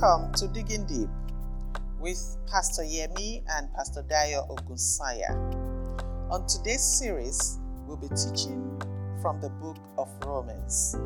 Welcome 0.00 0.32
to 0.34 0.48
Digging 0.48 0.86
Deep 0.86 1.08
with 1.98 2.38
Pastor 2.50 2.82
Yemi 2.82 3.42
and 3.50 3.70
Pastor 3.74 4.02
Dayo 4.02 4.48
Ogunsaya. 4.48 5.30
On 6.30 6.46
today's 6.46 6.82
series, 6.82 7.58
we'll 7.86 7.98
be 7.98 8.08
teaching 8.08 8.80
from 9.20 9.42
the 9.42 9.50
book 9.50 9.76
of 9.98 10.08
Romans. 10.24 10.96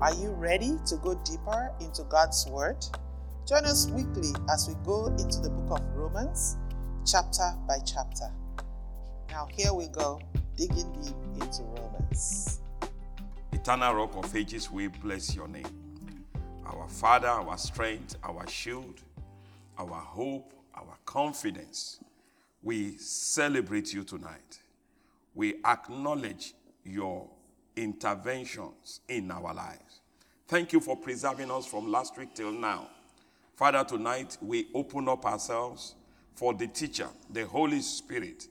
Are 0.00 0.14
you 0.14 0.30
ready 0.30 0.78
to 0.86 0.96
go 0.96 1.14
deeper 1.26 1.72
into 1.80 2.04
God's 2.04 2.46
Word? 2.48 2.82
Join 3.46 3.66
us 3.66 3.90
weekly 3.90 4.30
as 4.50 4.66
we 4.66 4.74
go 4.82 5.08
into 5.18 5.40
the 5.40 5.50
book 5.50 5.80
of 5.80 5.86
Romans, 5.94 6.56
chapter 7.04 7.52
by 7.66 7.78
chapter. 7.84 8.32
Now, 9.28 9.46
here 9.52 9.74
we 9.74 9.88
go, 9.88 10.20
digging 10.56 10.90
deep 11.02 11.42
into 11.42 11.64
Romans. 11.64 12.60
Eternal 13.52 13.94
Rock 13.94 14.16
of 14.16 14.34
Ages, 14.34 14.70
we 14.70 14.86
bless 14.86 15.34
your 15.34 15.48
name. 15.48 15.77
Our 16.68 16.86
Father, 16.86 17.28
our 17.28 17.56
strength, 17.56 18.16
our 18.22 18.46
shield, 18.46 19.00
our 19.78 19.88
hope, 19.88 20.52
our 20.74 20.98
confidence. 21.06 22.00
We 22.62 22.98
celebrate 22.98 23.94
you 23.94 24.04
tonight. 24.04 24.60
We 25.34 25.54
acknowledge 25.64 26.52
your 26.84 27.26
interventions 27.74 29.00
in 29.08 29.30
our 29.30 29.54
lives. 29.54 30.00
Thank 30.46 30.72
you 30.74 30.80
for 30.80 30.96
preserving 30.96 31.50
us 31.50 31.64
from 31.66 31.90
last 31.90 32.18
week 32.18 32.34
till 32.34 32.52
now. 32.52 32.88
Father, 33.56 33.84
tonight 33.84 34.36
we 34.42 34.68
open 34.74 35.08
up 35.08 35.24
ourselves 35.24 35.94
for 36.34 36.52
the 36.52 36.66
teacher, 36.66 37.08
the 37.30 37.46
Holy 37.46 37.80
Spirit, 37.80 38.46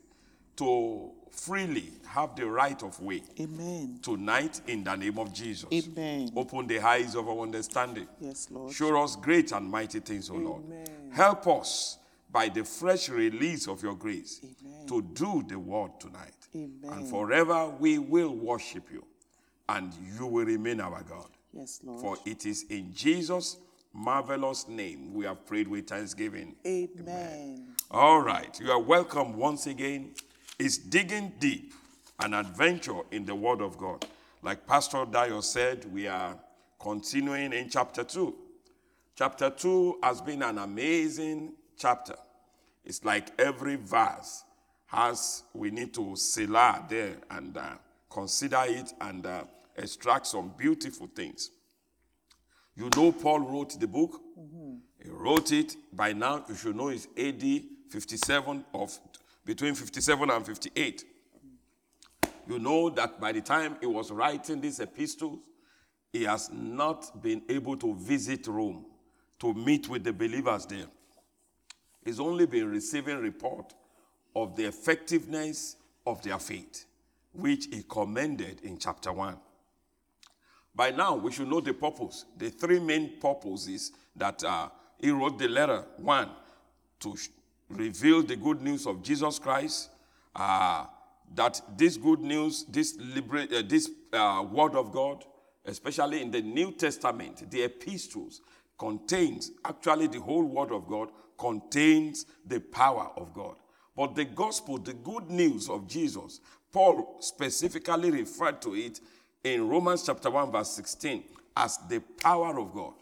to 0.55 1.11
freely 1.31 1.91
have 2.05 2.35
the 2.35 2.45
right 2.45 2.81
of 2.83 2.99
way 2.99 3.23
Amen. 3.39 3.99
tonight 4.01 4.61
in 4.67 4.83
the 4.83 4.95
name 4.95 5.19
of 5.19 5.33
Jesus. 5.33 5.69
Amen. 5.71 6.31
Open 6.35 6.67
the 6.67 6.79
eyes 6.79 7.15
of 7.15 7.27
our 7.27 7.39
understanding. 7.39 8.07
Yes, 8.19 8.47
Lord. 8.49 8.73
Show 8.73 9.01
us 9.03 9.15
great 9.15 9.51
and 9.51 9.69
mighty 9.69 9.99
things, 9.99 10.29
O 10.29 10.35
Lord. 10.35 10.63
Help 11.11 11.47
us 11.47 11.97
by 12.31 12.49
the 12.49 12.63
fresh 12.63 13.09
release 13.09 13.67
of 13.67 13.81
your 13.81 13.95
grace 13.95 14.41
Amen. 14.43 14.87
to 14.87 15.01
do 15.01 15.43
the 15.47 15.57
word 15.57 15.91
tonight. 15.99 16.33
Amen. 16.55 16.91
And 16.91 17.07
forever 17.09 17.69
we 17.79 17.97
will 17.97 18.33
worship 18.33 18.91
you, 18.91 19.05
and 19.69 19.93
you 20.17 20.25
will 20.25 20.45
remain 20.45 20.79
our 20.81 21.03
God. 21.03 21.29
Yes, 21.53 21.79
Lord. 21.83 22.01
For 22.01 22.17
it 22.25 22.45
is 22.45 22.65
in 22.69 22.93
Jesus' 22.93 23.57
marvelous 23.93 24.67
name 24.67 25.13
we 25.13 25.25
have 25.25 25.45
prayed 25.45 25.67
with 25.67 25.87
thanksgiving. 25.87 26.55
Amen. 26.65 27.75
All 27.89 28.19
right, 28.21 28.59
you 28.59 28.69
are 28.71 28.79
welcome 28.79 29.37
once 29.37 29.65
again. 29.65 30.13
It's 30.59 30.79
digging 30.79 31.33
deep, 31.39 31.73
an 32.19 32.33
adventure 32.33 33.01
in 33.11 33.25
the 33.25 33.35
Word 33.35 33.61
of 33.61 33.77
God. 33.77 34.05
Like 34.41 34.65
Pastor 34.65 35.05
Dayo 35.05 35.43
said, 35.43 35.85
we 35.93 36.07
are 36.07 36.35
continuing 36.79 37.53
in 37.53 37.69
chapter 37.69 38.03
2. 38.03 38.33
Chapter 39.15 39.51
2 39.51 39.99
has 40.01 40.19
been 40.21 40.41
an 40.41 40.57
amazing 40.57 41.53
chapter. 41.77 42.15
It's 42.83 43.05
like 43.05 43.39
every 43.39 43.75
verse 43.75 44.43
has, 44.87 45.43
we 45.53 45.69
need 45.69 45.93
to 45.93 46.15
selah 46.15 46.83
there 46.89 47.17
and 47.29 47.55
uh, 47.55 47.69
consider 48.09 48.63
it 48.65 48.93
and 49.01 49.27
uh, 49.27 49.43
extract 49.75 50.25
some 50.25 50.53
beautiful 50.57 51.07
things. 51.07 51.51
You 52.75 52.89
know, 52.95 53.11
Paul 53.11 53.41
wrote 53.41 53.79
the 53.79 53.87
book. 53.87 54.21
He 55.03 55.09
wrote 55.09 55.51
it. 55.51 55.75
By 55.93 56.13
now, 56.13 56.45
you 56.49 56.55
should 56.55 56.75
know 56.75 56.89
it's 56.89 57.07
AD 57.15 57.43
57 57.89 58.65
of 58.73 58.97
between 59.47 59.73
57 59.73 60.29
and 60.29 60.45
58. 60.45 61.05
You 62.49 62.59
know 62.59 62.89
that 62.89 63.19
by 63.19 63.31
the 63.31 63.39
time 63.39 63.77
he 63.79 63.85
was 63.87 64.11
writing 64.11 64.59
these 64.59 64.81
epistles, 64.81 65.39
he 66.11 66.23
has 66.25 66.51
not 66.51 67.21
been 67.23 67.41
able 67.47 67.77
to 67.77 67.95
visit 67.95 68.45
Rome 68.47 68.85
to 69.39 69.53
meet 69.53 69.87
with 69.87 70.03
the 70.03 70.11
believers 70.11 70.65
there. 70.65 70.87
He's 72.03 72.19
only 72.19 72.45
been 72.45 72.69
receiving 72.69 73.19
report 73.19 73.73
of 74.35 74.55
the 74.57 74.65
effectiveness 74.65 75.77
of 76.05 76.21
their 76.23 76.39
faith, 76.39 76.85
which 77.31 77.67
he 77.71 77.83
commended 77.87 78.59
in 78.63 78.77
chapter 78.77 79.13
1. 79.13 79.37
By 80.75 80.91
now, 80.91 81.15
we 81.15 81.31
should 81.31 81.47
know 81.47 81.61
the 81.61 81.73
purpose. 81.73 82.25
The 82.37 82.49
three 82.49 82.79
main 82.79 83.17
purposes 83.19 83.93
that 84.15 84.43
uh, 84.43 84.69
he 84.99 85.09
wrote 85.09 85.39
the 85.39 85.47
letter 85.47 85.85
one, 85.97 86.29
to 86.99 87.15
reveal 87.69 88.23
the 88.23 88.35
good 88.35 88.61
news 88.61 88.85
of 88.85 89.03
Jesus 89.03 89.39
Christ, 89.39 89.89
uh, 90.35 90.85
that 91.35 91.61
this 91.77 91.97
good 91.97 92.19
news, 92.19 92.65
this, 92.65 92.97
uh, 92.97 93.61
this 93.67 93.89
uh, 94.13 94.45
word 94.49 94.75
of 94.75 94.91
God, 94.91 95.25
especially 95.65 96.21
in 96.21 96.31
the 96.31 96.41
New 96.41 96.71
Testament, 96.71 97.49
the 97.51 97.63
epistles, 97.63 98.41
contains 98.77 99.51
actually 99.65 100.07
the 100.07 100.19
whole 100.19 100.43
word 100.43 100.71
of 100.71 100.87
God 100.87 101.09
contains 101.37 102.25
the 102.45 102.59
power 102.59 103.09
of 103.15 103.33
God. 103.33 103.55
But 103.95 104.15
the 104.15 104.25
gospel, 104.25 104.77
the 104.77 104.93
good 104.93 105.29
news 105.29 105.69
of 105.69 105.87
Jesus, 105.87 106.39
Paul 106.71 107.17
specifically 107.19 108.11
referred 108.11 108.61
to 108.63 108.75
it 108.75 108.99
in 109.43 109.67
Romans 109.67 110.03
chapter 110.05 110.29
1, 110.29 110.51
verse 110.51 110.69
16, 110.71 111.23
as 111.55 111.77
the 111.89 111.99
power 111.99 112.59
of 112.59 112.73
God 112.73 112.93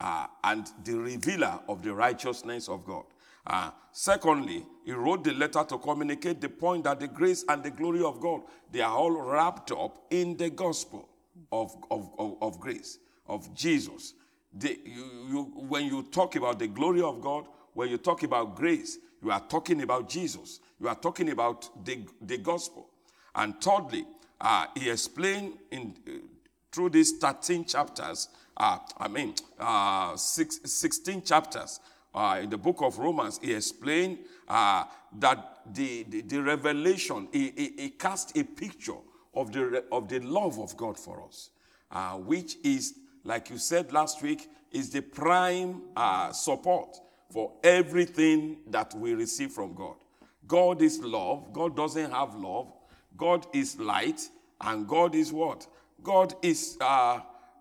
uh, 0.00 0.26
and 0.44 0.66
the 0.84 0.94
revealer 0.94 1.58
of 1.68 1.82
the 1.82 1.92
righteousness 1.92 2.68
of 2.68 2.84
God. 2.84 3.04
Uh, 3.46 3.70
secondly, 3.92 4.64
he 4.84 4.92
wrote 4.92 5.24
the 5.24 5.32
letter 5.32 5.64
to 5.64 5.78
communicate 5.78 6.40
the 6.40 6.48
point 6.48 6.84
that 6.84 7.00
the 7.00 7.08
grace 7.08 7.44
and 7.48 7.62
the 7.62 7.70
glory 7.70 8.02
of 8.02 8.20
God, 8.20 8.42
they 8.70 8.80
are 8.80 8.94
all 8.94 9.10
wrapped 9.10 9.72
up 9.72 10.04
in 10.10 10.36
the 10.36 10.50
gospel 10.50 11.08
of, 11.52 11.74
of, 11.90 12.10
of, 12.18 12.36
of 12.42 12.60
grace, 12.60 12.98
of 13.26 13.54
Jesus. 13.54 14.14
The, 14.52 14.78
you, 14.84 15.04
you, 15.28 15.42
when 15.68 15.86
you 15.86 16.02
talk 16.04 16.36
about 16.36 16.58
the 16.58 16.66
glory 16.66 17.02
of 17.02 17.20
God, 17.20 17.46
when 17.74 17.88
you 17.88 17.98
talk 17.98 18.22
about 18.22 18.56
grace, 18.56 18.98
you 19.22 19.30
are 19.30 19.40
talking 19.40 19.82
about 19.82 20.08
Jesus. 20.08 20.60
You 20.80 20.88
are 20.88 20.94
talking 20.94 21.30
about 21.30 21.84
the, 21.84 22.00
the 22.20 22.38
gospel. 22.38 22.88
And 23.34 23.60
thirdly, 23.60 24.04
uh, 24.40 24.66
he 24.74 24.90
explained 24.90 25.54
in, 25.70 25.94
uh, 26.06 26.10
through 26.72 26.90
these 26.90 27.18
13 27.18 27.64
chapters, 27.64 28.28
uh, 28.56 28.78
I 28.98 29.08
mean, 29.08 29.34
six, 30.16 30.60
16 30.64 31.22
chapters 31.22 31.80
uh, 32.14 32.40
in 32.42 32.50
the 32.50 32.58
book 32.58 32.82
of 32.82 32.98
Romans, 32.98 33.38
he 33.42 33.54
explained 33.54 34.18
uh, 34.48 34.84
that 35.18 35.60
the, 35.72 36.04
the, 36.04 36.22
the 36.22 36.42
revelation, 36.42 37.28
he, 37.32 37.52
he, 37.56 37.72
he 37.76 37.90
cast 37.90 38.36
a 38.36 38.44
picture 38.44 38.96
of 39.34 39.52
the, 39.52 39.84
of 39.92 40.08
the 40.08 40.20
love 40.20 40.58
of 40.58 40.76
God 40.76 40.98
for 40.98 41.22
us, 41.26 41.50
uh, 41.90 42.12
which 42.14 42.56
is, 42.64 42.94
like 43.24 43.50
you 43.50 43.58
said 43.58 43.92
last 43.92 44.22
week, 44.22 44.48
is 44.72 44.90
the 44.90 45.00
prime 45.00 45.82
uh, 45.96 46.32
support 46.32 46.96
for 47.30 47.52
everything 47.62 48.58
that 48.68 48.94
we 48.94 49.14
receive 49.14 49.52
from 49.52 49.74
God. 49.74 49.94
God 50.46 50.80
is 50.82 50.98
love. 51.00 51.52
God 51.52 51.76
doesn't 51.76 52.10
have 52.10 52.34
love. 52.34 52.72
God 53.16 53.46
is 53.52 53.78
light, 53.78 54.28
and 54.60 54.88
God 54.88 55.14
is 55.14 55.32
what? 55.32 55.66
God 56.02 56.34
is 56.42 56.78
uh, 56.80 57.20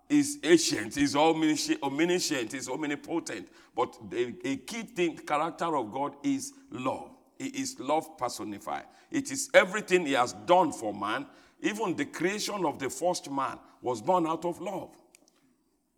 is 0.09 0.39
ancient, 0.43 0.97
is 0.97 1.15
omniscient, 1.15 2.53
is 2.53 2.69
omnipotent. 2.69 3.47
But 3.75 3.97
the, 4.09 4.35
a 4.43 4.57
key 4.57 4.83
thing, 4.83 5.17
character 5.17 5.75
of 5.75 5.91
God 5.91 6.15
is 6.23 6.53
love. 6.71 7.11
He 7.37 7.47
is 7.47 7.79
love 7.79 8.17
personified. 8.17 8.85
It 9.11 9.31
is 9.31 9.49
everything 9.53 10.05
He 10.05 10.13
has 10.13 10.33
done 10.33 10.71
for 10.71 10.93
man. 10.93 11.25
Even 11.61 11.95
the 11.95 12.05
creation 12.05 12.65
of 12.65 12.79
the 12.79 12.89
first 12.89 13.29
man 13.29 13.59
was 13.81 14.01
born 14.01 14.27
out 14.27 14.45
of 14.45 14.59
love. 14.61 14.95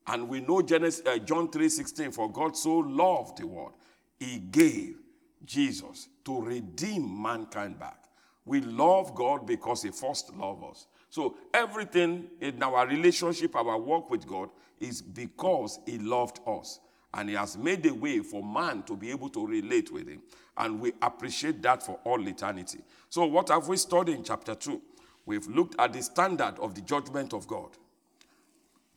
And 0.08 0.28
we 0.28 0.42
know 0.42 0.62
Genesis, 0.62 1.06
uh, 1.06 1.18
John 1.20 1.50
3:16, 1.50 2.12
for 2.12 2.32
God 2.32 2.58
so 2.58 2.78
loved 2.78 3.38
the 3.38 3.48
world, 3.48 3.74
He 4.20 4.40
gave 4.40 4.98
Jesus 5.46 6.10
to 6.26 6.42
redeem 6.42 7.22
mankind 7.22 7.80
back. 7.80 8.06
We 8.44 8.62
love 8.62 9.14
God 9.14 9.46
because 9.46 9.84
He 9.84 9.92
first 9.92 10.36
loved 10.36 10.64
us. 10.64 10.88
So 11.10 11.36
everything 11.54 12.28
in 12.40 12.62
our 12.62 12.88
relationship, 12.88 13.56
our 13.56 13.78
work 13.78 14.10
with 14.10 14.28
God, 14.28 14.50
is 14.80 15.02
because 15.02 15.80
He 15.86 15.98
loved 15.98 16.40
us. 16.48 16.80
And 17.14 17.30
He 17.30 17.36
has 17.36 17.58
made 17.58 17.86
a 17.86 17.94
way 17.94 18.20
for 18.20 18.44
man 18.44 18.84
to 18.84 18.96
be 18.96 19.10
able 19.12 19.30
to 19.30 19.46
relate 19.46 19.92
with 19.92 20.08
Him. 20.08 20.22
And 20.58 20.80
we 20.80 20.94
appreciate 21.02 21.62
that 21.64 21.82
for 21.84 22.00
all 22.04 22.26
eternity. 22.28 22.80
So, 23.10 23.26
what 23.26 23.50
have 23.50 23.68
we 23.68 23.78
studied 23.78 24.16
in 24.16 24.24
chapter 24.24 24.54
2? 24.54 24.82
We've 25.26 25.48
looked 25.48 25.80
at 25.80 25.94
the 25.94 26.02
standard 26.02 26.56
of 26.60 26.76
the 26.76 26.82
judgment 26.82 27.34
of 27.34 27.48
God. 27.48 27.70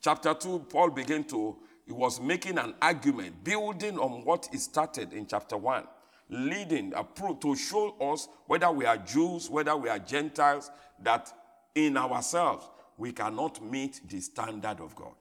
Chapter 0.01 0.35
2, 0.35 0.67
Paul 0.69 0.91
began 0.91 1.25
to, 1.25 1.57
he 1.87 1.93
was 1.93 2.21
making 2.21 2.59
an 2.59 2.75
argument, 2.83 3.45
building 3.45 3.99
on 3.99 4.25
what 4.25 4.49
he 4.51 4.59
started 4.59 5.13
in 5.13 5.27
chapter 5.27 5.57
1, 5.57 5.87
leading 6.31 6.93
a 6.95 7.05
pro- 7.05 7.35
to 7.35 7.55
show 7.55 7.95
us 8.01 8.29
whether 8.47 8.71
we 8.71 8.85
are 8.85 8.97
Jews, 8.97 9.49
whether 9.49 9.77
we 9.77 9.89
are 9.89 9.99
Gentiles, 9.99 10.71
that 11.03 11.33
in 11.75 11.97
ourselves 11.97 12.67
we 12.99 13.13
cannot 13.13 13.63
meet 13.63 14.01
the 14.09 14.21
standard 14.21 14.81
of 14.81 14.95
God. 14.95 15.15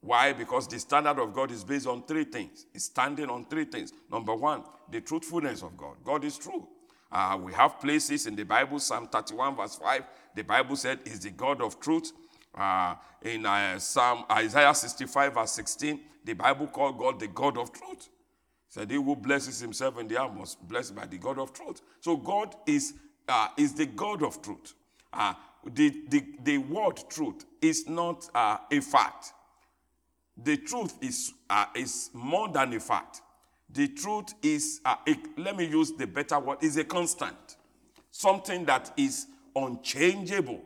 Why? 0.00 0.32
Because 0.32 0.68
the 0.68 0.78
standard 0.78 1.18
of 1.18 1.32
God 1.32 1.50
is 1.50 1.64
based 1.64 1.86
on 1.86 2.04
three 2.04 2.24
things. 2.24 2.66
It's 2.74 2.84
standing 2.84 3.28
on 3.28 3.46
three 3.46 3.64
things. 3.64 3.92
Number 4.10 4.34
one, 4.34 4.62
the 4.90 5.00
truthfulness 5.00 5.62
of 5.62 5.76
God. 5.76 5.96
God 6.04 6.24
is 6.24 6.38
true. 6.38 6.68
Uh, 7.10 7.38
we 7.42 7.52
have 7.52 7.80
places 7.80 8.26
in 8.26 8.36
the 8.36 8.44
Bible, 8.44 8.78
Psalm 8.78 9.08
31, 9.08 9.56
verse 9.56 9.76
5. 9.76 10.02
The 10.34 10.44
Bible 10.44 10.76
said, 10.76 11.00
is 11.04 11.20
the 11.20 11.30
God 11.30 11.60
of 11.60 11.80
truth. 11.80 12.12
Uh, 12.54 12.94
in 13.22 13.44
uh, 13.44 13.78
Psalm 13.78 14.24
Isaiah 14.30 14.74
65 14.74 15.34
verse 15.34 15.52
16, 15.52 16.00
the 16.24 16.32
Bible 16.34 16.66
called 16.68 16.98
God 16.98 17.20
the 17.20 17.28
God 17.28 17.58
of 17.58 17.72
truth. 17.72 18.08
Said 18.68 18.90
he 18.90 18.96
who 18.96 19.14
blesses 19.16 19.60
himself 19.60 19.98
in 19.98 20.08
the 20.08 20.20
hour 20.20 20.32
must 20.32 20.66
blessed 20.66 20.94
by 20.94 21.06
the 21.06 21.18
God 21.18 21.38
of 21.38 21.52
truth. 21.52 21.80
So 22.00 22.16
God 22.16 22.54
is 22.66 22.94
uh, 23.28 23.48
is 23.56 23.74
the 23.74 23.86
God 23.86 24.22
of 24.22 24.40
truth. 24.40 24.74
The, 25.74 26.02
the, 26.08 26.24
the 26.44 26.58
word 26.58 27.02
truth 27.08 27.44
is 27.60 27.88
not 27.88 28.28
uh, 28.34 28.58
a 28.70 28.80
fact. 28.80 29.32
The 30.36 30.58
truth 30.58 30.94
is, 31.00 31.32
uh, 31.48 31.66
is 31.74 32.10
more 32.12 32.48
than 32.48 32.74
a 32.74 32.80
fact. 32.80 33.22
The 33.70 33.88
truth 33.88 34.34
is, 34.42 34.80
uh, 34.84 34.96
a, 35.08 35.16
let 35.36 35.56
me 35.56 35.66
use 35.66 35.92
the 35.92 36.06
better 36.06 36.38
word, 36.38 36.58
is 36.62 36.76
a 36.76 36.84
constant. 36.84 37.56
Something 38.10 38.64
that 38.66 38.92
is 38.96 39.26
unchangeable. 39.54 40.62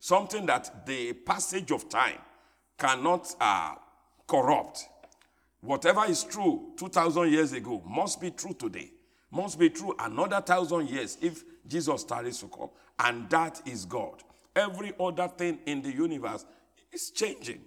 Something 0.00 0.46
that 0.46 0.86
the 0.86 1.12
passage 1.12 1.70
of 1.72 1.88
time 1.88 2.18
cannot 2.78 3.34
uh, 3.40 3.74
corrupt. 4.26 4.88
Whatever 5.60 6.04
is 6.06 6.22
true 6.22 6.72
2,000 6.76 7.32
years 7.32 7.52
ago 7.52 7.82
must 7.86 8.20
be 8.20 8.30
true 8.30 8.54
today. 8.54 8.92
Must 9.30 9.58
be 9.58 9.68
true 9.68 9.94
another 9.98 10.40
thousand 10.40 10.88
years 10.88 11.18
if 11.20 11.42
Jesus 11.66 12.00
starts 12.00 12.40
to 12.40 12.46
come. 12.46 12.70
And 12.98 13.28
that 13.30 13.60
is 13.66 13.84
God. 13.84 14.22
Every 14.58 14.92
other 14.98 15.28
thing 15.28 15.60
in 15.66 15.82
the 15.82 15.92
universe 15.92 16.44
is 16.92 17.10
changing. 17.10 17.60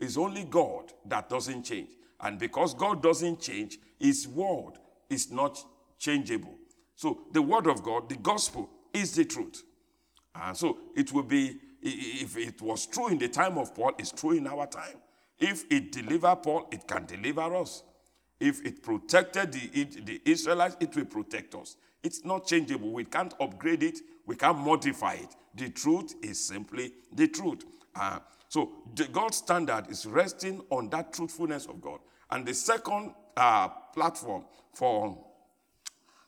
It's 0.00 0.16
only 0.16 0.44
God 0.44 0.92
that 1.04 1.28
doesn't 1.28 1.64
change. 1.64 1.90
And 2.20 2.38
because 2.38 2.72
God 2.72 3.02
doesn't 3.02 3.40
change, 3.40 3.78
His 4.00 4.26
word 4.26 4.78
is 5.10 5.30
not 5.30 5.62
changeable. 5.98 6.54
So 6.94 7.20
the 7.32 7.42
word 7.42 7.66
of 7.66 7.82
God, 7.82 8.08
the 8.08 8.16
gospel, 8.16 8.70
is 8.94 9.14
the 9.14 9.26
truth. 9.26 9.62
And 10.34 10.56
so 10.56 10.78
it 10.96 11.12
will 11.12 11.22
be, 11.22 11.58
if 11.82 12.38
it 12.38 12.62
was 12.62 12.86
true 12.86 13.08
in 13.08 13.18
the 13.18 13.28
time 13.28 13.58
of 13.58 13.74
Paul, 13.74 13.92
it's 13.98 14.12
true 14.12 14.32
in 14.32 14.46
our 14.46 14.66
time. 14.66 14.96
If 15.38 15.70
it 15.70 15.92
delivered 15.92 16.42
Paul, 16.42 16.68
it 16.72 16.88
can 16.88 17.04
deliver 17.04 17.54
us. 17.56 17.82
If 18.40 18.64
it 18.64 18.82
protected 18.82 19.52
the, 19.52 19.84
the 19.84 20.22
Israelites, 20.24 20.78
it 20.80 20.96
will 20.96 21.04
protect 21.04 21.54
us. 21.54 21.76
It's 22.02 22.24
not 22.24 22.46
changeable. 22.46 22.92
We 22.92 23.04
can't 23.04 23.34
upgrade 23.40 23.82
it, 23.82 23.98
we 24.26 24.36
can't 24.36 24.58
modify 24.58 25.14
it. 25.14 25.34
The 25.54 25.70
truth 25.70 26.14
is 26.22 26.38
simply 26.38 26.92
the 27.12 27.28
truth. 27.28 27.64
Uh, 27.94 28.18
so 28.48 28.72
the 28.94 29.04
God's 29.06 29.38
standard 29.38 29.86
is 29.90 30.06
resting 30.06 30.62
on 30.70 30.88
that 30.90 31.12
truthfulness 31.12 31.66
of 31.66 31.80
God. 31.80 32.00
And 32.30 32.46
the 32.46 32.54
second 32.54 33.14
uh, 33.36 33.68
platform 33.94 34.44
for 34.72 35.18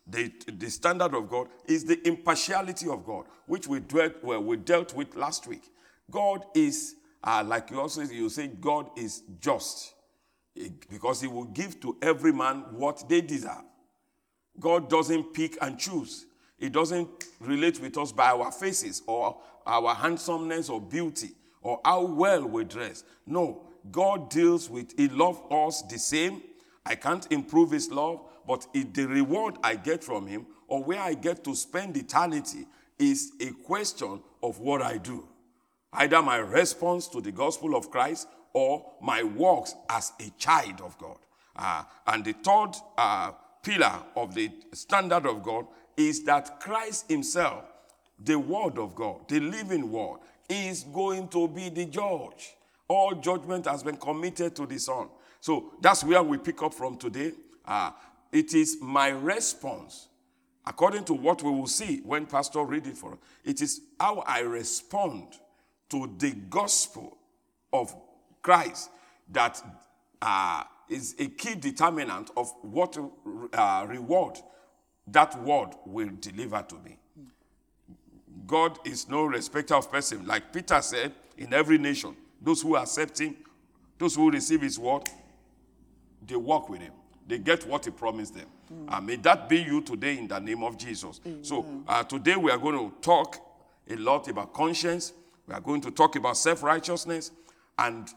the, 0.06 0.32
the 0.46 0.70
standard 0.70 1.14
of 1.14 1.28
God 1.28 1.48
is 1.66 1.84
the 1.84 2.06
impartiality 2.06 2.88
of 2.88 3.04
God, 3.04 3.26
which 3.46 3.66
we 3.66 3.80
dealt, 3.80 4.22
well, 4.22 4.42
we 4.42 4.56
dealt 4.56 4.94
with 4.94 5.14
last 5.14 5.46
week. 5.46 5.64
God 6.10 6.44
is, 6.54 6.96
uh, 7.22 7.44
like 7.46 7.70
you 7.70 7.80
also 7.80 8.02
you 8.02 8.28
say, 8.30 8.46
God 8.46 8.90
is 8.96 9.22
just 9.40 9.94
because 10.88 11.20
he 11.20 11.28
will 11.28 11.44
give 11.44 11.78
to 11.80 11.96
every 12.00 12.32
man 12.32 12.64
what 12.72 13.08
they 13.08 13.20
deserve. 13.20 13.64
God 14.60 14.88
doesn't 14.88 15.34
pick 15.34 15.56
and 15.60 15.78
choose. 15.78 16.26
He 16.58 16.68
doesn't 16.68 17.08
relate 17.40 17.80
with 17.80 17.96
us 17.98 18.12
by 18.12 18.30
our 18.30 18.50
faces 18.50 19.02
or 19.06 19.36
our 19.66 19.94
handsomeness 19.94 20.68
or 20.68 20.80
beauty 20.80 21.30
or 21.62 21.80
how 21.84 22.02
well 22.02 22.44
we 22.46 22.64
dress. 22.64 23.04
No, 23.26 23.62
God 23.90 24.30
deals 24.30 24.68
with, 24.68 24.96
He 24.96 25.08
loves 25.08 25.38
us 25.50 25.82
the 25.82 25.98
same. 25.98 26.42
I 26.84 26.94
can't 26.94 27.26
improve 27.30 27.70
His 27.70 27.90
love, 27.90 28.20
but 28.46 28.66
it, 28.74 28.94
the 28.94 29.06
reward 29.06 29.56
I 29.62 29.76
get 29.76 30.02
from 30.02 30.26
Him 30.26 30.46
or 30.66 30.82
where 30.82 31.00
I 31.00 31.14
get 31.14 31.44
to 31.44 31.54
spend 31.54 31.96
eternity 31.96 32.66
is 32.98 33.32
a 33.40 33.50
question 33.64 34.20
of 34.42 34.58
what 34.58 34.82
I 34.82 34.98
do. 34.98 35.28
Either 35.92 36.20
my 36.20 36.38
response 36.38 37.06
to 37.08 37.20
the 37.20 37.32
gospel 37.32 37.74
of 37.76 37.90
Christ 37.90 38.28
or 38.52 38.84
my 39.00 39.22
works 39.22 39.74
as 39.88 40.12
a 40.20 40.30
child 40.38 40.80
of 40.80 40.98
God. 40.98 41.18
Uh, 41.56 41.82
and 42.06 42.24
the 42.24 42.32
third 42.32 42.70
uh, 42.96 43.32
pillar 43.68 44.02
of 44.16 44.34
the 44.34 44.50
standard 44.72 45.26
of 45.26 45.42
God 45.42 45.66
is 45.94 46.24
that 46.24 46.58
Christ 46.58 47.10
Himself, 47.10 47.64
the 48.18 48.38
Word 48.38 48.78
of 48.78 48.94
God, 48.94 49.28
the 49.28 49.40
living 49.40 49.92
Word, 49.92 50.20
is 50.48 50.84
going 50.84 51.28
to 51.28 51.46
be 51.46 51.68
the 51.68 51.84
judge. 51.84 52.54
All 52.88 53.14
judgment 53.14 53.66
has 53.66 53.82
been 53.82 53.98
committed 53.98 54.56
to 54.56 54.64
the 54.64 54.78
Son. 54.78 55.08
So 55.40 55.74
that's 55.82 56.02
where 56.02 56.22
we 56.22 56.38
pick 56.38 56.62
up 56.62 56.72
from 56.72 56.96
today. 56.96 57.32
Uh, 57.62 57.90
it 58.32 58.54
is 58.54 58.78
my 58.80 59.08
response, 59.08 60.08
according 60.64 61.04
to 61.04 61.12
what 61.12 61.42
we 61.42 61.50
will 61.50 61.66
see 61.66 62.00
when 62.04 62.24
Pastor 62.24 62.64
read 62.64 62.86
it 62.86 62.96
for 62.96 63.12
us. 63.12 63.18
It 63.44 63.60
is 63.60 63.82
how 64.00 64.20
I 64.26 64.40
respond 64.40 65.34
to 65.90 66.10
the 66.16 66.30
gospel 66.48 67.18
of 67.70 67.94
Christ 68.40 68.88
that 69.30 69.62
uh, 70.22 70.64
is 70.88 71.14
a 71.18 71.26
key 71.26 71.54
determinant 71.54 72.30
of 72.36 72.52
what 72.62 72.96
uh, 73.52 73.86
reward 73.88 74.38
that 75.06 75.40
word 75.42 75.70
will 75.86 76.10
deliver 76.20 76.62
to 76.62 76.74
me. 76.76 76.98
God 78.46 78.78
is 78.84 79.08
no 79.08 79.24
respecter 79.24 79.74
of 79.74 79.90
person. 79.90 80.26
Like 80.26 80.52
Peter 80.52 80.80
said, 80.80 81.12
in 81.36 81.52
every 81.52 81.78
nation, 81.78 82.16
those 82.40 82.62
who 82.62 82.76
accept 82.76 83.20
him, 83.20 83.36
those 83.98 84.14
who 84.14 84.30
receive 84.30 84.62
his 84.62 84.78
word, 84.78 85.02
they 86.26 86.36
walk 86.36 86.68
with 86.68 86.80
him. 86.80 86.92
They 87.26 87.38
get 87.38 87.66
what 87.66 87.84
he 87.84 87.90
promised 87.90 88.34
them. 88.34 88.46
Mm. 88.72 88.92
Uh, 88.92 89.00
may 89.00 89.16
that 89.16 89.48
be 89.48 89.58
you 89.58 89.80
today 89.82 90.18
in 90.18 90.28
the 90.28 90.38
name 90.38 90.62
of 90.62 90.78
Jesus. 90.78 91.20
So 91.42 91.66
uh, 91.86 92.02
today 92.04 92.36
we 92.36 92.50
are 92.50 92.58
going 92.58 92.78
to 92.78 92.94
talk 93.00 93.36
a 93.90 93.96
lot 93.96 94.28
about 94.28 94.52
conscience. 94.52 95.12
We 95.46 95.54
are 95.54 95.60
going 95.60 95.80
to 95.82 95.90
talk 95.90 96.16
about 96.16 96.36
self-righteousness. 96.36 97.30
And 97.78 98.08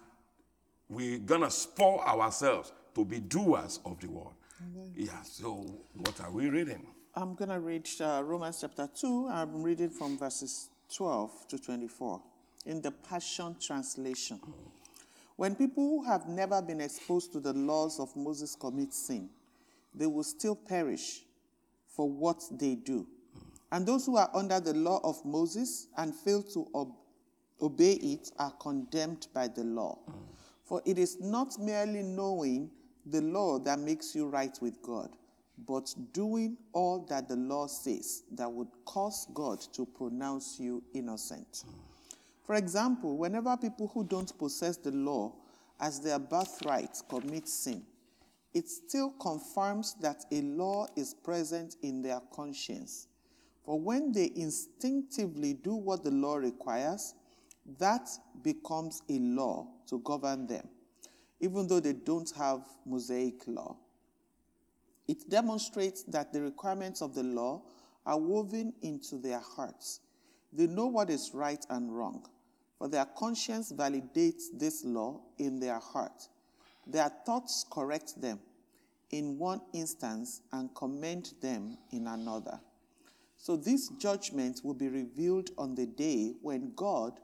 we're 0.92 1.20
going 1.20 1.42
to 1.42 1.50
spur 1.50 1.84
ourselves 1.84 2.74
to 2.94 3.06
be 3.06 3.20
doers 3.20 3.80
of 3.86 4.00
the 4.02 4.08
word. 4.08 4.34
Yeah, 4.96 5.22
so 5.24 5.66
what 5.94 6.20
are 6.22 6.32
we 6.32 6.50
reading? 6.50 6.86
I'm 7.16 7.34
going 7.34 7.50
to 7.50 7.60
read 7.60 7.88
uh, 8.02 8.22
Romans 8.24 8.60
chapter 8.62 8.90
2. 8.94 9.30
I'm 9.32 9.64
reading 9.64 9.90
from 9.90 10.18
verses 10.18 10.70
12 10.94 11.48
to 11.48 11.58
24 11.58 12.22
in 12.66 12.82
the 12.82 12.92
Passion 12.92 13.56
Translation. 13.60 14.40
When 15.38 15.56
people 15.56 15.84
who 15.84 16.04
have 16.04 16.28
never 16.28 16.62
been 16.62 16.82
exposed 16.82 17.32
to 17.34 17.40
the 17.40 17.54
laws 17.54 18.00
of 18.00 18.14
Moses 18.16 18.56
commit 18.56 18.94
sin, 18.94 19.30
they 19.96 20.06
will 20.06 20.24
still 20.24 20.56
perish 20.56 21.22
for 21.88 22.08
what 22.10 22.44
they 22.52 22.76
do. 22.76 23.08
And 23.72 23.88
those 23.88 24.06
who 24.06 24.18
are 24.18 24.30
under 24.34 24.60
the 24.60 24.74
law 24.74 25.00
of 25.06 25.24
Moses 25.24 25.88
and 25.98 26.14
fail 26.14 26.44
to 26.54 26.68
ob- 26.76 26.96
obey 27.62 27.94
it 27.94 28.30
are 28.38 28.52
condemned 28.52 29.28
by 29.34 29.48
the 29.48 29.64
law. 29.64 29.98
Mm. 30.10 30.14
For 30.72 30.82
it 30.86 30.98
is 30.98 31.20
not 31.20 31.60
merely 31.60 32.02
knowing 32.02 32.72
the 33.06 33.20
law 33.20 33.60
that 33.60 33.78
makes 33.78 34.16
you 34.16 34.28
right 34.28 34.58
with 34.62 34.82
God, 34.82 35.10
but 35.68 35.94
doing 36.14 36.56
all 36.72 37.06
that 37.10 37.28
the 37.28 37.36
law 37.36 37.68
says 37.68 38.24
that 38.32 38.50
would 38.50 38.70
cause 38.86 39.28
God 39.34 39.60
to 39.74 39.86
pronounce 39.86 40.62
you 40.62 40.82
innocent. 40.94 41.66
For 42.46 42.56
example, 42.56 43.18
whenever 43.18 43.58
people 43.58 43.92
who 43.94 44.06
don't 44.06 44.32
possess 44.40 44.78
the 44.78 44.94
law 44.94 45.34
as 45.78 46.00
their 46.00 46.20
birthright 46.20 46.98
commit 47.10 47.50
sin, 47.50 47.84
it 48.54 48.70
still 48.70 49.10
confirms 49.20 49.96
that 49.96 50.24
a 50.32 50.40
law 50.42 50.88
is 50.96 51.14
present 51.14 51.76
in 51.82 52.02
their 52.02 52.22
conscience. 52.34 53.10
For 53.66 53.78
when 53.78 54.14
they 54.14 54.32
instinctively 54.38 55.54
do 55.54 55.76
what 55.76 56.06
the 56.06 56.12
law 56.12 56.36
requires, 56.36 57.14
that 57.78 58.10
becomes 58.42 59.02
a 59.10 59.20
law 59.20 59.68
to 59.92 60.00
govern 60.00 60.48
them 60.48 60.68
even 61.42 61.68
though 61.68 61.80
they 61.80 61.94
don't 61.94 62.32
have 62.38 62.62
Mosaic 62.86 63.42
law. 63.48 63.76
It 65.08 65.28
demonstrates 65.30 66.04
that 66.04 66.32
the 66.32 66.42
requirements 66.42 67.02
of 67.02 67.16
the 67.16 67.24
law 67.24 67.64
are 68.06 68.20
woven 68.20 68.74
into 68.82 69.18
their 69.18 69.40
hearts. 69.40 70.00
They 70.54 70.68
know 70.68 70.86
what 70.86 71.10
is 71.10 71.32
right 71.34 71.64
and 71.70 71.96
wrong, 71.96 72.28
for 72.78 72.88
their 72.88 73.06
conscience 73.06 73.74
validates 73.74 74.44
this 74.54 74.86
law 74.86 75.22
in 75.40 75.60
their 75.60 75.80
heart. 75.80 76.28
Their 76.86 77.10
thoughts 77.26 77.66
correct 77.70 78.22
them 78.22 78.40
in 79.10 79.38
one 79.38 79.62
instance 79.74 80.42
and 80.54 80.74
commend 80.76 81.34
them 81.42 81.78
in 81.92 82.08
another. 82.08 82.60
So 83.38 83.58
this 83.58 83.90
judgment 83.98 84.62
will 84.64 84.76
be 84.76 84.88
revealed 84.88 85.50
on 85.58 85.74
the 85.74 85.88
day 85.88 86.34
when 86.42 86.74
God, 86.76 87.20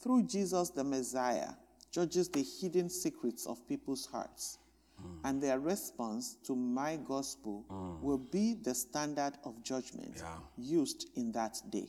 through 0.00 0.24
Jesus 0.24 0.68
the 0.70 0.84
Messiah, 0.84 1.52
judges 1.92 2.28
the 2.28 2.42
hidden 2.42 2.88
secrets 2.88 3.46
of 3.46 3.66
people's 3.68 4.06
hearts. 4.06 4.58
Mm. 5.00 5.18
And 5.24 5.42
their 5.42 5.60
response 5.60 6.36
to 6.44 6.56
my 6.56 6.96
gospel 6.96 7.64
mm. 7.70 8.00
will 8.00 8.18
be 8.18 8.54
the 8.54 8.74
standard 8.74 9.34
of 9.44 9.62
judgment 9.62 10.14
yeah. 10.16 10.36
used 10.56 11.10
in 11.16 11.30
that 11.32 11.58
day. 11.70 11.88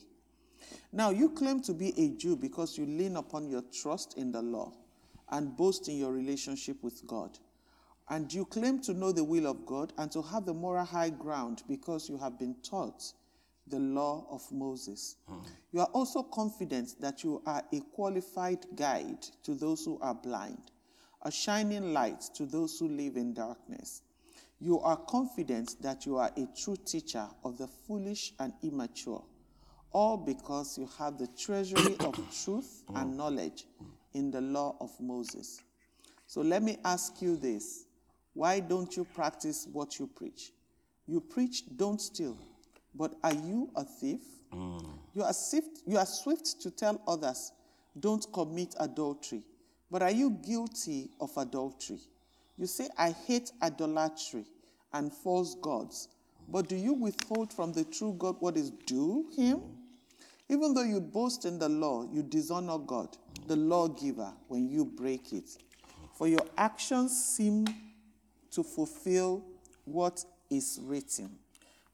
Now, 0.92 1.10
you 1.10 1.30
claim 1.30 1.60
to 1.62 1.74
be 1.74 1.92
a 1.98 2.10
Jew 2.16 2.36
because 2.36 2.78
you 2.78 2.86
lean 2.86 3.16
upon 3.16 3.48
your 3.48 3.62
trust 3.72 4.16
in 4.16 4.30
the 4.32 4.42
law 4.42 4.72
and 5.30 5.56
boast 5.56 5.88
in 5.88 5.98
your 5.98 6.12
relationship 6.12 6.82
with 6.82 7.06
God. 7.06 7.38
And 8.08 8.32
you 8.32 8.44
claim 8.44 8.80
to 8.82 8.92
know 8.92 9.12
the 9.12 9.24
will 9.24 9.46
of 9.46 9.64
God 9.64 9.92
and 9.98 10.12
to 10.12 10.20
have 10.22 10.44
the 10.44 10.54
moral 10.54 10.84
high 10.84 11.10
ground 11.10 11.62
because 11.68 12.08
you 12.08 12.18
have 12.18 12.38
been 12.38 12.54
taught 12.62 13.02
the 13.66 13.78
law 13.78 14.26
of 14.30 14.42
Moses. 14.52 15.16
You 15.72 15.80
are 15.80 15.88
also 15.92 16.22
confident 16.22 17.00
that 17.00 17.24
you 17.24 17.42
are 17.46 17.62
a 17.72 17.80
qualified 17.94 18.66
guide 18.76 19.22
to 19.44 19.54
those 19.54 19.84
who 19.84 19.98
are 20.00 20.14
blind, 20.14 20.70
a 21.22 21.30
shining 21.30 21.92
light 21.92 22.20
to 22.34 22.46
those 22.46 22.78
who 22.78 22.88
live 22.88 23.16
in 23.16 23.32
darkness. 23.34 24.02
You 24.60 24.80
are 24.80 24.96
confident 24.96 25.76
that 25.82 26.06
you 26.06 26.16
are 26.16 26.30
a 26.36 26.46
true 26.56 26.76
teacher 26.84 27.26
of 27.44 27.58
the 27.58 27.66
foolish 27.66 28.32
and 28.38 28.52
immature, 28.62 29.22
all 29.92 30.16
because 30.16 30.78
you 30.78 30.88
have 30.98 31.18
the 31.18 31.26
treasury 31.28 31.96
of 32.00 32.14
truth 32.44 32.82
and 32.94 33.12
mm. 33.12 33.16
knowledge 33.16 33.66
in 34.14 34.30
the 34.30 34.40
law 34.40 34.76
of 34.80 34.90
Moses. 35.00 35.60
So 36.26 36.40
let 36.40 36.62
me 36.62 36.78
ask 36.84 37.20
you 37.20 37.36
this 37.36 37.86
why 38.32 38.60
don't 38.60 38.96
you 38.96 39.04
practice 39.04 39.68
what 39.72 39.98
you 39.98 40.08
preach? 40.08 40.52
You 41.06 41.20
preach, 41.20 41.64
don't 41.76 42.00
steal. 42.00 42.36
But 42.94 43.14
are 43.22 43.34
you 43.34 43.70
a 43.74 43.84
thief? 43.84 44.20
Mm. 44.52 44.84
You, 45.14 45.22
are 45.22 45.32
swift, 45.32 45.82
you 45.86 45.98
are 45.98 46.06
swift 46.06 46.60
to 46.62 46.70
tell 46.70 47.00
others, 47.06 47.52
don't 47.98 48.26
commit 48.32 48.74
adultery. 48.78 49.42
But 49.90 50.02
are 50.02 50.10
you 50.10 50.30
guilty 50.30 51.10
of 51.20 51.30
adultery? 51.36 52.00
You 52.56 52.66
say, 52.66 52.88
I 52.96 53.10
hate 53.10 53.50
idolatry 53.62 54.44
and 54.92 55.12
false 55.12 55.56
gods. 55.60 56.08
But 56.48 56.68
do 56.68 56.76
you 56.76 56.92
withhold 56.92 57.52
from 57.52 57.72
the 57.72 57.84
true 57.84 58.14
God 58.18 58.36
what 58.40 58.56
is 58.56 58.70
due 58.86 59.26
him? 59.36 59.62
Even 60.48 60.74
though 60.74 60.82
you 60.82 61.00
boast 61.00 61.46
in 61.46 61.58
the 61.58 61.68
law, 61.68 62.06
you 62.12 62.22
dishonor 62.22 62.78
God, 62.78 63.16
the 63.46 63.56
lawgiver, 63.56 64.32
when 64.48 64.68
you 64.68 64.84
break 64.84 65.32
it. 65.32 65.56
For 66.12 66.28
your 66.28 66.46
actions 66.56 67.16
seem 67.24 67.66
to 68.52 68.62
fulfill 68.62 69.42
what 69.84 70.24
is 70.50 70.78
written. 70.82 71.30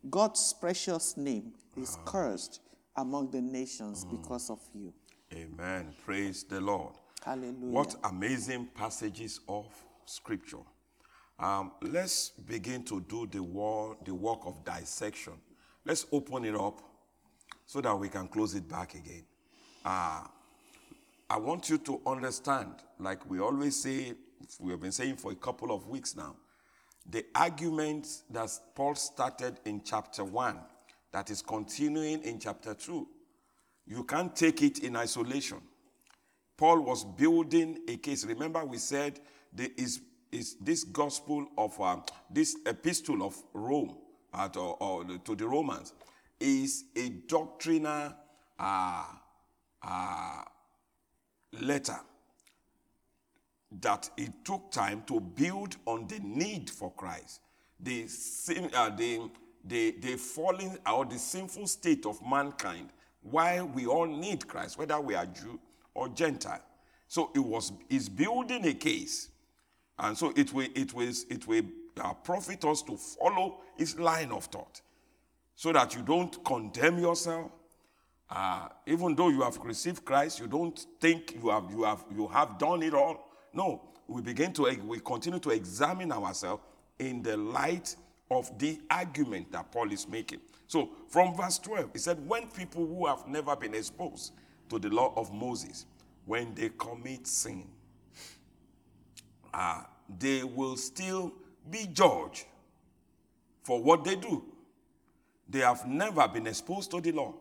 God's 0.09 0.55
precious 0.55 1.17
name 1.17 1.53
is 1.77 1.99
cursed 2.05 2.61
among 2.97 3.31
the 3.31 3.41
nations 3.41 4.05
because 4.05 4.49
of 4.49 4.61
you. 4.75 4.93
Amen. 5.33 5.93
Praise 6.05 6.43
the 6.45 6.61
Lord. 6.61 6.95
Hallelujah. 7.25 7.55
What 7.59 7.95
amazing 8.05 8.69
passages 8.75 9.41
of 9.49 9.67
scripture. 10.07 10.65
Um, 11.39 11.73
let's 11.83 12.31
begin 12.31 12.83
to 12.85 13.01
do 13.03 13.27
the, 13.27 13.43
war, 13.43 13.97
the 14.05 14.15
work 14.15 14.41
of 14.45 14.65
dissection. 14.65 15.35
Let's 15.85 16.07
open 16.13 16.45
it 16.45 16.55
up 16.55 16.81
so 17.67 17.81
that 17.81 17.97
we 17.97 18.09
can 18.09 18.29
close 18.29 18.55
it 18.55 18.69
back 18.69 18.95
again. 18.95 19.25
Uh, 19.85 20.23
I 21.29 21.39
want 21.39 21.71
you 21.71 21.79
to 21.79 22.01
understand, 22.07 22.75
like 22.99 23.29
we 23.31 23.39
always 23.39 23.77
say, 23.77 24.15
we 24.59 24.73
have 24.73 24.81
been 24.81 24.93
saying 24.93 25.17
for 25.17 25.31
a 25.31 25.37
couple 25.37 25.73
of 25.73 25.87
weeks 25.87 26.17
now, 26.17 26.35
the 27.09 27.25
argument 27.35 28.07
that 28.31 28.51
Paul 28.75 28.95
started 28.95 29.61
in 29.65 29.83
chapter 29.85 30.25
1, 30.25 30.59
that 31.13 31.31
is 31.31 31.43
continuing 31.43 32.23
in 32.23 32.39
chapter 32.39 32.75
2, 32.75 33.07
you 33.87 34.05
can't 34.05 34.35
take 34.35 34.63
it 34.63 34.81
in 34.81 34.97
isolation. 34.97 35.61
Paul 36.57 36.81
was 36.81 37.05
building 37.05 37.79
a 37.89 37.97
case. 37.97 38.25
Remember, 38.25 38.65
we 38.65 38.77
said 38.77 39.19
there 39.53 39.71
is, 39.77 40.01
is 40.31 40.57
this 40.61 40.85
gospel 40.85 41.47
of 41.57 41.81
uh, 41.81 41.97
this 42.31 42.57
epistle 42.67 43.23
of 43.23 43.35
Rome 43.55 43.97
uh, 44.33 44.49
to, 44.51 44.61
or 44.61 45.05
to 45.05 45.35
the 45.35 45.47
Romans 45.47 45.95
is 46.39 46.85
a 46.97 47.09
doctrinal 47.09 48.15
uh, 48.59 49.05
uh, 49.83 50.43
letter 51.61 51.99
that 53.81 54.11
it 54.17 54.33
took 54.45 54.71
time 54.71 55.03
to 55.07 55.21
build 55.21 55.77
on 55.87 56.07
the 56.09 56.19
need 56.21 56.69
for 56.69 56.93
Christ, 56.93 57.41
the, 57.79 58.07
uh, 58.75 58.91
the, 58.91 59.31
the, 59.65 59.93
the 60.01 60.17
falling 60.17 60.77
or 60.91 61.05
the 61.05 61.19
sinful 61.19 61.67
state 61.67 62.05
of 62.07 62.21
mankind, 62.29 62.91
why 63.23 63.61
we 63.63 63.87
all 63.87 64.07
need 64.07 64.49
Christ, 64.49 64.79
whether 64.79 65.01
we 65.01 65.15
are 65.15 65.27
Jew 65.27 65.61
or 65.95 66.09
Gentile. 66.09 66.63
So 67.07 67.31
it 67.35 67.41
was 67.41 67.73
is 67.89 68.09
building 68.09 68.65
a 68.67 68.75
case, 68.75 69.31
and 69.99 70.17
so 70.17 70.33
it 70.37 70.53
will 70.53 70.69
it 70.77 70.95
will 70.95 71.13
it 71.29 71.47
will 71.47 71.65
uh, 72.01 72.15
profit 72.15 72.65
us 72.65 72.83
to 72.83 72.97
follow 72.97 73.59
his 73.77 73.99
line 73.99 74.31
of 74.31 74.45
thought, 74.45 74.81
so 75.57 75.73
that 75.73 75.95
you 75.97 76.03
don't 76.03 76.43
condemn 76.45 77.01
yourself. 77.01 77.51
Uh, 78.31 78.69
even 78.87 79.17
though 79.17 79.29
you 79.29 79.43
have 79.43 79.59
received 79.59 80.05
Christ, 80.05 80.39
you 80.39 80.47
don't 80.47 80.87
think 81.01 81.35
you 81.43 81.51
have 81.51 81.69
you 81.71 81.83
have 81.83 82.05
you 82.15 82.29
have 82.29 82.59
done 82.59 82.85
it 82.85 82.95
all. 82.95 83.30
No, 83.53 83.83
we 84.07 84.23
begin 84.23 84.53
to 84.55 84.69
we 84.87 85.01
continue 85.01 85.39
to 85.41 85.51
examine 85.51 86.13
ourselves 86.13 86.63
in 86.99 87.23
the 87.23 87.37
light 87.37 87.97
of 88.31 88.57
the 88.59 88.79
argument 88.91 89.51
that 89.53 89.73
Paul 89.73 89.91
is 89.93 90.09
making. 90.09 90.41
So 90.67 90.91
from 91.09 91.35
verse 91.35 91.59
12, 91.59 91.91
he 91.93 91.99
said, 91.99 92.29
When 92.29 92.47
people 92.49 92.87
who 92.87 93.07
have 93.07 93.27
never 93.27 93.57
been 93.57 93.75
exposed 93.75 94.33
to 94.69 94.79
the 94.79 94.89
law 94.89 95.13
of 95.17 95.33
Moses, 95.33 95.87
when 96.27 96.55
they 96.55 96.71
commit 96.79 97.27
sin, 97.27 97.67
uh, 99.53 99.83
they 100.19 100.45
will 100.45 100.77
still 100.77 101.33
be 101.69 101.89
judged 101.93 102.45
for 103.65 103.83
what 103.83 104.05
they 104.05 104.15
do. 104.15 104.45
They 105.49 105.61
have 105.61 105.87
never 105.87 106.29
been 106.29 106.47
exposed 106.47 106.91
to 106.93 107.01
the 107.01 107.11
law. 107.11 107.35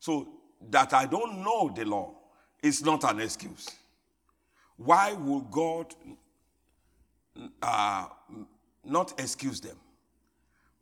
So 0.00 0.28
that 0.70 0.92
I 0.92 1.06
don't 1.06 1.44
know 1.44 1.72
the 1.74 1.84
law 1.84 2.14
is 2.60 2.84
not 2.84 3.04
an 3.04 3.20
excuse. 3.20 3.68
Why 4.76 5.12
would 5.12 5.50
God 5.50 5.94
uh, 7.62 8.06
not 8.84 9.18
excuse 9.18 9.60
them? 9.60 9.76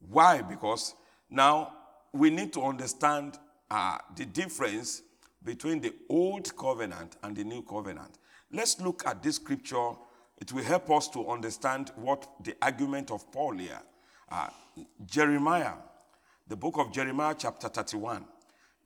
Why? 0.08 0.42
Because 0.42 0.94
now 1.28 1.74
we 2.12 2.30
need 2.30 2.52
to 2.54 2.62
understand 2.62 3.38
uh, 3.70 3.98
the 4.16 4.24
difference 4.24 5.02
between 5.44 5.80
the 5.80 5.94
old 6.08 6.54
covenant 6.56 7.16
and 7.22 7.36
the 7.36 7.44
new 7.44 7.62
covenant. 7.62 8.18
Let's 8.52 8.80
look 8.80 9.06
at 9.06 9.22
this 9.22 9.36
scripture. 9.36 9.92
It 10.38 10.52
will 10.52 10.64
help 10.64 10.90
us 10.90 11.08
to 11.08 11.28
understand 11.28 11.92
what 11.96 12.28
the 12.42 12.56
argument 12.60 13.10
of 13.10 13.30
Paul 13.30 13.56
here. 13.58 13.80
Uh, 14.30 14.48
Jeremiah, 15.06 15.74
the 16.48 16.56
book 16.56 16.78
of 16.78 16.92
Jeremiah, 16.92 17.34
chapter 17.36 17.68
31. 17.68 18.24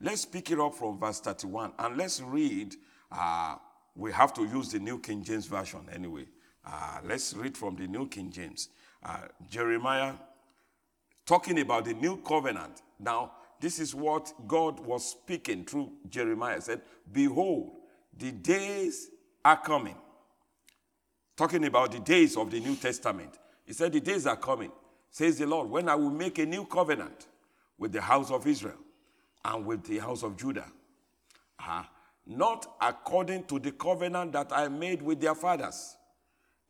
Let's 0.00 0.24
pick 0.24 0.50
it 0.50 0.60
up 0.60 0.74
from 0.74 0.98
verse 0.98 1.20
31 1.20 1.72
and 1.78 1.96
let's 1.96 2.20
read. 2.20 2.74
Uh, 3.10 3.56
we 3.94 4.12
have 4.12 4.32
to 4.34 4.44
use 4.44 4.70
the 4.72 4.78
New 4.78 4.98
King 4.98 5.22
James 5.22 5.46
Version 5.46 5.80
anyway. 5.92 6.26
Uh, 6.66 6.98
let's 7.04 7.34
read 7.34 7.56
from 7.56 7.76
the 7.76 7.86
New 7.86 8.08
King 8.08 8.30
James. 8.30 8.68
Uh, 9.02 9.18
Jeremiah 9.50 10.14
talking 11.26 11.60
about 11.60 11.84
the 11.84 11.94
new 11.94 12.16
covenant. 12.18 12.82
Now, 12.98 13.32
this 13.60 13.78
is 13.78 13.94
what 13.94 14.32
God 14.46 14.80
was 14.80 15.08
speaking 15.10 15.64
through 15.64 15.92
Jeremiah. 16.08 16.56
He 16.56 16.60
said, 16.62 16.82
Behold, 17.10 17.72
the 18.16 18.32
days 18.32 19.10
are 19.44 19.56
coming. 19.56 19.96
Talking 21.36 21.64
about 21.64 21.92
the 21.92 22.00
days 22.00 22.36
of 22.36 22.50
the 22.50 22.60
New 22.60 22.76
Testament. 22.76 23.38
He 23.64 23.72
said, 23.72 23.92
The 23.92 24.00
days 24.00 24.26
are 24.26 24.36
coming, 24.36 24.72
says 25.10 25.38
the 25.38 25.46
Lord, 25.46 25.70
when 25.70 25.88
I 25.88 25.94
will 25.94 26.10
make 26.10 26.38
a 26.38 26.46
new 26.46 26.64
covenant 26.64 27.26
with 27.78 27.92
the 27.92 28.00
house 28.00 28.30
of 28.30 28.46
Israel 28.46 28.78
and 29.44 29.66
with 29.66 29.84
the 29.84 29.98
house 29.98 30.22
of 30.22 30.36
Judah. 30.36 30.70
Uh, 31.58 31.84
not 32.26 32.76
according 32.80 33.44
to 33.44 33.58
the 33.58 33.72
covenant 33.72 34.32
that 34.32 34.52
I 34.52 34.68
made 34.68 35.02
with 35.02 35.20
their 35.20 35.34
fathers 35.34 35.96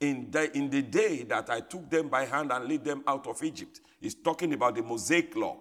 in 0.00 0.30
the, 0.30 0.56
in 0.56 0.68
the 0.70 0.82
day 0.82 1.22
that 1.24 1.50
I 1.50 1.60
took 1.60 1.88
them 1.88 2.08
by 2.08 2.24
hand 2.24 2.52
and 2.52 2.68
led 2.68 2.84
them 2.84 3.02
out 3.06 3.26
of 3.26 3.42
Egypt. 3.42 3.80
He's 4.00 4.14
talking 4.14 4.52
about 4.52 4.74
the 4.74 4.82
Mosaic 4.82 5.34
law, 5.36 5.56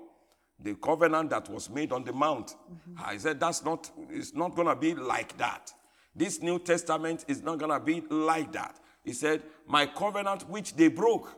the 0.60 0.76
covenant 0.76 1.30
that 1.30 1.50
was 1.50 1.70
made 1.70 1.92
on 1.92 2.04
the 2.04 2.14
mount. 2.14 2.48
Mm-hmm. 2.48 3.04
I 3.06 3.18
said 3.18 3.40
that's 3.40 3.64
not, 3.64 3.90
it's 4.10 4.34
not 4.34 4.56
going 4.56 4.68
to 4.68 4.76
be 4.76 4.96
like 4.96 5.38
that. 5.38 5.72
This 6.16 6.42
New 6.42 6.60
Testament 6.60 7.26
is 7.28 7.42
not 7.42 7.58
going 7.58 7.72
to 7.72 7.80
be 7.80 8.02
like 8.10 8.52
that. 8.54 8.80
He 9.04 9.14
said, 9.14 9.44
My 9.68 9.86
covenant 9.86 10.50
which 10.50 10.76
they 10.76 10.88
broke, 10.88 11.30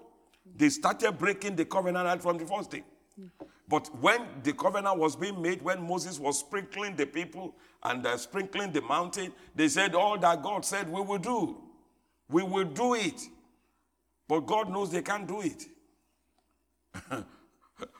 they 0.55 0.69
started 0.69 1.17
breaking 1.17 1.55
the 1.55 1.65
covenant 1.65 2.05
right 2.05 2.21
from 2.21 2.37
the 2.37 2.45
first 2.45 2.71
day. 2.71 2.83
Mm-hmm. 3.19 3.45
But 3.67 3.87
when 3.99 4.21
the 4.43 4.53
covenant 4.53 4.97
was 4.99 5.15
being 5.15 5.41
made, 5.41 5.61
when 5.61 5.81
Moses 5.87 6.19
was 6.19 6.39
sprinkling 6.39 6.95
the 6.95 7.05
people 7.05 7.55
and 7.83 8.05
uh, 8.05 8.17
sprinkling 8.17 8.71
the 8.71 8.81
mountain, 8.81 9.33
they 9.55 9.67
said, 9.67 9.95
All 9.95 10.17
that 10.19 10.43
God 10.43 10.63
said 10.63 10.87
we 10.87 11.01
will 11.01 11.17
do. 11.17 11.57
We 12.29 12.43
will 12.43 12.65
do 12.65 12.93
it. 12.93 13.21
But 14.27 14.41
God 14.41 14.69
knows 14.69 14.91
they 14.91 15.01
can't 15.01 15.27
do 15.27 15.41
it. 15.41 15.65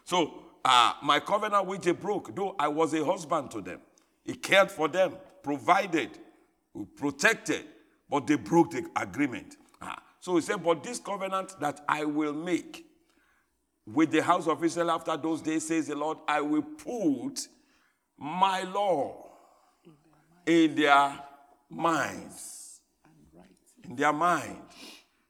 so, 0.03 0.43
uh, 0.63 0.93
my 1.03 1.19
covenant 1.19 1.65
which 1.65 1.81
they 1.81 1.91
broke, 1.91 2.36
though 2.36 2.55
I 2.57 2.67
was 2.67 2.93
a 2.93 3.03
husband 3.03 3.51
to 3.51 3.62
them, 3.62 3.79
He 4.24 4.36
cared 4.36 4.72
for 4.72 4.88
them, 4.88 5.13
provided, 5.43 6.19
protected, 6.95 7.65
but 8.10 8.27
they 8.27 8.36
broke 8.36 8.72
the 8.72 8.86
agreement. 8.95 9.57
Uh, 9.81 9.95
so 10.19 10.36
He 10.36 10.41
said, 10.41 10.63
But 10.63 10.84
this 10.84 11.00
covenant 11.00 11.60
that 11.60 11.81
I 11.88 12.05
will 12.05 12.34
make 12.34 12.85
with 13.86 14.12
the 14.12 14.22
house 14.22 14.48
of 14.48 14.63
Israel 14.63 14.92
after 14.92 15.15
those 15.15 15.42
days, 15.42 15.68
says 15.68 15.88
the 15.88 15.96
Lord, 15.96 16.18
I 16.27 16.42
will 16.42 16.63
put 16.63 17.48
my 18.18 18.63
law 18.63 19.25
in 20.46 20.75
their 20.75 21.20
minds. 21.70 22.82
In 23.84 23.96
their 23.96 24.13
mind. 24.13 24.62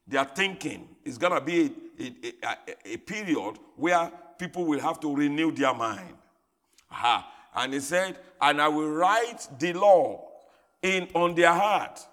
Their 0.07 0.25
thinking 0.25 0.87
is 1.03 1.17
going 1.17 1.33
to 1.33 1.41
be 1.41 1.73
a, 1.99 2.33
a, 2.43 2.93
a, 2.93 2.97
period 2.97 3.57
where 3.75 4.11
people 4.37 4.65
will 4.65 4.79
have 4.79 4.99
to 5.01 5.13
renew 5.13 5.51
their 5.51 5.73
mind. 5.73 6.15
Aha. 6.91 7.31
And 7.55 7.73
he 7.73 7.79
said, 7.79 8.19
And 8.39 8.61
I 8.61 8.67
will 8.67 8.89
write 8.89 9.47
the 9.57 9.73
law 9.73 10.29
in 10.81 11.09
on 11.13 11.35
their 11.35 11.53
heart. 11.53 12.05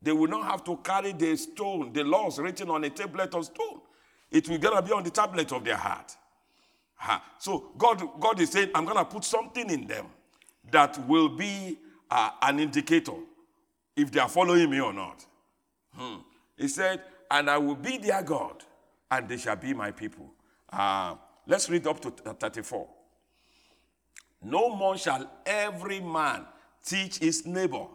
They 0.00 0.12
will 0.12 0.28
not 0.28 0.50
have 0.50 0.64
to 0.64 0.76
carry 0.78 1.12
the 1.12 1.36
stone, 1.36 1.92
the 1.92 2.04
laws 2.04 2.38
written 2.38 2.70
on 2.70 2.84
a 2.84 2.90
tablet 2.90 3.34
of 3.34 3.44
stone. 3.44 3.80
It 4.30 4.48
will 4.48 4.58
gonna 4.58 4.82
be 4.82 4.92
on 4.92 5.04
the 5.04 5.10
tablet 5.10 5.52
of 5.52 5.64
their 5.64 5.76
heart. 5.76 6.16
Aha. 7.00 7.22
So 7.38 7.72
God, 7.78 8.02
God 8.20 8.40
is 8.40 8.50
saying, 8.50 8.70
I'm 8.74 8.84
gonna 8.84 9.04
put 9.04 9.24
something 9.24 9.68
in 9.70 9.86
them 9.86 10.06
that 10.70 10.98
will 11.06 11.28
be 11.28 11.78
uh, 12.10 12.30
an 12.42 12.60
indicator 12.60 13.12
if 13.96 14.10
they 14.10 14.20
are 14.20 14.28
following 14.28 14.70
me 14.70 14.80
or 14.80 14.92
not. 14.92 15.24
Hmm. 15.94 16.16
He 16.56 16.68
said, 16.68 17.02
And 17.30 17.48
I 17.50 17.58
will 17.58 17.74
be 17.76 17.98
their 17.98 18.22
God, 18.22 18.62
and 19.10 19.28
they 19.28 19.36
shall 19.36 19.56
be 19.56 19.72
my 19.72 19.90
people. 19.90 20.32
Uh, 20.70 21.16
let's 21.46 21.70
read 21.70 21.86
up 21.86 22.00
to 22.00 22.10
34. 22.10 22.86
No 24.42 24.74
more 24.74 24.96
shall 24.96 25.30
every 25.44 26.00
man 26.00 26.44
teach 26.84 27.18
his 27.18 27.46
neighbor, 27.46 27.86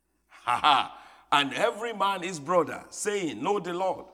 and 0.46 1.54
every 1.54 1.92
man 1.92 2.22
his 2.22 2.40
brother, 2.40 2.82
saying, 2.88 3.42
Know 3.42 3.58
the 3.58 3.74
Lord, 3.74 4.06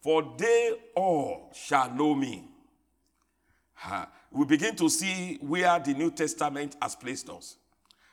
for 0.00 0.34
they 0.36 0.74
all 0.94 1.50
shall 1.54 1.92
know 1.92 2.14
me. 2.14 2.48
We 4.30 4.44
begin 4.44 4.76
to 4.76 4.88
see 4.88 5.38
where 5.40 5.78
the 5.78 5.94
New 5.94 6.10
Testament 6.10 6.76
has 6.80 6.94
placed 6.94 7.30
us. 7.30 7.56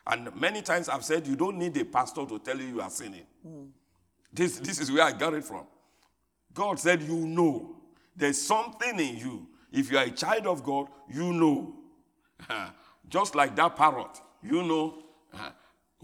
And 0.07 0.33
many 0.35 0.61
times 0.61 0.87
I've 0.87 1.03
said, 1.03 1.25
You 1.25 1.35
don't 1.35 1.57
need 1.57 1.75
a 1.77 1.85
pastor 1.85 2.25
to 2.25 2.39
tell 2.39 2.57
you 2.57 2.67
you 2.67 2.81
are 2.81 2.89
sinning. 2.89 3.25
Mm. 3.45 3.69
This, 4.31 4.59
this 4.59 4.79
is 4.79 4.91
where 4.91 5.03
I 5.03 5.11
got 5.11 5.33
it 5.33 5.43
from. 5.43 5.65
God 6.53 6.79
said, 6.79 7.01
You 7.01 7.15
know. 7.15 7.71
There's 8.15 8.41
something 8.41 8.99
in 8.99 9.17
you. 9.17 9.47
If 9.71 9.91
you 9.91 9.97
are 9.97 10.05
a 10.05 10.11
child 10.11 10.47
of 10.47 10.63
God, 10.63 10.87
you 11.11 11.33
know. 11.33 11.75
Just 13.09 13.35
like 13.35 13.55
that 13.55 13.75
parrot, 13.75 14.21
you 14.41 14.63
know. 14.63 15.03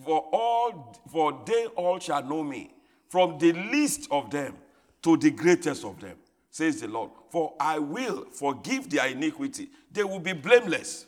For 0.03 0.27
all, 0.33 0.97
for 1.11 1.41
they 1.45 1.67
all 1.67 1.99
shall 1.99 2.23
know 2.23 2.43
me, 2.43 2.73
from 3.07 3.37
the 3.37 3.53
least 3.53 4.07
of 4.11 4.31
them 4.31 4.55
to 5.03 5.17
the 5.17 5.31
greatest 5.31 5.83
of 5.83 5.99
them, 5.99 6.15
says 6.49 6.81
the 6.81 6.87
Lord. 6.87 7.11
For 7.29 7.53
I 7.59 7.79
will 7.79 8.25
forgive 8.31 8.89
their 8.89 9.07
iniquity. 9.07 9.69
They 9.91 10.03
will 10.03 10.19
be 10.19 10.33
blameless. 10.33 11.05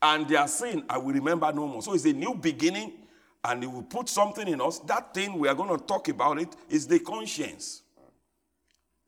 And 0.00 0.28
their 0.28 0.46
sin 0.48 0.84
I 0.88 0.98
will 0.98 1.12
remember 1.12 1.52
no 1.52 1.66
more. 1.66 1.82
So 1.82 1.94
it's 1.94 2.04
a 2.04 2.12
new 2.12 2.34
beginning, 2.34 2.92
and 3.44 3.62
it 3.64 3.66
will 3.66 3.82
put 3.82 4.08
something 4.08 4.46
in 4.46 4.60
us. 4.60 4.78
That 4.80 5.12
thing 5.14 5.38
we 5.38 5.48
are 5.48 5.54
going 5.54 5.76
to 5.76 5.84
talk 5.84 6.08
about 6.08 6.40
it 6.40 6.54
is 6.68 6.86
the 6.86 7.00
conscience 7.00 7.82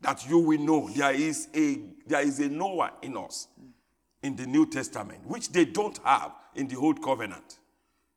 that 0.00 0.28
you 0.28 0.38
will 0.38 0.60
know 0.60 0.88
there 0.88 1.12
is 1.12 1.48
a 1.54 1.80
there 2.06 2.22
is 2.22 2.40
a 2.40 2.48
Noah 2.48 2.92
in 3.02 3.16
us 3.16 3.48
in 4.22 4.36
the 4.36 4.46
New 4.46 4.66
Testament, 4.66 5.20
which 5.26 5.50
they 5.52 5.64
don't 5.64 5.98
have 6.04 6.32
in 6.54 6.68
the 6.68 6.76
Old 6.76 7.02
Covenant. 7.02 7.58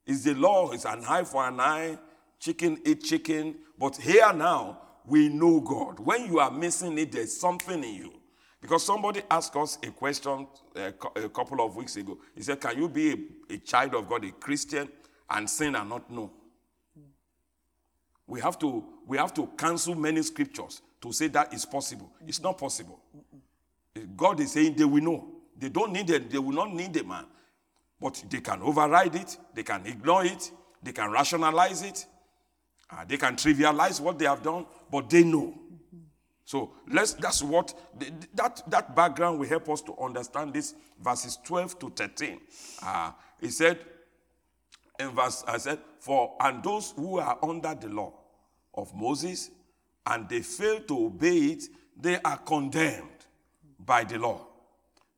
Is 0.06 0.24
the 0.24 0.34
law 0.34 0.72
is 0.72 0.86
an 0.86 1.03
eye 1.08 1.24
for 1.24 1.48
an 1.48 1.60
eye, 1.60 1.98
chicken 2.39 2.80
eat 2.86 3.03
chicken, 3.03 3.56
but 3.77 3.96
here 3.98 4.34
now 4.34 4.80
we 5.06 5.30
know 5.30 5.60
God. 5.60 6.00
When 6.00 6.26
you 6.26 6.40
are 6.40 6.52
missing 6.52 6.98
it, 6.98 7.12
there's 7.12 7.36
something 7.36 7.84
in 7.84 7.96
you. 7.96 8.14
Because 8.62 8.86
somebody 8.86 9.22
asked 9.30 9.56
us 9.58 9.78
a 9.84 9.92
question 9.92 10.48
a, 10.76 10.88
uh, 10.88 10.92
a 11.16 11.30
couple 11.30 11.60
of 11.66 11.76
weeks 11.76 11.98
ago. 11.98 12.18
He 12.34 12.42
said, 12.44 12.62
Can 12.62 12.78
you 12.78 12.88
be 12.88 13.12
a, 13.12 13.54
a 13.56 13.58
child 13.58 13.94
of 13.94 14.08
God, 14.08 14.24
a 14.24 14.32
Christian, 14.32 14.88
and 15.30 15.50
sin 15.50 15.76
and 15.76 15.90
not 15.90 16.10
know? 16.10 16.32
We 18.26 18.40
have 18.40 18.58
to 18.60 18.84
we 19.06 19.18
have 19.18 19.34
to 19.34 19.48
cancel 19.58 19.96
many 19.96 20.22
scriptures 20.22 20.82
to 21.02 21.12
say 21.12 21.28
that 21.28 21.54
is 21.54 21.66
possible. 21.66 22.10
It's 22.26 22.42
not 22.42 22.58
possible. 22.58 23.02
God 24.16 24.40
is 24.40 24.54
saying 24.54 24.76
they 24.76 24.86
will 24.86 25.04
know. 25.04 25.28
They 25.58 25.70
don't 25.70 25.92
need 25.92 26.10
it, 26.10 26.30
they 26.30 26.40
will 26.40 26.54
not 26.54 26.74
need 26.74 26.96
a 26.98 27.04
man. 27.04 27.26
But 28.00 28.24
they 28.30 28.40
can 28.40 28.62
override 28.62 29.16
it, 29.16 29.38
they 29.54 29.64
can 29.64 29.86
ignore 29.86 30.26
it, 30.26 30.52
they 30.82 30.94
can 30.94 31.12
rationalize 31.12 31.84
it, 31.84 32.06
uh, 32.94 33.04
they 33.08 33.18
can 33.18 33.36
trivialize 33.36 34.00
what 34.00 34.20
they 34.20 34.26
have 34.26 34.44
done, 34.44 34.66
but 34.92 35.10
they 35.10 35.24
know. 35.24 35.54
So 36.46 36.74
let's 36.92 37.14
that's 37.14 37.42
what 37.42 37.74
that 38.36 38.62
that 38.68 38.96
background 38.96 39.40
will 39.40 39.48
help 39.48 39.70
us 39.70 39.82
to 39.84 39.96
understand 39.98 40.54
this 40.54 40.76
verses 41.02 41.38
12 41.44 41.80
to 41.80 41.89
13. 41.89 42.39
Uh, 42.82 43.12
he 43.39 43.50
said 43.50 43.80
in 45.00 45.10
verse 45.10 45.44
I 45.48 45.58
said, 45.58 45.80
For 46.00 46.36
and 46.39 46.63
those 46.63 46.94
who 46.96 47.20
are 47.20 47.38
under 47.41 47.74
the 47.74 47.88
law 47.88 48.13
of 48.74 48.94
Moses 48.94 49.52
and 50.06 50.28
they 50.28 50.41
fail 50.41 50.82
to 50.82 51.06
obey 51.06 51.38
it, 51.38 51.63
they 52.00 52.20
are 52.24 52.38
condemned 52.38 53.10
by 53.80 54.04
the 54.04 54.20
law. 54.20 54.46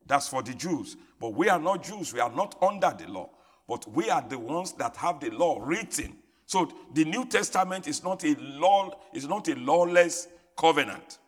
That's 0.06 0.28
for 0.28 0.42
the 0.42 0.54
Jews. 0.54 0.96
But 1.20 1.34
we 1.34 1.48
are 1.48 1.58
not 1.58 1.82
Jews, 1.82 2.12
we 2.12 2.20
are 2.20 2.30
not 2.30 2.56
under 2.62 2.94
the 2.96 3.10
law, 3.10 3.30
but 3.68 3.86
we 3.90 4.10
are 4.10 4.22
the 4.22 4.38
ones 4.38 4.72
that 4.74 4.96
have 4.96 5.18
the 5.20 5.30
law 5.30 5.58
written. 5.60 6.16
So 6.46 6.70
the 6.94 7.04
New 7.04 7.26
Testament 7.26 7.88
is 7.88 8.02
not 8.02 8.24
a 8.24 8.34
law, 8.38 8.98
is 9.12 9.26
not 9.26 9.48
a 9.48 9.56
lawless 9.56 10.28
covenant. 10.56 11.18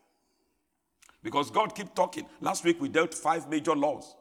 Because 1.23 1.51
God 1.51 1.75
keep 1.75 1.95
talking. 1.95 2.25
Last 2.41 2.65
week 2.65 2.81
we 2.81 2.89
dealt 2.89 3.13
five 3.13 3.49
major 3.49 3.75
laws. 3.75 4.15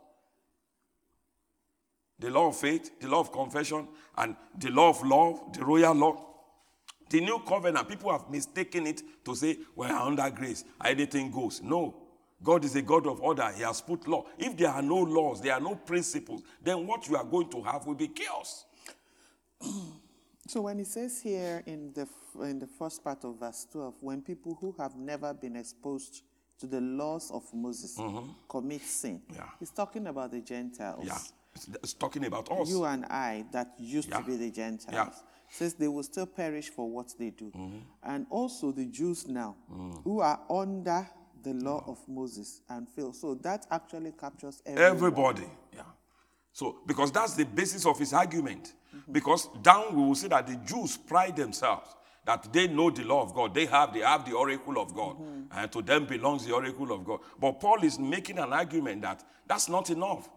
The 2.20 2.32
law 2.32 2.48
of 2.48 2.58
faith, 2.58 3.00
the 3.00 3.08
law 3.08 3.20
of 3.20 3.32
confession, 3.32 3.88
and 4.18 4.36
the 4.58 4.72
law 4.72 4.90
of 4.90 5.06
love, 5.06 5.54
the 5.54 5.64
royal 5.64 5.94
law. 5.94 6.24
The 7.12 7.22
new 7.22 7.40
covenant, 7.48 7.88
people 7.88 8.12
have 8.12 8.30
mistaken 8.30 8.88
it 8.88 9.04
to 9.24 9.36
say, 9.36 9.60
we're 9.76 9.88
under 9.88 10.30
grace, 10.32 10.66
anything 10.84 11.32
goes. 11.32 11.62
No. 11.62 11.96
God 12.44 12.66
is 12.66 12.76
a 12.76 12.82
God 12.82 13.08
of 13.08 13.22
order. 13.22 13.52
He 13.56 13.64
has 13.64 13.82
put 13.82 14.08
law. 14.08 14.26
If 14.38 14.58
there 14.58 14.70
are 14.70 14.82
no 14.82 14.98
laws, 14.98 15.42
there 15.42 15.54
are 15.54 15.60
no 15.60 15.76
principles, 15.76 16.42
then 16.62 16.86
what 16.86 17.08
you 17.08 17.16
are 17.16 17.24
going 17.24 17.50
to 17.52 17.62
have 17.62 17.86
will 17.86 17.96
be 17.96 18.08
chaos. 18.08 18.66
So 20.48 20.62
when 20.62 20.80
it 20.80 20.88
says 20.88 21.22
here 21.22 21.64
in 21.66 21.94
the 21.94 22.08
in 22.42 22.60
the 22.60 22.68
first 22.68 23.04
part 23.04 23.24
of 23.24 23.40
verse 23.40 23.68
12, 23.72 23.96
when 24.00 24.22
people 24.22 24.58
who 24.60 24.76
have 24.80 24.96
never 24.96 25.34
been 25.34 25.56
exposed 25.56 26.24
to 26.60 26.68
the 26.68 26.82
laws 26.82 27.32
of 27.32 27.44
Moses 27.54 27.98
mm-hmm. 27.98 28.30
commit 28.48 28.82
sin, 28.82 29.22
yeah. 29.34 29.44
he's 29.60 29.72
talking 29.72 30.08
about 30.08 30.32
the 30.32 30.42
Gentiles. 30.42 31.06
Yeah, 31.06 31.18
it's, 31.82 31.94
talking 31.94 32.26
about 32.26 32.52
us. 32.52 32.70
You 32.70 32.86
and 32.86 33.06
I 33.06 33.46
that 33.52 33.74
used 33.78 34.10
yeah. 34.10 34.18
to 34.20 34.24
be 34.24 34.36
the 34.38 34.52
Gentiles. 34.52 34.94
Yeah 34.94 35.10
says 35.50 35.74
they 35.76 35.88
will 35.88 36.04
still 36.04 36.26
perish 36.26 36.70
for 36.70 36.90
what 36.90 37.14
they 37.18 37.30
do. 37.30 37.52
Mm-hmm. 37.56 37.78
And 38.04 38.26
also 38.30 38.72
the 38.72 38.86
Jews 38.86 39.28
now, 39.28 39.56
mm. 39.72 40.04
who 40.04 40.20
are 40.20 40.40
under 40.50 41.08
the 41.44 41.54
law 41.54 41.84
of 41.88 42.00
Moses 42.08 42.62
and 42.70 42.88
fail. 42.90 43.14
So 43.14 43.36
that 43.36 43.66
actually 43.72 44.12
captures 44.20 44.62
everyone. 44.66 44.92
everybody. 44.92 45.50
Yeah. 45.74 45.82
So 46.58 46.78
because 46.88 47.12
that's 47.12 47.36
the 47.36 47.46
basis 47.46 47.86
of 47.86 48.00
his 48.00 48.14
argument. 48.14 48.74
Mm-hmm. 48.96 49.12
Because 49.12 49.48
down 49.62 49.96
we 49.96 50.02
will 50.02 50.16
see 50.16 50.28
that 50.30 50.48
the 50.48 50.56
Jews 50.56 50.98
pride 50.98 51.36
themselves 51.36 51.96
that 52.26 52.52
they 52.52 52.68
know 52.68 52.90
the 52.90 53.04
law 53.04 53.22
of 53.22 53.36
God. 53.36 53.54
They 53.54 53.68
have 53.68 53.94
they 53.94 54.00
have 54.00 54.26
the 54.26 54.32
oracle 54.34 54.80
of 54.82 54.92
God, 54.96 55.18
mm-hmm. 55.18 55.42
and 55.52 55.72
to 55.72 55.84
them 55.84 56.08
belongs 56.08 56.48
the 56.48 56.56
oracle 56.56 56.92
of 56.92 57.06
God. 57.06 57.20
But 57.40 57.60
Paul 57.60 57.84
is 57.84 58.00
making 58.00 58.40
an 58.40 58.54
argument 58.54 59.04
that 59.04 59.24
that's 59.46 59.70
not 59.70 59.92
enough. 59.92 60.28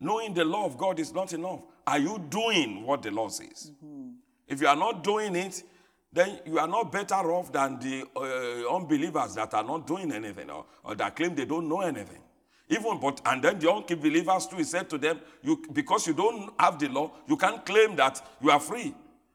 Knowing 0.00 0.32
the 0.32 0.46
law 0.46 0.64
of 0.64 0.78
God 0.78 0.98
is 1.00 1.12
not 1.12 1.34
enough. 1.34 1.60
Are 1.86 1.98
you 1.98 2.18
doing 2.30 2.86
what 2.86 3.02
the 3.02 3.10
law 3.10 3.28
says? 3.28 3.70
Mm-hmm. 3.84 4.12
If 4.46 4.62
you 4.62 4.68
are 4.68 4.76
not 4.76 5.04
doing 5.04 5.36
it, 5.36 5.64
then 6.10 6.40
you 6.46 6.58
are 6.58 6.68
not 6.68 6.90
better 6.90 7.30
off 7.30 7.52
than 7.52 7.78
the 7.78 8.06
uh, 8.16 8.74
unbelievers 8.74 9.34
that 9.34 9.52
are 9.52 9.64
not 9.64 9.86
doing 9.86 10.12
anything 10.12 10.48
or, 10.48 10.64
or, 10.82 10.94
that 10.94 11.14
claim 11.14 11.34
they 11.34 11.44
don't 11.44 11.68
know 11.68 11.82
anything. 11.82 12.22
Even 12.68 13.00
but 13.00 13.20
and 13.24 13.42
then 13.42 13.58
the 13.58 13.70
unbelievers 13.70 14.46
too, 14.46 14.56
he 14.56 14.64
said 14.64 14.90
to 14.90 14.98
them, 14.98 15.20
you 15.42 15.62
because 15.72 16.06
you 16.06 16.14
don't 16.14 16.52
have 16.58 16.78
the 16.78 16.88
law, 16.88 17.10
you 17.26 17.36
can't 17.36 17.64
claim 17.64 17.96
that 17.96 18.20
you 18.42 18.50
are 18.50 18.60
free. 18.60 18.94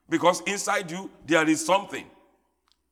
Because 0.09 0.41
inside 0.41 0.91
you 0.91 1.09
there 1.25 1.47
is 1.47 1.65
something. 1.65 2.05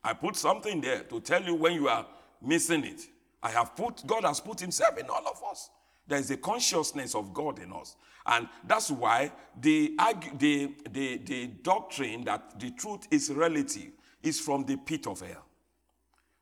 I 0.03 0.13
put 0.13 0.35
something 0.35 0.81
there 0.81 1.03
to 1.03 1.19
tell 1.19 1.43
you 1.43 1.55
when 1.55 1.73
you 1.73 1.87
are 1.87 2.05
missing 2.41 2.83
it. 2.83 3.01
I 3.43 3.51
have 3.51 3.75
put 3.75 4.05
God 4.07 4.23
has 4.23 4.39
put 4.39 4.59
himself 4.59 4.97
in 4.97 5.07
all 5.09 5.27
of 5.27 5.41
us. 5.49 5.69
There 6.07 6.19
is 6.19 6.31
a 6.31 6.37
consciousness 6.37 7.15
of 7.15 7.33
God 7.33 7.59
in 7.59 7.71
us. 7.71 7.95
And 8.25 8.47
that's 8.67 8.91
why 8.91 9.31
the, 9.59 9.95
the, 10.37 10.73
the, 10.91 11.17
the 11.17 11.47
doctrine 11.63 12.23
that 12.25 12.59
the 12.59 12.71
truth 12.71 13.07
is 13.09 13.31
relative 13.31 13.91
is 14.21 14.39
from 14.39 14.65
the 14.65 14.77
pit 14.77 15.07
of 15.07 15.21
hell. 15.21 15.45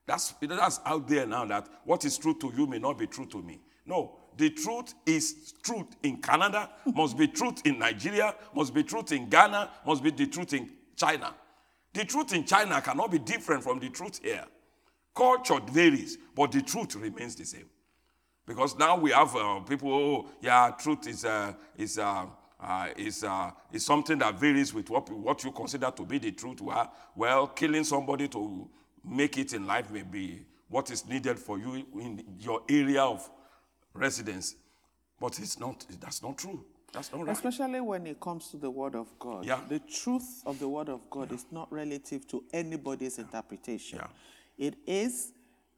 That's, 0.05 0.33
that's 0.41 0.79
out 0.85 1.07
there 1.07 1.25
now 1.25 1.45
that 1.45 1.67
what 1.85 2.03
is 2.03 2.17
true 2.17 2.33
to 2.39 2.51
you 2.55 2.65
may 2.67 2.79
not 2.79 2.97
be 2.97 3.07
true 3.07 3.27
to 3.27 3.41
me. 3.41 3.59
No, 3.85 4.17
the 4.37 4.49
truth 4.51 4.93
is 5.05 5.53
truth 5.63 5.87
in 6.03 6.21
Canada, 6.21 6.69
must 6.85 7.17
be 7.17 7.27
truth 7.27 7.61
in 7.65 7.79
Nigeria, 7.79 8.35
must 8.55 8.73
be 8.73 8.83
truth 8.83 9.11
in 9.11 9.29
Ghana, 9.29 9.69
must 9.85 10.03
be 10.03 10.11
the 10.11 10.27
truth 10.27 10.53
in 10.53 10.69
China. 10.95 11.33
The 11.93 12.05
truth 12.05 12.33
in 12.33 12.45
China 12.45 12.81
cannot 12.81 13.11
be 13.11 13.19
different 13.19 13.63
from 13.63 13.79
the 13.79 13.89
truth 13.89 14.19
here. 14.23 14.45
Culture 15.15 15.59
varies, 15.71 16.17
but 16.35 16.51
the 16.51 16.61
truth 16.61 16.95
remains 16.95 17.35
the 17.35 17.45
same. 17.45 17.65
Because 18.45 18.77
now 18.77 18.97
we 18.97 19.11
have 19.11 19.35
uh, 19.35 19.59
people, 19.59 19.93
oh, 19.93 20.29
yeah, 20.41 20.71
truth 20.79 21.07
is, 21.07 21.25
uh, 21.25 21.53
is, 21.77 21.99
uh, 21.99 22.25
uh, 22.59 22.87
is, 22.97 23.23
uh, 23.23 23.51
is 23.71 23.85
something 23.85 24.17
that 24.19 24.39
varies 24.39 24.73
with 24.73 24.89
what, 24.89 25.09
what 25.11 25.43
you 25.43 25.51
consider 25.51 25.91
to 25.91 26.03
be 26.03 26.17
the 26.17 26.31
truth. 26.31 26.61
Well, 26.61 26.91
well, 27.15 27.47
killing 27.47 27.83
somebody 27.83 28.27
to 28.29 28.69
make 29.03 29.37
it 29.37 29.53
in 29.53 29.67
life 29.67 29.91
may 29.91 30.03
be 30.03 30.45
what 30.67 30.89
is 30.91 31.07
needed 31.07 31.37
for 31.37 31.59
you 31.59 31.85
in 31.99 32.23
your 32.39 32.61
area 32.69 33.03
of 33.03 33.29
residence. 33.99 34.55
But 35.19 35.37
it's 35.39 35.59
not, 35.59 35.85
that's 35.99 36.23
not 36.23 36.37
true. 36.37 36.63
That's 36.93 37.11
not 37.11 37.25
right. 37.27 37.35
Especially 37.35 37.81
when 37.81 38.07
it 38.07 38.19
comes 38.19 38.47
to 38.51 38.57
the 38.57 38.69
Word 38.71 38.95
of 38.95 39.07
God. 39.19 39.45
Yeah. 39.45 39.59
The 39.67 39.79
truth 39.79 40.41
of 40.45 40.59
the 40.59 40.67
Word 40.69 40.89
of 40.89 41.01
God 41.09 41.31
is 41.31 41.45
not 41.51 41.71
relative 41.71 42.27
to 42.29 42.43
anybody's 42.53 43.19
interpretation. 43.19 43.99
Yeah. 43.99 44.07
It 44.67 44.75
is. 44.87 45.33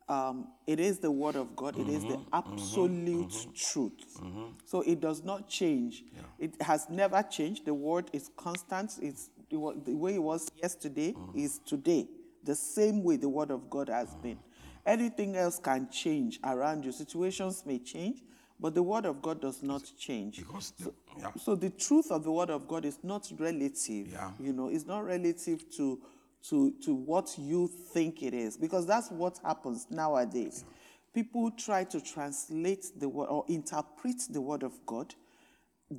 Um, 0.09 0.49
it 0.67 0.81
is 0.81 0.99
the 0.99 1.09
word 1.11 1.37
of 1.37 1.55
God. 1.55 1.77
It 1.79 1.87
is 1.87 2.01
the 2.03 2.17
Mm-hmm. 2.17 2.33
absolute 2.33 3.47
truth. 3.55 4.19
So 4.65 4.81
it 4.81 4.99
does 4.99 5.23
not 5.23 5.47
change. 5.47 6.03
It 6.37 6.61
has 6.61 6.89
never 6.89 7.23
changed. 7.23 7.63
The 7.65 7.73
word 7.73 8.09
is 8.11 8.29
constant. 8.35 8.91
It's 9.01 9.29
it 9.49 9.85
the 9.85 9.95
way 9.95 10.15
it 10.15 10.23
was 10.23 10.49
yesterday 10.61 11.13
Mm-hmm. 11.13 11.39
is 11.39 11.59
today. 11.65 12.09
The 12.43 12.55
same 12.55 13.03
way 13.03 13.15
the 13.15 13.29
word 13.29 13.51
of 13.51 13.69
God 13.69 13.87
has 13.87 14.13
been. 14.15 14.37
Anything 14.85 15.35
else 15.35 15.59
can 15.59 15.89
change 15.91 16.39
around 16.43 16.85
you. 16.85 16.91
Situations 16.91 17.63
may 17.65 17.79
change, 17.79 18.21
but 18.59 18.73
the 18.73 18.83
word 18.83 19.05
of 19.05 19.21
God 19.21 19.41
does 19.41 19.61
not 19.61 19.83
change. 19.97 20.37
Because, 20.37 20.71
the, 20.79 20.93
yeah. 21.17 21.31
So 21.39 21.55
the 21.55 21.69
truth 21.69 22.11
of 22.11 22.23
the 22.23 22.31
word 22.31 22.49
of 22.49 22.67
God 22.67 22.85
is 22.85 22.99
not 23.03 23.31
relative. 23.37 24.07
Yeah. 24.11 24.31
You 24.39 24.53
know, 24.53 24.69
it's 24.69 24.85
not 24.85 25.05
relative 25.05 25.69
to 25.77 25.99
to 26.49 26.73
to 26.83 26.95
what 26.95 27.35
you 27.37 27.67
think 27.67 28.23
it 28.23 28.33
is 28.33 28.57
because 28.57 28.87
that's 28.87 29.11
what 29.11 29.39
happens 29.43 29.87
nowadays. 29.89 30.65
People 31.13 31.51
try 31.51 31.83
to 31.83 32.01
translate 32.01 32.85
the 32.97 33.09
word 33.09 33.27
or 33.27 33.45
interpret 33.47 34.15
the 34.29 34.41
word 34.41 34.63
of 34.63 34.73
God 34.85 35.13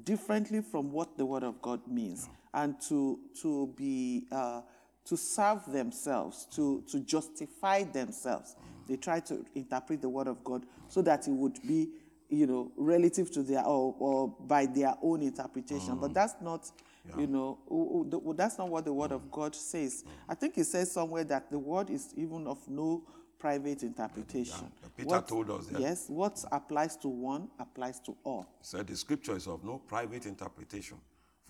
differently 0.04 0.62
from 0.62 0.90
what 0.90 1.16
the 1.18 1.26
word 1.26 1.42
of 1.42 1.60
God 1.60 1.80
means 1.86 2.28
and 2.54 2.80
to 2.88 3.18
to 3.42 3.72
be 3.76 4.26
uh, 4.32 4.62
to 5.04 5.16
serve 5.16 5.64
themselves 5.70 6.46
to 6.54 6.82
to 6.90 7.00
justify 7.00 7.84
themselves. 7.84 8.56
They 8.88 8.96
try 8.96 9.20
to 9.20 9.44
interpret 9.54 10.02
the 10.02 10.08
word 10.08 10.26
of 10.28 10.42
God 10.44 10.66
so 10.88 11.02
that 11.02 11.26
it 11.26 11.32
would 11.32 11.60
be 11.66 11.88
you 12.28 12.46
know 12.46 12.72
relative 12.76 13.30
to 13.32 13.42
their 13.42 13.64
or, 13.64 13.94
or 13.98 14.28
by 14.28 14.66
their 14.66 14.94
own 15.02 15.22
interpretation. 15.22 15.98
But 15.98 16.10
mm. 16.10 16.14
that's 16.14 16.34
not 16.40 16.70
you 17.18 17.26
know 17.26 17.58
o- 17.70 18.00
o- 18.00 18.04
the- 18.04 18.34
that's 18.34 18.58
not 18.58 18.68
what 18.68 18.84
the 18.84 18.92
word 18.92 19.12
of 19.12 19.30
God 19.30 19.54
says. 19.54 20.04
I 20.28 20.34
think 20.34 20.56
it 20.58 20.64
says 20.64 20.92
somewhere 20.92 21.24
that 21.24 21.50
the 21.50 21.58
word 21.58 21.90
is 21.90 22.12
even 22.16 22.46
of 22.46 22.58
no 22.68 23.02
private 23.38 23.82
interpretation. 23.82 24.70
Peter 24.96 25.20
told 25.26 25.50
us 25.50 25.66
that. 25.66 25.80
yes 25.80 26.04
what 26.08 26.44
applies 26.52 26.96
to 26.96 27.08
one 27.08 27.48
applies 27.58 27.98
to 28.00 28.16
all. 28.22 28.46
Said 28.60 28.86
the 28.86 28.96
scripture 28.96 29.36
is 29.36 29.48
of 29.48 29.64
no 29.64 29.78
private 29.78 30.26
interpretation. 30.26 30.96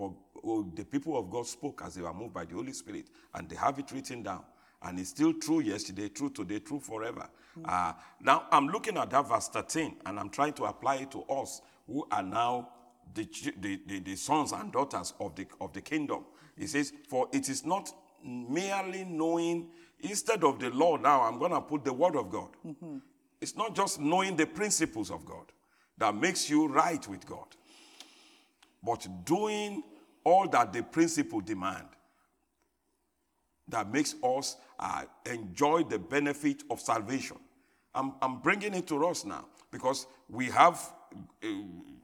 For 0.03 0.13
oh, 0.43 0.69
the 0.75 0.85
people 0.85 1.17
of 1.17 1.31
God 1.31 1.47
spoke 1.47 1.83
as 1.85 1.95
they 1.95 2.03
were 2.03 2.13
moved 2.13 2.35
by 2.35 2.45
the 2.45 2.57
Holy 2.57 2.73
Spirit, 2.73 3.07
and 3.35 3.49
they 3.49 3.55
have 3.55 3.79
it 3.79 3.93
written 3.93 4.25
down. 4.25 4.43
And 4.83 4.99
it's 4.99 5.11
still 5.11 5.33
true 5.35 5.61
yesterday, 5.61 6.09
true 6.09 6.29
today, 6.29 6.59
true 6.59 6.81
forever. 6.81 7.29
Uh, 7.65 7.93
now, 8.21 8.47
I'm 8.51 8.67
looking 8.67 8.97
at 8.97 9.11
that 9.11 9.29
verse 9.29 9.47
13, 9.47 9.99
and 10.05 10.19
I'm 10.19 10.29
trying 10.29 10.55
to 10.55 10.65
apply 10.65 10.97
it 10.97 11.13
to 11.13 11.23
us 11.23 11.61
who 11.87 12.05
are 12.11 12.23
now 12.25 12.71
the, 13.15 13.29
the, 13.61 13.79
the, 13.87 14.01
the 14.01 14.17
sons 14.17 14.51
and 14.51 14.73
daughters 14.73 15.15
of 15.21 15.37
the, 15.37 15.47
of 15.61 15.73
the 15.73 15.81
kingdom. 15.81 16.25
He 16.59 16.67
says, 16.67 16.93
For 17.09 17.29
it 17.33 17.49
is 17.49 17.65
not 17.65 17.93
merely 18.25 19.05
knowing, 19.05 19.69
instead 20.01 20.43
of 20.43 20.59
the 20.59 20.71
law, 20.71 20.97
now 20.97 21.23
I'm 21.23 21.39
going 21.39 21.53
to 21.53 21.61
put 21.61 21.85
the 21.85 21.93
word 21.93 22.17
of 22.17 22.29
God. 22.29 22.49
It's 23.41 23.55
not 23.55 23.77
just 23.77 24.01
knowing 24.01 24.35
the 24.35 24.47
principles 24.47 25.13
of 25.13 25.25
God 25.25 25.45
that 25.99 26.13
makes 26.13 26.51
you 26.51 26.67
right 26.67 27.07
with 27.07 27.25
God, 27.25 27.47
but 28.83 29.07
doing 29.25 29.85
all 30.25 30.49
that 30.49 30.73
the 30.73 30.83
principle 30.83 31.41
demand 31.41 31.87
that 33.69 33.91
makes 33.91 34.15
us 34.23 34.57
uh, 34.79 35.05
enjoy 35.27 35.83
the 35.85 35.99
benefit 35.99 36.63
of 36.71 36.81
salvation. 36.81 37.39
I'm, 37.95 38.15
I'm 38.21 38.41
bringing 38.41 38.75
it 38.75 38.87
to 38.89 39.07
us 39.07 39.25
now 39.25 39.47
because 39.71 40.07
we 40.29 40.47
have 40.47 40.93
uh, 41.43 41.49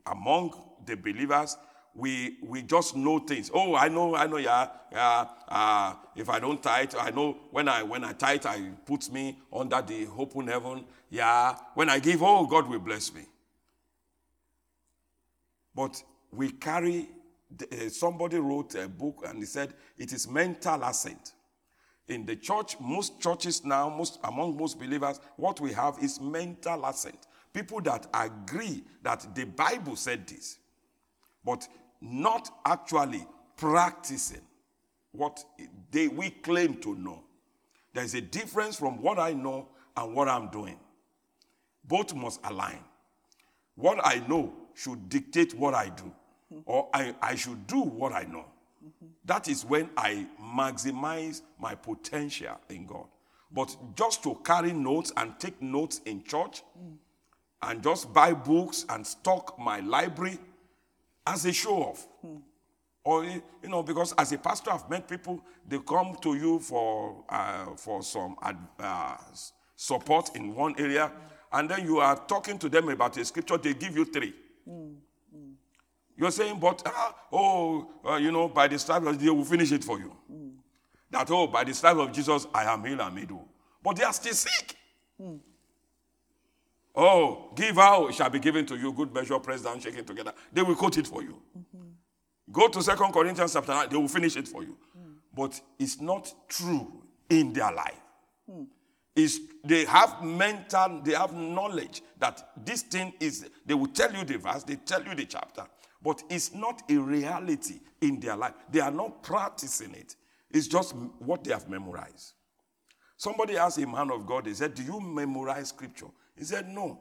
among 0.07 0.55
the 0.87 0.97
believers, 0.97 1.57
we, 1.95 2.37
we 2.43 2.63
just 2.63 2.97
know 2.97 3.19
things. 3.19 3.51
Oh, 3.53 3.75
I 3.75 3.89
know, 3.89 4.15
I 4.15 4.27
know, 4.27 4.37
yeah, 4.37 4.69
yeah. 4.93 5.27
Uh, 5.49 5.95
if 6.15 6.29
I 6.29 6.39
don't 6.39 6.63
tithe, 6.63 6.95
I 6.99 7.11
know 7.11 7.37
when 7.51 7.69
I 7.69 7.83
when 7.83 8.05
I 8.05 8.13
tithe, 8.13 8.47
I 8.47 8.71
puts 8.87 9.11
me 9.11 9.39
under 9.53 9.83
the 9.83 10.07
open 10.17 10.47
heaven. 10.47 10.85
Yeah, 11.11 11.57
when 11.75 11.89
I 11.89 11.99
give, 11.99 12.23
oh, 12.23 12.47
God 12.47 12.69
will 12.69 12.79
bless 12.79 13.13
me. 13.13 13.23
But 15.75 16.03
we 16.33 16.51
carry, 16.51 17.09
Uh, 17.51 17.89
somebody 17.89 18.39
wrote 18.39 18.75
a 18.75 18.89
book 18.89 19.25
and 19.27 19.39
he 19.39 19.45
said 19.45 19.75
it 19.97 20.13
is 20.13 20.29
mental 20.29 20.83
assent. 20.85 21.33
In 22.09 22.25
the 22.25 22.37
church, 22.37 22.77
most 22.81 23.21
churches 23.21 23.65
now, 23.65 23.89
most 23.89 24.19
among 24.25 24.57
most 24.57 24.79
believers, 24.79 25.21
what 25.37 25.61
we 25.61 25.73
have 25.73 25.99
is 26.03 26.21
mental 26.21 26.85
assent. 26.87 27.27
People 27.53 27.81
that 27.83 28.07
agree 28.15 28.85
that 29.03 29.27
the 29.35 29.45
Bible 29.45 29.97
said 29.97 30.27
this, 30.27 30.59
but 31.45 31.67
not 32.01 32.51
actually 32.65 33.27
practicing 33.57 34.41
what 35.13 35.43
they 35.91 36.09
we 36.09 36.31
claim 36.31 36.77
to 36.77 36.95
know. 36.95 37.25
There 37.95 38.05
is 38.05 38.15
a 38.15 38.21
difference 38.21 38.77
from 38.77 39.03
what 39.03 39.19
I 39.19 39.33
know 39.33 39.69
and 39.97 40.15
what 40.15 40.29
I'm 40.29 40.49
doing. 40.49 40.79
Both 41.85 42.15
must 42.15 42.41
align. 42.45 42.79
What 43.75 43.99
I 44.05 44.23
know 44.29 44.53
should 44.75 45.09
dictate 45.09 45.55
what 45.55 45.75
I 45.75 45.89
do, 45.89 46.13
Mm-hmm. 46.53 46.63
or 46.65 46.89
I, 46.95 47.15
I 47.21 47.35
should 47.35 47.67
do 47.67 47.81
what 47.81 48.13
I 48.13 48.23
know. 48.23 48.47
Mm-hmm. 48.83 49.07
That 49.27 49.49
is 49.49 49.67
when 49.67 49.91
I 49.99 50.27
maximize 50.43 51.43
my 51.61 51.75
potential 51.75 52.59
in 52.71 52.87
God. 52.87 53.07
But 53.53 53.77
just 53.95 54.23
to 54.23 54.35
carry 54.45 54.73
notes 54.73 55.13
and 55.17 55.39
take 55.39 55.61
notes 55.61 56.01
in 56.07 56.23
church 56.25 56.63
mm. 56.79 56.97
and 57.63 57.83
just 57.83 58.13
buy 58.15 58.33
books 58.33 58.87
and 58.89 59.07
stock 59.07 59.59
my 59.59 59.81
library 59.81 60.39
as 61.27 61.45
a 61.45 61.53
show 61.53 61.83
off. 61.83 62.09
Mm. 62.25 62.41
Or, 63.05 63.25
you 63.25 63.43
know, 63.65 63.83
because 63.83 64.15
as 64.19 64.33
a 64.33 64.39
pastor, 64.39 64.71
I've 64.71 64.89
met 64.89 65.09
people, 65.09 65.41
they 65.67 65.79
come 65.79 66.17
to 66.23 66.35
you 66.35 66.59
for, 66.61 67.25
uh, 67.29 67.77
for 67.77 68.03
some 68.03 68.37
uh, 68.79 69.17
support 69.77 70.35
in 70.35 70.55
one 70.55 70.75
area, 70.79 71.13
mm. 71.13 71.59
and 71.59 71.71
then 71.71 71.85
you 71.85 71.99
are 71.99 72.17
talking 72.17 72.59
to 72.59 72.69
them 72.69 72.89
about 72.89 73.17
a 73.19 73.25
scripture, 73.25 73.59
they 73.59 73.75
give 73.75 73.97
you 73.97 74.07
three. 74.07 74.35
You're 76.19 76.33
saying, 76.33 76.59
but, 76.59 76.83
ah, 76.85 77.15
oh, 77.33 77.89
uh, 78.05 78.17
you 78.17 78.33
know, 78.33 78.49
by 78.49 78.67
the 78.67 78.79
stripe 78.79 79.03
of 79.03 79.13
Jesus, 79.13 79.23
they 79.23 79.31
will 79.31 79.45
finish 79.45 79.71
it 79.71 79.85
for 79.85 79.99
you. 79.99 80.17
Hmm. 80.29 80.49
That, 81.11 81.31
oh, 81.31 81.47
by 81.47 81.63
the 81.63 81.73
stripe 81.73 81.97
of 81.97 82.13
Jesus, 82.13 82.47
I 82.53 82.65
am 82.65 82.85
healed 82.85 83.01
and 83.01 83.15
made 83.15 83.31
whole. 83.31 83.49
But 83.83 83.97
they 83.97 84.03
are 84.03 84.13
still 84.13 84.35
sick. 84.35 84.77
Hmm. 85.17 85.37
Oh, 86.95 87.53
give 87.55 87.79
out, 87.79 88.11
it 88.11 88.17
shall 88.17 88.31
be 88.31 88.41
given 88.41 88.67
to 88.67 88.77
you, 88.77 88.93
good 88.93 89.15
measure, 89.15 89.39
pressed 89.39 89.63
down, 89.63 89.79
shaken 89.79 90.05
together. 90.05 90.33
They 90.53 90.63
will 90.63 90.75
quote 90.75 90.99
it 90.99 91.07
for 91.07 91.23
you. 91.23 91.41
Mm-hmm. 91.57 91.87
Go 92.51 92.67
to 92.67 92.83
Second 92.83 93.13
Corinthians 93.13 93.53
chapter 93.53 93.73
9, 93.73 93.89
they 93.89 93.97
will 93.97 94.09
finish 94.09 94.37
it 94.37 94.49
for 94.49 94.65
you. 94.65 94.77
Hmm. 94.93 95.13
But 95.33 95.61
it's 95.79 96.01
not 96.01 96.35
true 96.49 97.05
in 97.31 97.53
their 97.53 97.73
life. 97.73 98.01
It's, 99.15 99.39
they 99.65 99.85
have 99.85 100.23
mental, 100.25 101.01
they 101.03 101.13
have 101.13 101.33
knowledge 101.35 102.03
that 102.19 102.51
this 102.65 102.83
thing 102.83 103.13
is, 103.21 103.49
they 103.67 103.75
will 103.75 103.89
tell 103.89 104.13
you 104.13 104.25
the 104.25 104.39
verse, 104.39 104.63
they 104.63 104.77
tell 104.77 105.05
you 105.05 105.15
the 105.15 105.25
chapter, 105.25 105.67
but 106.03 106.23
it's 106.29 106.55
not 106.55 106.83
a 106.91 106.97
reality 106.97 107.81
in 108.01 108.21
their 108.21 108.37
life. 108.37 108.55
They 108.71 108.81
are 108.81 108.91
not 108.91 109.23
practicing 109.23 109.95
it. 109.95 110.15
It's 110.51 110.67
just 110.67 110.95
what 111.19 111.45
they 111.45 111.53
have 111.53 111.69
memorized. 111.69 112.35
Somebody 113.17 113.57
asked 113.57 113.79
a 113.79 113.87
man 113.87 114.11
of 114.11 114.27
God, 114.27 114.47
he 114.47 114.55
said, 114.55 114.75
Do 114.75 114.83
you 114.83 115.01
memorize 115.01 115.71
scripture? 115.71 116.07
He 116.37 116.45
said, 116.45 116.69
No. 116.69 117.01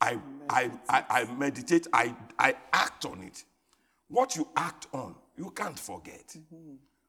I, 0.00 0.18
I, 0.48 0.70
I, 0.88 1.04
I 1.10 1.24
meditate, 1.34 1.86
I, 1.92 2.14
I 2.38 2.54
act 2.72 3.04
on 3.04 3.22
it. 3.22 3.44
What 4.08 4.34
you 4.34 4.48
act 4.56 4.86
on, 4.92 5.14
you 5.36 5.50
can't 5.50 5.78
forget. 5.78 6.34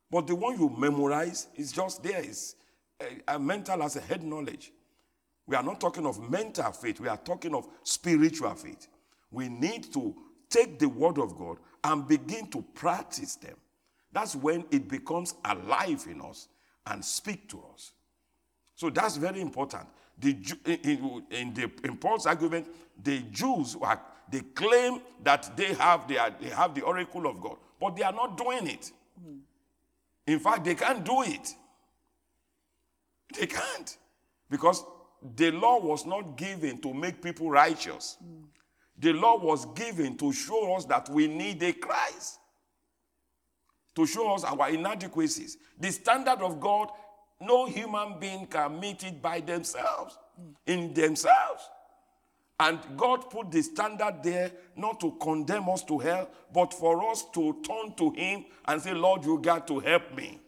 But 0.10 0.28
the 0.28 0.36
one 0.36 0.60
you 0.60 0.70
memorize 0.78 1.48
is 1.56 1.72
just 1.72 2.04
there, 2.04 2.20
is 2.20 2.56
a, 3.02 3.36
a 3.36 3.40
mental 3.40 3.82
as 3.82 3.96
a 3.96 4.02
head 4.02 4.24
knowledge. 4.24 4.74
We 5.48 5.56
are 5.56 5.64
not 5.64 5.80
talking 5.80 6.06
of 6.06 6.30
mental 6.30 6.72
faith, 6.74 7.00
we 7.00 7.08
are 7.08 7.18
talking 7.18 7.56
of 7.56 7.68
spiritual 7.84 8.54
faith. 8.56 8.88
We 9.32 9.48
need 9.48 9.92
to 9.94 10.14
take 10.52 10.78
the 10.78 10.88
word 10.90 11.18
of 11.18 11.36
God 11.38 11.58
and 11.84 12.08
begin 12.08 12.48
to 12.52 12.62
practice 12.76 13.36
them. 13.36 13.56
That's 14.12 14.36
when 14.36 14.66
it 14.72 14.88
becomes 14.88 15.34
alive 15.46 16.06
in 16.10 16.22
us 16.22 16.48
and 16.86 17.04
speak 17.04 17.50
to 17.50 17.64
us. 17.74 17.94
So 18.76 18.90
that's 18.90 19.16
very 19.18 19.42
important. 19.42 19.88
The, 20.20 20.38
in, 20.66 21.24
in- 21.32 21.54
the, 21.54 21.72
in 21.84 21.98
Paul's 21.98 22.26
argument, 22.26 22.68
the 23.02 23.20
Jews 23.32 23.78
are, 23.82 24.02
they 24.30 24.42
claim 24.42 25.02
that 25.24 25.56
they 25.56 25.74
have, 25.74 26.08
they, 26.08 26.18
are, 26.18 26.34
they 26.40 26.50
have 26.50 26.76
the 26.76 26.82
oracle 26.82 27.26
of 27.28 27.42
God, 27.42 27.58
but 27.80 27.96
they 27.96 28.04
are 28.04 28.12
not 28.12 28.38
doing 28.38 28.68
it. 28.68 28.92
In 30.28 30.40
fact, 30.40 30.64
they 30.64 30.76
can't 30.76 31.04
do 31.04 31.24
it. 31.24 31.56
They 33.38 33.48
can't. 33.48 33.98
Because 34.50 34.84
the 35.36 35.52
law 35.52 35.80
was 35.80 36.06
not 36.06 36.36
given 36.38 36.80
to 36.82 36.94
make 36.94 37.22
people 37.22 37.50
righteous. 37.50 38.18
The 38.98 39.14
law 39.14 39.38
was 39.38 39.66
given 39.74 40.18
to 40.18 40.32
show 40.32 40.76
us 40.76 40.86
that 40.86 41.10
we 41.10 41.28
need 41.28 41.62
a 41.64 41.74
Christ 41.74 42.40
to 43.96 44.06
show 44.06 44.34
us 44.34 44.44
our 44.44 44.70
inadequacies. 44.70 45.58
The 45.80 45.92
standard 45.92 46.42
of 46.42 46.60
God, 46.60 46.90
no 47.40 47.66
human 47.66 48.20
being 48.20 48.48
can 48.48 48.80
meet 48.80 49.04
it 49.04 49.22
by 49.22 49.42
themselves, 49.42 50.18
in 50.66 50.94
themselves. 50.94 51.70
And 52.60 52.80
God 52.96 53.30
put 53.30 53.52
the 53.52 53.62
standard 53.64 54.22
there 54.22 54.52
not 54.76 55.00
to 55.00 55.12
condemn 55.20 55.68
us 55.70 55.84
to 55.86 55.98
hell, 55.98 56.30
but 56.54 56.74
for 56.74 57.10
us 57.10 57.26
to 57.34 57.58
turn 57.64 57.94
to 57.96 58.12
Him 58.12 58.46
and 58.66 58.82
say, 58.82 58.94
Lord, 58.94 59.26
you 59.26 59.40
got 59.40 59.68
to 59.68 59.80
help 59.80 60.16
me. 60.16 60.40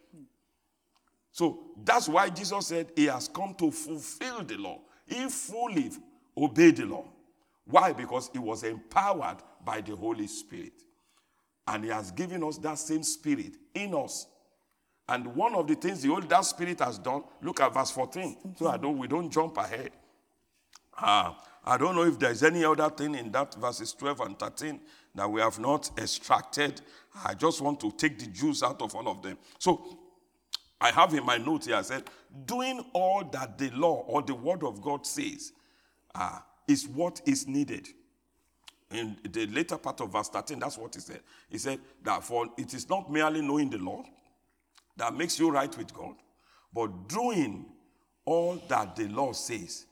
So 1.32 1.72
that's 1.84 2.08
why 2.08 2.30
Jesus 2.30 2.68
said 2.68 2.92
He 2.96 3.06
has 3.06 3.28
come 3.28 3.56
to 3.56 3.72
fulfill 3.72 4.44
the 4.44 4.58
law. 4.58 4.80
He 5.08 5.28
fully 5.28 5.92
obeyed 6.38 6.78
the 6.78 6.86
law. 6.86 7.06
Why? 7.66 7.94
Because 7.94 8.30
He 8.34 8.40
was 8.40 8.64
empowered 8.64 9.38
by 9.64 9.82
the 9.82 9.96
Holy 9.96 10.28
Spirit. 10.28 10.74
And 11.68 11.84
He 11.84 11.90
has 11.90 12.12
given 12.12 12.44
us 12.44 12.58
that 12.60 12.78
same 12.78 13.04
Spirit 13.04 13.54
in 13.74 13.94
us. 13.94 14.28
And 15.08 15.28
one 15.36 15.56
of 15.56 15.68
the 15.68 15.76
things 15.76 16.02
the 16.02 16.10
Holy 16.10 16.28
that 16.28 16.46
Spirit 16.46 16.80
has 16.80 16.98
done, 16.98 17.24
look 17.42 17.60
at 17.60 17.74
verse 17.74 17.92
14. 17.92 18.56
So 18.58 18.68
I 18.68 18.78
don't 18.78 18.98
we 18.98 19.08
don't 19.08 19.30
jump 19.30 19.58
ahead. 19.58 19.92
Uh, 20.98 21.34
I 21.66 21.78
don't 21.78 21.96
know 21.96 22.04
if 22.04 22.20
there's 22.20 22.44
any 22.44 22.64
other 22.64 22.90
thing 22.90 23.16
in 23.16 23.32
that 23.32 23.56
verses 23.56 23.94
12 23.94 24.20
and 24.22 24.40
13 24.40 24.80
that 25.16 25.30
we 25.30 25.42
have 25.42 25.60
not 25.60 25.90
extracted. 25.98 26.82
I 27.24 27.34
just 27.34 27.62
want 27.62 27.80
to 27.82 27.92
take 27.92 28.20
the 28.20 28.28
juice 28.28 28.64
out 28.64 28.82
of 28.82 28.94
all 28.96 29.08
of 29.08 29.22
them. 29.22 29.38
So 29.60 30.00
I 30.80 30.92
have 30.92 31.14
in 31.14 31.26
my 31.26 31.38
notes 31.38 31.68
here, 31.68 31.78
I 31.78 31.82
said, 31.82 32.04
doing 32.46 32.84
all 32.94 33.24
that 33.32 33.58
the 33.58 33.70
law 33.72 34.04
or 34.08 34.22
the 34.22 34.36
word 34.36 34.64
of 34.64 34.82
God 34.82 35.06
says 35.06 35.54
uh, 36.14 36.40
is 36.68 36.88
what 36.88 37.22
is 37.26 37.48
needed. 37.48 37.88
In 38.92 39.18
the 39.24 39.48
later 39.48 39.78
part 39.78 40.02
of 40.02 40.12
verse 40.12 40.30
13, 40.30 40.60
that's 40.60 40.78
what 40.78 40.94
he 40.94 41.02
said. 41.02 41.22
He 41.50 41.58
said 41.58 41.80
that 42.04 42.24
for 42.24 42.48
it 42.58 42.74
is 42.74 42.88
not 42.90 43.12
merely 43.12 43.42
knowing 43.42 43.70
the 43.70 43.80
law 43.80 44.04
that 44.98 45.16
makes 45.16 45.40
you 45.40 45.50
right 45.50 45.76
with 45.76 45.94
God, 45.94 46.16
but 46.74 47.10
doing 47.10 47.66
all 48.26 48.62
that 48.68 48.96
the 48.96 49.08
law 49.08 49.34
says 49.34 49.88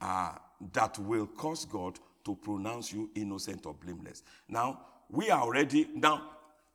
uh, 0.00 0.32
that 0.72 0.98
will 0.98 1.26
cause 1.26 1.64
God 1.64 1.98
to 2.24 2.34
pronounce 2.36 2.92
you 2.92 3.10
innocent 3.14 3.66
or 3.66 3.74
blameless. 3.74 4.22
Now, 4.48 4.80
we 5.10 5.30
are 5.30 5.42
already, 5.42 5.88
now, 5.94 6.30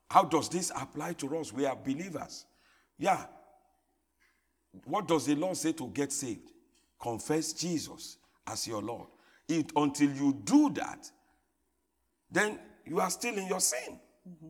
how 0.10 0.24
does 0.24 0.50
this 0.50 0.72
apply 0.76 1.14
to 1.14 1.38
us? 1.38 1.52
We 1.52 1.66
are 1.66 1.76
believers. 1.76 2.46
Yeah. 2.98 3.26
What 4.86 5.08
does 5.08 5.26
the 5.26 5.36
law 5.36 5.54
say 5.54 5.72
to 5.74 5.88
get 5.88 6.12
saved? 6.12 6.52
Confess 7.02 7.54
Jesus 7.54 8.18
as 8.48 8.68
your 8.68 8.82
Lord. 8.82 9.08
It, 9.48 9.72
until 9.76 10.12
you 10.12 10.34
do 10.44 10.70
that, 10.72 11.10
then 12.30 12.60
you 12.86 13.00
are 13.00 13.10
still 13.10 13.36
in 13.36 13.48
your 13.48 13.60
sin. 13.60 14.00
Mm-hmm. 14.28 14.48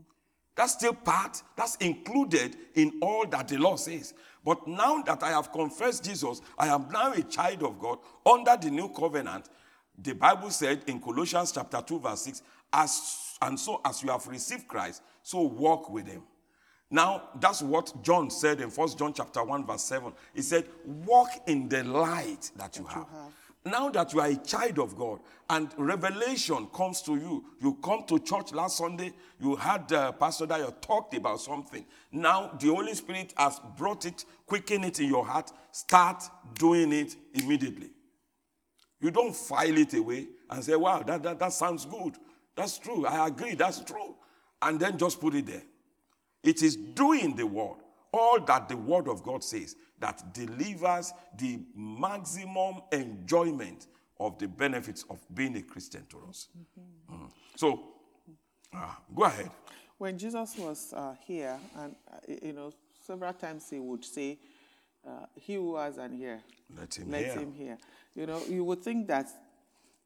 That's 0.55 0.73
still 0.73 0.93
part, 0.93 1.43
that's 1.55 1.75
included 1.75 2.55
in 2.73 2.93
all 3.01 3.27
that 3.27 3.47
the 3.47 3.57
law 3.57 3.75
says. 3.75 4.15
But 4.43 4.67
now 4.67 5.03
that 5.03 5.21
I 5.21 5.29
have 5.29 5.51
confessed 5.51 6.03
Jesus, 6.03 6.41
I 6.57 6.67
am 6.67 6.87
now 6.91 7.13
a 7.13 7.21
child 7.21 7.61
of 7.61 7.77
God 7.77 7.99
under 8.25 8.57
the 8.57 8.71
new 8.71 8.89
covenant. 8.89 9.49
The 10.01 10.13
Bible 10.13 10.49
said 10.49 10.81
in 10.87 10.99
Colossians 10.99 11.51
chapter 11.51 11.81
2, 11.85 11.99
verse 11.99 12.21
6, 12.21 12.41
as 12.73 13.37
and 13.41 13.59
so 13.59 13.81
as 13.85 14.01
you 14.01 14.09
have 14.09 14.27
received 14.27 14.67
Christ, 14.67 15.03
so 15.21 15.41
walk 15.41 15.91
with 15.91 16.07
him. 16.07 16.23
Now, 16.89 17.29
that's 17.39 17.61
what 17.61 18.01
John 18.01 18.29
said 18.29 18.61
in 18.61 18.69
First 18.69 18.97
John 18.97 19.13
chapter 19.13 19.43
1, 19.43 19.65
verse 19.65 19.83
7. 19.83 20.13
He 20.33 20.41
said, 20.41 20.65
Walk 20.85 21.29
in 21.45 21.67
the 21.67 21.83
light 21.83 22.49
that 22.55 22.77
you, 22.77 22.83
that 22.85 22.93
have. 22.93 23.07
you 23.11 23.19
have. 23.19 23.33
Now 23.71 23.89
that 23.89 24.13
you 24.13 24.19
are 24.19 24.27
a 24.27 24.35
child 24.35 24.79
of 24.79 24.95
God 24.95 25.19
and 25.49 25.69
revelation 25.77 26.67
comes 26.73 27.01
to 27.03 27.15
you, 27.15 27.43
you 27.61 27.77
come 27.83 28.03
to 28.07 28.19
church 28.19 28.53
last 28.53 28.77
Sunday, 28.77 29.13
you 29.39 29.55
had 29.55 29.91
uh, 29.91 30.11
Pastor 30.13 30.47
Dayo 30.47 30.73
talked 30.81 31.15
about 31.15 31.41
something. 31.41 31.85
Now 32.11 32.51
the 32.59 32.67
Holy 32.67 32.93
Spirit 32.93 33.33
has 33.37 33.59
brought 33.77 34.05
it, 34.05 34.25
quicken 34.45 34.83
it 34.83 34.99
in 34.99 35.09
your 35.09 35.25
heart, 35.25 35.51
start 35.71 36.23
doing 36.55 36.91
it 36.93 37.15
immediately. 37.33 37.89
You 38.99 39.11
don't 39.11 39.35
file 39.35 39.77
it 39.77 39.93
away 39.93 40.27
and 40.49 40.63
say, 40.63 40.75
wow, 40.75 41.03
that, 41.03 41.21
that, 41.23 41.39
that 41.39 41.53
sounds 41.53 41.85
good. 41.85 42.15
That's 42.55 42.79
true. 42.79 43.05
I 43.05 43.27
agree. 43.27 43.55
That's 43.55 43.79
true. 43.81 44.15
And 44.61 44.79
then 44.79 44.97
just 44.97 45.21
put 45.21 45.35
it 45.35 45.45
there. 45.45 45.61
It 46.43 46.63
is 46.63 46.75
doing 46.75 47.35
the 47.35 47.45
word, 47.45 47.77
all 48.13 48.39
that 48.41 48.69
the 48.69 48.77
word 48.77 49.07
of 49.07 49.23
God 49.23 49.43
says, 49.43 49.75
that 49.99 50.33
delivers 50.33 51.13
the 51.37 51.59
maximum 51.75 52.81
enjoyment 52.91 53.87
of 54.19 54.37
the 54.39 54.47
benefits 54.47 55.05
of 55.09 55.19
being 55.33 55.55
a 55.57 55.61
Christian 55.61 56.05
to 56.09 56.17
us. 56.29 56.47
Mm-hmm. 56.57 57.23
Mm. 57.23 57.31
So, 57.55 57.83
uh, 58.75 58.93
go 59.15 59.23
ahead. 59.23 59.51
When 59.97 60.17
Jesus 60.17 60.55
was 60.57 60.93
uh, 60.95 61.15
here, 61.25 61.57
and 61.79 61.95
uh, 62.11 62.35
you 62.43 62.53
know, 62.53 62.73
several 63.01 63.33
times 63.33 63.69
he 63.69 63.79
would 63.79 64.05
say, 64.05 64.37
uh, 65.07 65.25
"He 65.35 65.55
who 65.55 65.75
has 65.77 65.97
an 65.97 66.19
ear, 66.21 66.41
let 66.75 66.93
him 66.95 67.11
let 67.11 67.25
hear." 67.25 67.33
him 67.33 67.53
hear. 67.53 67.77
You 68.15 68.25
know, 68.27 68.41
you 68.47 68.63
would 68.63 68.83
think 68.83 69.07
that 69.07 69.27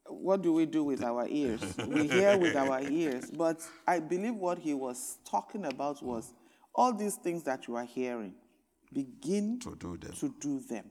what 0.08 0.42
do 0.42 0.54
we 0.54 0.66
do 0.66 0.84
with 0.84 1.04
our 1.04 1.28
ears? 1.28 1.62
we 1.88 2.08
hear 2.08 2.38
with 2.38 2.56
our 2.58 2.82
ears. 2.82 3.30
But 3.32 3.62
I 3.88 4.00
believe 4.00 4.36
what 4.36 4.60
he 4.60 4.74
was 4.74 5.18
talking 5.30 5.66
about 5.66 6.02
was 6.02 6.34
all 6.74 6.94
these 6.94 7.16
things 7.16 7.44
that 7.44 7.68
you 7.68 7.76
are 7.76 7.86
hearing 7.86 8.34
begin 8.94 9.60
to 9.60 9.76
do 9.76 9.98
them. 9.98 10.12
To 10.14 10.36
do 10.40 10.60
them. 10.60 10.86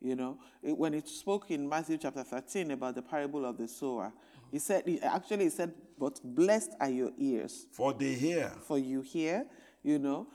You 0.00 0.16
know, 0.16 0.38
it, 0.62 0.76
when 0.76 0.94
it 0.94 1.06
spoke 1.06 1.50
in 1.50 1.68
Matthew 1.68 1.96
chapter 1.96 2.24
13 2.24 2.72
about 2.72 2.96
the 2.96 3.02
parable 3.02 3.44
of 3.44 3.56
the 3.56 3.68
sower, 3.68 4.12
he 4.50 4.58
said, 4.58 4.82
he, 4.84 5.00
actually, 5.00 5.44
he 5.44 5.50
said, 5.50 5.72
but 5.98 6.20
blessed 6.24 6.74
are 6.80 6.90
your 6.90 7.12
ears. 7.18 7.66
For 7.72 7.92
they 7.92 8.14
hear. 8.14 8.52
For 8.66 8.78
you 8.78 9.02
hear, 9.02 9.46
you 9.82 10.00
know. 10.00 10.26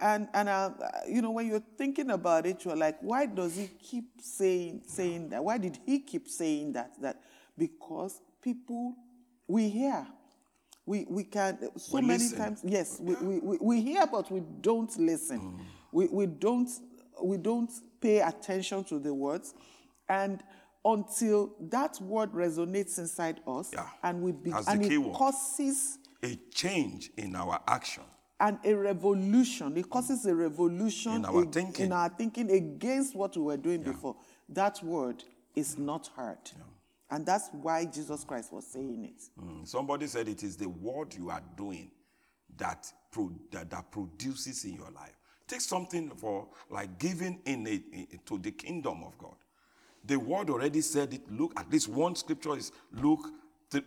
And, 0.00 0.28
and 0.32 0.48
uh, 0.48 0.70
you 1.08 1.22
know, 1.22 1.30
when 1.30 1.46
you're 1.46 1.64
thinking 1.78 2.10
about 2.10 2.46
it, 2.46 2.64
you're 2.64 2.76
like, 2.76 2.98
why 3.00 3.26
does 3.26 3.56
he 3.56 3.68
keep 3.68 4.04
saying, 4.20 4.82
saying 4.86 5.30
that? 5.30 5.42
Why 5.42 5.58
did 5.58 5.78
he 5.84 6.00
keep 6.00 6.28
saying 6.28 6.74
that? 6.74 7.00
That 7.00 7.20
because 7.56 8.20
people, 8.42 8.94
we 9.48 9.70
hear. 9.70 10.06
We, 10.86 11.04
we 11.08 11.24
can, 11.24 11.58
so 11.76 11.96
we 11.96 12.00
many 12.02 12.22
listen. 12.22 12.38
times, 12.38 12.60
yes, 12.64 12.98
we, 13.00 13.14
we, 13.16 13.58
we 13.60 13.80
hear, 13.80 14.06
but 14.06 14.30
we 14.30 14.40
don't 14.60 14.96
listen. 14.98 15.40
Mm. 15.40 15.60
We, 15.90 16.06
we, 16.06 16.26
don't, 16.26 16.70
we 17.22 17.36
don't 17.36 17.70
pay 18.00 18.20
attention 18.20 18.84
to 18.84 19.00
the 19.00 19.12
words. 19.12 19.54
And 20.08 20.42
until 20.86 21.52
that 21.60 22.00
word 22.00 22.32
resonates 22.32 22.98
inside 22.98 23.40
us 23.46 23.70
yeah. 23.72 23.88
and 24.04 24.22
we 24.22 24.30
be, 24.30 24.52
and 24.68 24.84
it 24.84 24.98
word. 24.98 25.14
causes 25.14 25.98
a 26.22 26.38
change 26.54 27.10
in 27.16 27.34
our 27.34 27.60
action 27.66 28.04
and 28.38 28.58
a 28.64 28.74
revolution 28.74 29.76
it 29.76 29.90
causes 29.90 30.24
a 30.26 30.34
revolution 30.34 31.12
in 31.12 31.24
our, 31.24 31.44
thinking. 31.46 31.86
In 31.86 31.92
our 31.92 32.08
thinking 32.08 32.50
against 32.50 33.16
what 33.16 33.36
we 33.36 33.42
were 33.42 33.56
doing 33.56 33.82
yeah. 33.82 33.92
before 33.92 34.16
that 34.48 34.82
word 34.82 35.24
is 35.56 35.76
not 35.76 36.08
heard. 36.16 36.38
And 37.10 37.24
that's 37.24 37.50
why 37.52 37.84
jesus 37.84 38.24
christ 38.24 38.52
was 38.52 38.66
saying 38.66 39.04
it 39.04 39.22
mm. 39.42 39.66
somebody 39.66 40.06
said 40.06 40.28
it 40.28 40.42
is 40.42 40.56
the 40.56 40.68
word 40.68 41.14
you 41.14 41.30
are 41.30 41.42
doing 41.56 41.90
that, 42.58 42.90
pro- 43.10 43.32
that, 43.50 43.68
that 43.70 43.90
produces 43.90 44.64
in 44.64 44.74
your 44.74 44.90
life 44.92 45.16
Take 45.46 45.60
something 45.60 46.10
for 46.10 46.48
like 46.70 46.98
giving 46.98 47.38
in, 47.44 47.66
a, 47.66 47.82
in 47.92 48.20
to 48.26 48.38
the 48.38 48.50
kingdom 48.50 49.04
of 49.04 49.16
God. 49.18 49.36
The 50.04 50.16
word 50.16 50.50
already 50.50 50.80
said 50.80 51.14
it. 51.14 51.30
Look, 51.30 51.58
at 51.58 51.70
least 51.70 51.88
one 51.88 52.16
scripture 52.16 52.56
is 52.56 52.72
Luke 52.92 53.28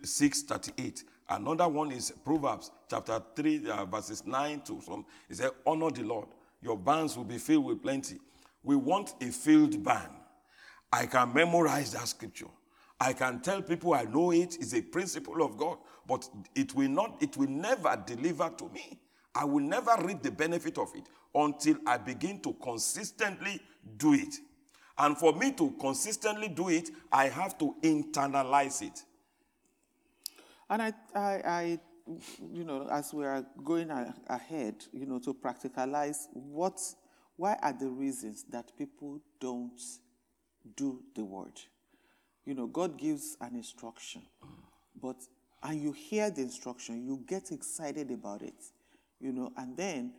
6 0.03 0.43
38. 0.43 1.03
Another 1.29 1.67
one 1.67 1.91
is 1.91 2.11
Proverbs 2.23 2.71
chapter 2.89 3.21
3, 3.35 3.69
uh, 3.69 3.85
verses 3.85 4.25
9 4.25 4.61
to 4.61 4.81
some. 4.81 5.05
It 5.29 5.37
said, 5.37 5.51
Honor 5.65 5.91
the 5.91 6.03
Lord. 6.03 6.27
Your 6.61 6.77
barns 6.77 7.15
will 7.15 7.25
be 7.25 7.37
filled 7.37 7.65
with 7.65 7.81
plenty. 7.81 8.17
We 8.63 8.75
want 8.75 9.13
a 9.21 9.27
filled 9.27 9.81
barn. 9.83 10.09
I 10.91 11.05
can 11.05 11.33
memorize 11.33 11.93
that 11.93 12.07
scripture. 12.07 12.47
I 12.99 13.13
can 13.13 13.39
tell 13.39 13.61
people 13.61 13.93
I 13.93 14.03
know 14.03 14.31
it 14.31 14.57
is 14.57 14.73
a 14.73 14.81
principle 14.81 15.41
of 15.41 15.57
God, 15.57 15.77
but 16.05 16.27
it 16.55 16.75
will 16.75 16.89
not, 16.89 17.21
it 17.21 17.37
will 17.37 17.49
never 17.49 18.01
deliver 18.05 18.49
to 18.57 18.69
me. 18.69 18.99
I 19.33 19.45
will 19.45 19.63
never 19.63 19.95
reap 20.01 20.21
the 20.21 20.31
benefit 20.31 20.77
of 20.77 20.89
it 20.95 21.03
until 21.33 21.77
I 21.85 21.97
begin 21.97 22.41
to 22.41 22.53
consistently 22.53 23.61
do 23.97 24.13
it. 24.13 24.35
And 24.97 25.17
for 25.17 25.33
me 25.33 25.53
to 25.53 25.71
consistently 25.79 26.49
do 26.49 26.69
it, 26.69 26.89
I 27.11 27.29
have 27.29 27.57
to 27.59 27.75
internalize 27.81 28.81
it. 28.81 29.01
And 30.69 30.81
I, 30.81 30.93
I, 31.15 31.19
I 31.45 31.79
you 32.51 32.63
know, 32.63 32.87
as 32.91 33.13
we 33.13 33.25
are 33.25 33.45
going 33.63 33.91
ahead, 34.27 34.75
you 34.91 35.05
know, 35.05 35.19
to 35.19 35.33
practicalize 35.33 36.27
what, 36.33 36.79
why 37.37 37.57
are 37.61 37.73
the 37.73 37.87
reasons 37.87 38.43
that 38.49 38.75
people 38.77 39.19
don't 39.39 39.79
do 40.75 41.01
the 41.15 41.23
word? 41.23 41.61
You 42.49 42.55
know, 42.55 42.65
God 42.65 42.97
gives 42.97 43.37
an 43.41 43.55
instruction, 43.55 44.23
but 44.99 45.17
and 45.61 45.79
you 45.79 45.91
hear 45.91 46.31
the 46.31 46.41
instruction, 46.41 47.05
you 47.05 47.23
get 47.27 47.51
excited 47.51 48.09
about 48.09 48.41
it, 48.41 48.55
you 49.19 49.31
know, 49.31 49.51
and 49.55 49.77
then 49.77 50.13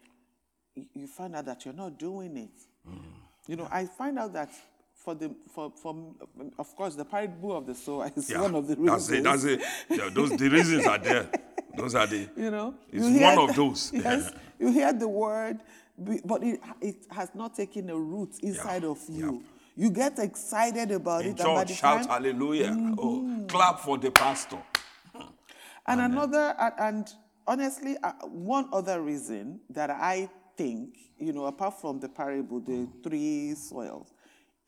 you 0.95 1.09
find 1.09 1.35
out 1.35 1.47
that 1.47 1.65
you're 1.65 1.75
not 1.75 1.99
doing 1.99 2.37
it. 2.37 2.89
Mm. 2.89 3.01
You 3.49 3.57
know, 3.57 3.67
I 3.69 3.85
find 3.87 4.17
out 4.17 4.33
that 4.35 4.53
for 4.95 5.17
the 5.17 5.35
for 5.53 5.73
for 5.83 6.15
of 6.57 6.77
course 6.77 6.95
the 6.95 7.05
parable 7.05 7.57
of 7.57 7.67
the 7.67 7.75
sower 7.75 8.13
is 8.15 8.31
yeah, 8.31 8.43
one 8.43 8.55
of 8.55 8.69
the 8.69 8.77
reasons. 8.77 9.09
That's 9.09 9.11
it. 9.11 9.25
That's 9.25 9.45
it. 9.45 9.99
Yeah, 9.99 10.09
those 10.13 10.31
the 10.31 10.49
reasons 10.49 10.87
are 10.87 10.99
there. 10.99 11.29
Those 11.77 11.97
are 11.97 12.07
the. 12.07 12.29
You 12.37 12.53
know, 12.53 12.75
it's 12.93 13.07
you 13.09 13.23
one 13.23 13.39
of 13.51 13.57
those. 13.57 13.91
Yes, 13.93 14.31
you 14.61 14.71
hear 14.71 14.93
the 14.93 15.09
word, 15.09 15.59
but 15.99 16.45
it 16.45 16.61
it 16.81 17.07
has 17.11 17.35
not 17.35 17.57
taken 17.57 17.91
a 17.91 17.97
root 17.99 18.39
inside 18.41 18.85
yeah, 18.85 18.89
of 18.89 19.01
you. 19.09 19.43
You 19.77 19.91
get 19.91 20.19
excited 20.19 20.91
about 20.91 21.25
it, 21.25 21.41
and 21.41 21.55
by 21.55 21.65
the 21.65 21.73
shout 21.75 22.03
time, 22.03 22.09
hallelujah. 22.09 22.95
Oh, 22.99 23.45
clap 23.49 23.81
for 23.81 23.99
the 23.99 24.11
pastor. 24.11 24.59
And 25.87 26.01
another, 26.01 26.55
and, 26.59 26.75
and 26.79 27.09
honestly, 27.47 27.97
uh, 28.03 28.13
one 28.27 28.69
other 28.73 29.01
reason 29.03 29.61
that 29.71 29.91
I 29.91 30.29
think, 30.57 30.97
you 31.19 31.33
know, 31.33 31.47
apart 31.47 31.81
from 31.81 31.99
the 32.01 32.09
parable, 32.09 32.61
the 32.61 32.87
three 33.03 33.55
soils, 33.55 34.13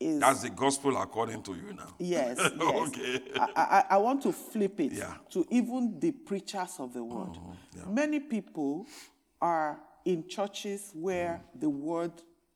is 0.01 0.19
That's 0.19 0.43
the 0.43 0.51
gospel 0.51 0.97
according 0.97 1.43
to 1.45 1.53
you 1.55 1.75
now. 1.75 1.95
yes, 1.99 2.39
yes. 2.59 2.89
Okay. 2.89 3.21
I, 3.39 3.49
I, 3.57 3.85
I 3.91 3.97
want 3.99 4.23
to 4.23 4.33
flip 4.33 4.81
it 4.81 4.93
Yeah. 4.93 5.15
to 5.31 5.47
even 5.51 6.01
the 6.01 6.11
preachers 6.13 6.77
of 6.81 6.93
the 6.93 7.05
word. 7.05 7.39
Many 7.87 8.19
people 8.21 8.87
are 9.41 9.79
in 10.05 10.27
churches 10.29 10.91
where 10.95 11.41
the 11.55 11.69
word 11.71 12.13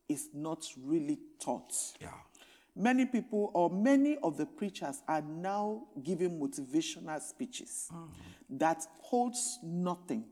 is 0.08 0.28
not 0.34 0.64
really 0.82 1.18
taught. 1.38 1.72
Yeah. 2.00 2.08
Many 2.78 3.06
people 3.06 3.50
or 3.54 3.70
many 3.70 4.18
of 4.22 4.36
the 4.36 4.44
preachers 4.44 5.02
are 5.08 5.22
now 5.22 5.84
giving 6.02 6.38
motivational 6.38 7.20
speeches 7.22 7.90
that 8.50 8.86
holds 9.00 9.58
nothing. 9.62 10.24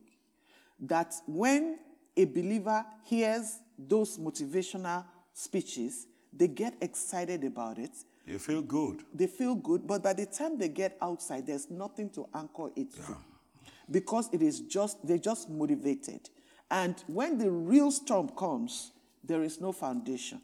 That 0.78 1.14
when 1.26 1.78
a 2.14 2.26
believer 2.26 2.84
hears 3.04 3.60
those 3.78 4.18
motivational 4.18 5.06
speeches, 5.32 6.06
they 6.32 6.48
get 6.48 6.74
excited 6.82 7.44
about 7.44 7.78
it. 7.78 7.92
They 8.26 8.38
feel 8.38 8.60
good. 8.60 9.02
They 9.14 9.26
feel 9.26 9.54
good, 9.54 9.86
but 9.86 10.02
by 10.02 10.12
the 10.12 10.26
time 10.26 10.58
they 10.58 10.68
get 10.68 10.98
outside, 11.00 11.46
there's 11.46 11.70
nothing 11.70 12.10
to 12.10 12.26
anchor 12.34 12.70
it 12.76 12.92
to. 12.94 13.16
Because 13.90 14.28
it 14.32 14.42
is 14.42 14.60
just, 14.60 15.06
they're 15.06 15.18
just 15.18 15.48
motivated. 15.48 16.28
And 16.70 17.02
when 17.06 17.38
the 17.38 17.50
real 17.50 17.90
storm 17.90 18.28
comes, 18.30 18.92
there 19.22 19.42
is 19.42 19.60
no 19.60 19.72
foundation. 19.72 20.40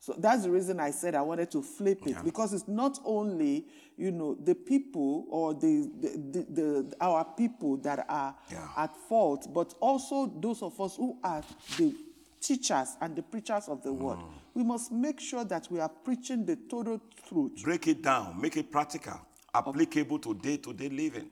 So 0.00 0.14
that's 0.16 0.44
the 0.44 0.50
reason 0.50 0.78
I 0.80 0.90
said 0.92 1.14
I 1.14 1.22
wanted 1.22 1.50
to 1.50 1.62
flip 1.62 2.06
it 2.06 2.16
because 2.24 2.52
it's 2.52 2.68
not 2.68 2.98
only 3.04 3.66
you 3.96 4.12
know 4.12 4.34
the 4.34 4.54
people 4.54 5.26
or 5.28 5.54
the, 5.54 5.90
the, 6.00 6.08
the, 6.32 6.46
the 6.88 6.96
our 7.00 7.24
people 7.24 7.76
that 7.78 8.06
are 8.08 8.34
Yeah. 8.50 8.68
at 8.76 8.96
fault, 9.08 9.48
but 9.52 9.74
also 9.80 10.26
those 10.40 10.62
of 10.62 10.80
us 10.80 10.96
who 10.96 11.18
are 11.24 11.42
the 11.76 11.94
teachers 12.40 12.96
and 13.00 13.16
the 13.16 13.22
preachers 13.22 13.68
of 13.68 13.82
the 13.82 13.92
word. 13.92 14.18
We 14.54 14.62
must 14.62 14.92
make 14.92 15.18
sure 15.20 15.44
that 15.44 15.68
we 15.70 15.80
are 15.80 15.88
preaching 15.88 16.46
the 16.46 16.54
total 16.54 17.00
truth. 17.28 17.62
Break 17.64 17.88
it 17.88 18.00
down, 18.02 18.40
make 18.40 18.56
it 18.56 18.70
practical, 18.70 19.20
applicable 19.52 20.20
to 20.20 20.34
day 20.34 20.58
to 20.58 20.72
day 20.72 20.88
living. 20.88 21.28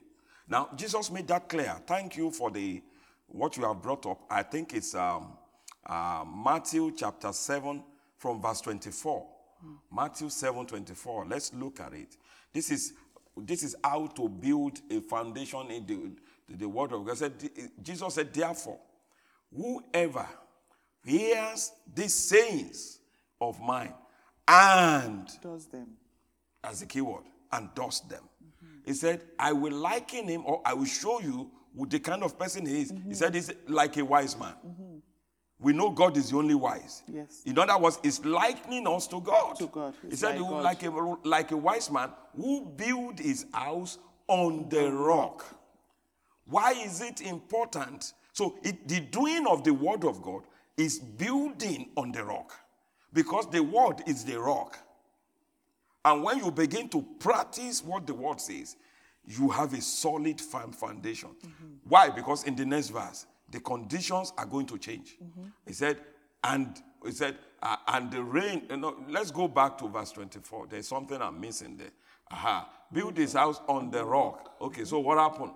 Now, 0.49 0.69
Jesus 0.75 1.09
made 1.09 1.27
that 1.29 1.47
clear. 1.47 1.77
Thank 1.87 2.17
you 2.17 2.31
for 2.31 2.51
the 2.51 2.81
what 3.27 3.55
you 3.57 3.63
have 3.63 3.81
brought 3.81 4.05
up. 4.05 4.19
I 4.29 4.43
think 4.43 4.73
it's 4.73 4.93
um, 4.95 5.37
uh, 5.85 6.23
Matthew 6.25 6.91
chapter 6.95 7.31
7 7.31 7.81
from 8.17 8.41
verse 8.41 8.61
24. 8.61 9.25
Matthew 9.91 10.29
7 10.29 10.65
24. 10.65 11.25
Let's 11.27 11.53
look 11.53 11.79
at 11.79 11.93
it. 11.93 12.15
This 12.53 12.71
is 12.71 12.93
this 13.35 13.63
is 13.63 13.75
how 13.83 14.07
to 14.07 14.27
build 14.27 14.79
a 14.89 14.99
foundation 15.01 15.69
in 15.69 15.85
the, 15.85 16.11
the, 16.49 16.57
the 16.57 16.69
word 16.69 16.91
of 16.91 17.05
God. 17.05 17.17
Said, 17.17 17.33
Jesus 17.83 18.15
said, 18.15 18.33
therefore, 18.33 18.79
whoever 19.55 20.27
hears 21.03 21.71
these 21.93 22.13
sayings 22.15 22.99
of 23.39 23.59
mine 23.61 23.93
and 24.47 25.27
Does 25.41 25.67
them. 25.67 25.87
as 26.63 26.81
a 26.81 26.85
keyword 26.87 27.23
and 27.51 27.69
does 27.75 28.01
them. 28.07 28.23
He 28.85 28.93
said, 28.93 29.21
I 29.37 29.53
will 29.53 29.73
liken 29.73 30.27
him 30.27 30.43
or 30.45 30.61
I 30.65 30.73
will 30.73 30.85
show 30.85 31.19
you 31.19 31.51
who 31.77 31.85
the 31.85 31.99
kind 31.99 32.23
of 32.23 32.39
person 32.39 32.65
he 32.65 32.81
is. 32.81 32.93
He 33.07 33.13
said, 33.13 33.35
he's 33.35 33.51
like 33.67 33.97
a 33.97 34.05
wise 34.05 34.37
man. 34.39 34.53
Mm-hmm. 34.65 34.96
We 35.59 35.73
know 35.73 35.89
God 35.89 36.17
is 36.17 36.29
the 36.29 36.37
only 36.37 36.53
wise. 36.53 37.01
Yes. 37.07 37.41
In 37.45 37.57
other 37.57 37.77
words, 37.77 37.99
it's 38.03 38.23
likening 38.23 38.87
us 38.87 39.07
to 39.07 39.19
God. 39.19 39.57
To 39.57 39.67
God. 39.67 39.93
He 40.07 40.15
said, 40.15 40.39
like 40.39 40.63
like 40.63 40.83
a, 40.83 41.17
like 41.23 41.51
a 41.51 41.57
wise 41.57 41.89
man 41.89 42.11
who 42.35 42.65
built 42.65 43.19
his 43.19 43.45
house 43.51 43.97
on 44.27 44.69
the 44.69 44.91
rock. 44.91 45.45
Why 46.45 46.71
is 46.73 47.01
it 47.01 47.21
important? 47.21 48.13
So, 48.33 48.57
it, 48.63 48.87
the 48.87 48.99
doing 48.99 49.47
of 49.47 49.63
the 49.63 49.73
word 49.73 50.05
of 50.05 50.21
God 50.21 50.43
is 50.77 50.99
building 50.99 51.89
on 51.97 52.11
the 52.11 52.23
rock 52.23 52.53
because 53.11 53.49
the 53.49 53.63
word 53.63 54.03
is 54.05 54.23
the 54.23 54.39
rock. 54.39 54.77
And 56.05 56.23
when 56.23 56.37
you 56.37 56.51
begin 56.51 56.87
to 56.89 57.01
practice 57.19 57.83
what 57.83 58.05
the 58.05 58.13
word 58.13 58.39
says, 58.39 58.75
you 59.25 59.49
have 59.49 59.73
a 59.73 59.81
solid, 59.81 60.39
firm 60.39 60.71
foundation. 60.71 61.29
Mm-hmm. 61.29 61.65
Why? 61.89 62.09
Because 62.09 62.43
in 62.43 62.55
the 62.55 62.65
next 62.65 62.89
verse, 62.89 63.25
the 63.49 63.59
conditions 63.59 64.33
are 64.37 64.45
going 64.45 64.65
to 64.67 64.77
change. 64.77 65.17
He 65.65 65.73
said, 65.73 65.99
and 66.43 66.81
he 67.05 67.11
said, 67.11 67.37
uh, 67.61 67.77
and 67.87 68.11
the 68.11 68.21
rain. 68.21 68.63
You 68.69 68.77
know, 68.77 68.95
let's 69.09 69.31
go 69.31 69.47
back 69.47 69.77
to 69.79 69.87
verse 69.87 70.11
24. 70.11 70.67
There's 70.69 70.87
something 70.87 71.19
I'm 71.21 71.39
missing 71.39 71.77
there. 71.77 71.91
Aha. 72.31 72.69
Build 72.91 73.17
his 73.17 73.33
house 73.33 73.61
on 73.67 73.89
the 73.89 74.03
rock. 74.05 74.55
Okay, 74.61 74.83
so 74.85 74.99
what 74.99 75.17
happened? 75.17 75.51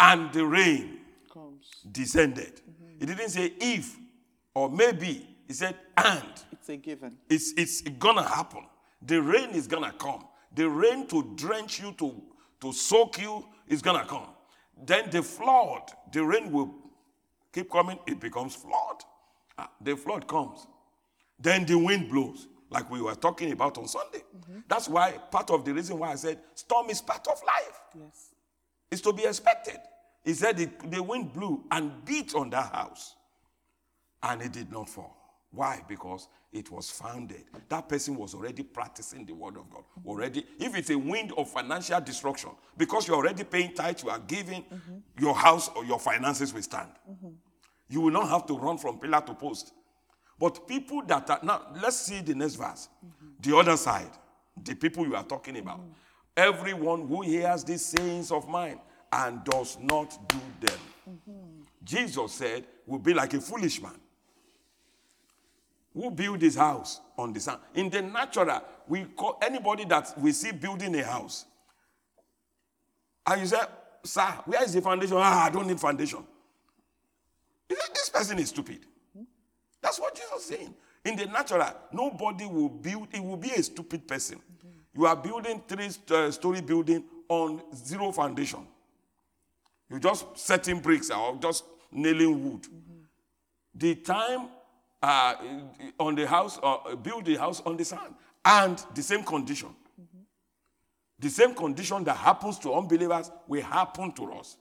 And 0.00 0.32
the 0.32 0.44
rain 0.44 0.98
Comes. 1.32 1.70
descended. 1.90 2.60
He 2.98 3.06
didn't 3.06 3.28
say 3.30 3.52
if 3.60 3.96
or 4.54 4.70
maybe. 4.70 5.28
He 5.46 5.52
said 5.52 5.76
and. 5.96 6.22
It's 6.52 6.68
a 6.68 6.76
given. 6.76 7.16
It's, 7.28 7.52
it's 7.56 7.82
gonna 7.82 8.26
happen. 8.26 8.64
The 9.02 9.20
rain 9.20 9.50
is 9.50 9.66
gonna 9.66 9.92
come. 9.98 10.24
The 10.54 10.68
rain 10.68 11.06
to 11.08 11.34
drench 11.36 11.80
you, 11.80 11.92
to, 11.98 12.14
to 12.60 12.72
soak 12.72 13.20
you, 13.20 13.44
is 13.68 13.82
gonna 13.82 14.06
come. 14.06 14.28
Then 14.86 15.10
the 15.10 15.22
flood, 15.22 15.82
the 16.12 16.24
rain 16.24 16.50
will 16.50 16.74
keep 17.54 17.70
coming, 17.70 17.98
it 18.06 18.20
becomes 18.20 18.54
flood. 18.54 19.04
Ah, 19.56 19.70
the 19.80 19.96
flood 19.96 20.26
comes. 20.26 20.66
Then 21.38 21.64
the 21.64 21.78
wind 21.78 22.10
blows, 22.10 22.48
like 22.70 22.90
we 22.90 23.00
were 23.00 23.14
talking 23.14 23.52
about 23.52 23.78
on 23.78 23.86
Sunday. 23.86 24.24
Mm-hmm. 24.36 24.60
That's 24.68 24.88
why 24.88 25.12
part 25.30 25.50
of 25.50 25.64
the 25.64 25.72
reason 25.72 25.98
why 25.98 26.12
I 26.12 26.16
said 26.16 26.38
storm 26.54 26.90
is 26.90 27.00
part 27.00 27.26
of 27.28 27.40
life. 27.46 27.80
Yes. 27.96 28.34
It's 28.90 29.00
to 29.02 29.12
be 29.12 29.24
expected. 29.24 29.78
He 30.24 30.34
said 30.34 30.56
the, 30.56 30.68
the 30.88 31.02
wind 31.02 31.32
blew 31.32 31.64
and 31.70 32.04
beat 32.04 32.34
on 32.34 32.50
that 32.50 32.72
house, 32.72 33.14
and 34.22 34.42
it 34.42 34.52
did 34.52 34.72
not 34.72 34.88
fall. 34.88 35.16
Why? 35.50 35.82
Because 35.86 36.28
it 36.52 36.70
was 36.70 36.90
founded. 36.90 37.44
That 37.68 37.88
person 37.88 38.16
was 38.16 38.34
already 38.34 38.62
practicing 38.62 39.24
the 39.24 39.34
word 39.34 39.56
of 39.56 39.70
God. 39.70 39.82
Mm-hmm. 39.98 40.08
Already, 40.08 40.46
if 40.58 40.76
it's 40.76 40.90
a 40.90 40.98
wind 40.98 41.32
of 41.36 41.48
financial 41.48 42.00
destruction, 42.00 42.50
because 42.76 43.06
you're 43.06 43.16
already 43.16 43.44
paying 43.44 43.74
tithes, 43.74 44.02
you 44.02 44.10
are 44.10 44.18
giving, 44.18 44.62
mm-hmm. 44.62 44.98
your 45.20 45.34
house 45.34 45.68
or 45.76 45.84
your 45.84 46.00
finances 46.00 46.52
will 46.52 46.62
stand. 46.62 46.90
You 47.94 48.00
will 48.00 48.10
not 48.10 48.28
have 48.28 48.44
to 48.46 48.58
run 48.58 48.76
from 48.76 48.98
pillar 48.98 49.20
to 49.20 49.34
post. 49.34 49.72
But 50.36 50.66
people 50.66 51.02
that 51.06 51.30
are 51.30 51.38
now, 51.44 51.68
let's 51.80 51.96
see 51.96 52.22
the 52.22 52.34
next 52.34 52.56
verse. 52.56 52.88
The 53.40 53.56
other 53.56 53.76
side, 53.76 54.10
the 54.64 54.74
people 54.74 55.06
you 55.06 55.14
are 55.14 55.22
talking 55.22 55.56
about. 55.58 55.80
Everyone 56.36 57.06
who 57.06 57.22
hears 57.22 57.62
these 57.62 57.86
sayings 57.86 58.32
of 58.32 58.48
mine 58.48 58.80
and 59.12 59.44
does 59.44 59.78
not 59.80 60.18
do 60.28 60.40
them. 60.60 61.20
Jesus 61.84 62.32
said, 62.32 62.64
will 62.84 62.98
be 62.98 63.14
like 63.14 63.32
a 63.34 63.40
foolish 63.40 63.80
man 63.80 63.94
who 65.92 66.10
built 66.10 66.40
his 66.40 66.56
house 66.56 67.00
on 67.16 67.32
the 67.32 67.38
sand. 67.38 67.60
In 67.76 67.90
the 67.90 68.02
natural, 68.02 68.60
we 68.88 69.04
call 69.04 69.38
anybody 69.40 69.84
that 69.84 70.12
we 70.18 70.32
see 70.32 70.50
building 70.50 70.96
a 70.96 71.04
house. 71.04 71.44
And 73.24 73.42
you 73.42 73.46
say, 73.46 73.60
Sir, 74.02 74.26
where 74.46 74.64
is 74.64 74.72
the 74.72 74.82
foundation? 74.82 75.16
Ah, 75.16 75.44
I 75.44 75.50
don't 75.50 75.68
need 75.68 75.78
foundation. 75.78 76.26
You 77.68 77.76
say, 77.76 77.92
This 77.94 78.08
person 78.08 78.38
is 78.38 78.48
stupid. 78.48 78.80
That's 79.80 80.00
what 80.00 80.14
Jesus 80.14 80.38
is 80.38 80.44
saying. 80.44 80.74
In 81.04 81.16
the 81.16 81.26
natural, 81.26 81.68
nobody 81.92 82.46
will 82.46 82.70
build, 82.70 83.08
it 83.12 83.22
will 83.22 83.36
be 83.36 83.50
a 83.50 83.62
stupid 83.62 84.08
person. 84.08 84.40
You 84.94 85.06
are 85.06 85.16
building 85.16 85.62
three 85.68 85.90
uh, 86.10 86.30
story 86.30 86.62
building 86.62 87.04
on 87.28 87.62
zero 87.74 88.12
foundation. 88.12 88.66
You're 89.90 89.98
just 89.98 90.38
setting 90.38 90.80
bricks 90.80 91.10
or 91.10 91.36
just 91.36 91.64
nailing 91.92 92.42
wood. 92.42 92.66
The 93.74 93.96
time 93.96 94.48
uh, 95.02 95.34
on 96.00 96.14
the 96.14 96.26
house, 96.26 96.58
uh, 96.62 96.94
build 96.96 97.26
the 97.26 97.36
house 97.36 97.60
on 97.66 97.76
the 97.76 97.84
sand, 97.84 98.14
and 98.44 98.82
the 98.94 99.02
same 99.02 99.22
condition. 99.22 99.68
The 101.18 101.28
same 101.28 101.54
condition 101.54 102.04
that 102.04 102.16
happens 102.16 102.58
to 102.60 102.72
unbelievers 102.72 103.30
will 103.46 103.62
happen 103.62 104.12
to 104.12 104.32
us. 104.32 104.56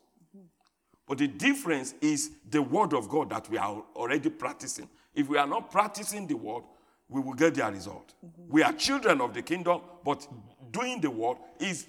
But 1.07 1.17
the 1.17 1.27
difference 1.27 1.93
is 2.01 2.31
the 2.49 2.61
word 2.61 2.93
of 2.93 3.09
God 3.09 3.29
that 3.31 3.49
we 3.49 3.57
are 3.57 3.83
already 3.95 4.29
practicing. 4.29 4.89
If 5.13 5.27
we 5.27 5.37
are 5.37 5.47
not 5.47 5.69
practicing 5.71 6.27
the 6.27 6.35
word, 6.35 6.63
we 7.09 7.21
will 7.21 7.33
get 7.33 7.55
their 7.55 7.71
result. 7.71 8.13
We 8.49 8.63
are 8.63 8.73
children 8.73 9.21
of 9.21 9.33
the 9.33 9.41
kingdom, 9.41 9.81
but 10.03 10.25
doing 10.71 11.01
the 11.01 11.11
word 11.11 11.37
is 11.59 11.85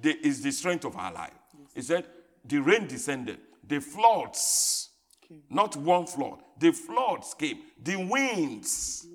the, 0.00 0.16
is 0.26 0.42
the 0.42 0.50
strength 0.50 0.84
of 0.84 0.96
our 0.96 1.12
life. 1.12 1.34
He 1.74 1.82
said, 1.82 2.06
the 2.44 2.58
rain 2.58 2.86
descended, 2.86 3.38
the 3.66 3.80
floods, 3.80 4.90
not 5.50 5.76
one 5.76 6.06
flood, 6.06 6.40
the 6.58 6.72
floods 6.72 7.34
came, 7.34 7.58
the 7.82 7.96
winds, 7.96 9.06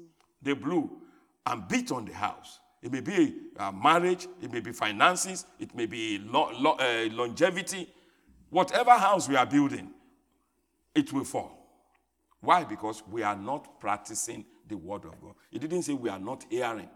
they 0.42 0.54
blew 0.54 0.90
and 1.46 1.68
beat 1.68 1.92
on 1.92 2.06
the 2.06 2.14
house. 2.14 2.60
It 2.82 2.92
may 2.92 3.02
be 3.02 3.36
uh, 3.58 3.72
marriage, 3.72 4.28
it 4.42 4.52
may 4.52 4.62
be 4.62 4.72
finances, 4.72 5.46
it 5.60 5.76
may 5.76 5.86
be 5.86 6.20
lo- 6.20 6.52
lo- 6.58 6.78
uh, 6.80 7.10
longevity. 7.12 7.90
Whatever 8.50 8.92
house 8.92 9.30
we 9.30 9.36
are 9.36 9.46
building, 9.46 9.92
it 10.96 11.14
will 11.14 11.24
fall. 11.24 11.56
Why? 12.42 12.64
Because 12.64 13.04
we 13.10 13.22
are 13.24 13.36
not 13.36 13.80
practicing 13.80 14.46
the 14.68 14.78
word 14.78 15.06
of 15.06 15.20
God. 15.22 15.34
It 15.52 15.60
didn't 15.60 15.84
say 15.84 15.94
we 15.94 16.10
are 16.10 16.20
not 16.20 16.46
hearing. 16.50 16.90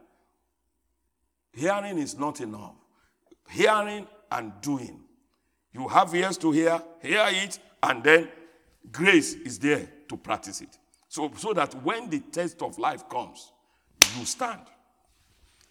Hearing 1.52 1.98
is 1.98 2.18
not 2.18 2.42
enough. 2.42 2.76
Hearing 3.50 4.08
and 4.32 4.54
doing. 4.62 5.02
You 5.74 5.88
have 5.88 6.14
ears 6.16 6.38
to 6.40 6.52
hear, 6.52 6.82
hear 7.02 7.26
it, 7.30 7.60
and 7.82 8.04
then 8.04 8.30
grace 8.92 9.34
is 9.34 9.60
there 9.60 9.88
to 10.08 10.18
practice 10.18 10.62
it. 10.62 10.78
So, 11.08 11.32
so 11.38 11.54
that 11.54 11.74
when 11.84 12.10
the 12.10 12.20
test 12.20 12.62
of 12.62 12.80
life 12.80 13.08
comes, 13.10 13.52
you 14.18 14.26
stand. 14.26 14.62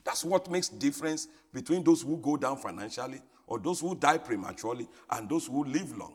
That's 0.04 0.24
what 0.24 0.50
makes 0.50 0.68
difference 0.68 1.28
between 1.52 1.82
those 1.82 2.02
who 2.02 2.16
go 2.16 2.36
down 2.36 2.56
financially 2.56 3.20
or 3.52 3.58
those 3.58 3.80
who 3.80 3.94
die 3.94 4.16
prematurely 4.16 4.88
and 5.10 5.28
those 5.28 5.46
who 5.46 5.62
live 5.64 5.94
long 5.98 6.14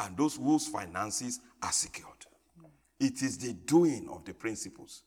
and 0.00 0.16
those 0.16 0.36
whose 0.36 0.66
finances 0.66 1.40
are 1.62 1.72
secured. 1.72 2.24
It 2.98 3.20
is 3.20 3.36
the 3.36 3.52
doing 3.52 4.08
of 4.10 4.24
the 4.24 4.32
principles. 4.32 5.02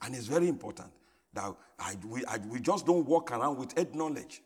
And 0.00 0.14
it's 0.14 0.26
very 0.26 0.48
important 0.48 0.88
that 1.34 1.54
I, 1.78 1.96
we, 2.06 2.24
I, 2.24 2.38
we 2.50 2.60
just 2.60 2.86
don't 2.86 3.06
walk 3.06 3.30
around 3.30 3.58
with 3.58 3.76
head 3.76 3.94
knowledge. 3.94 4.40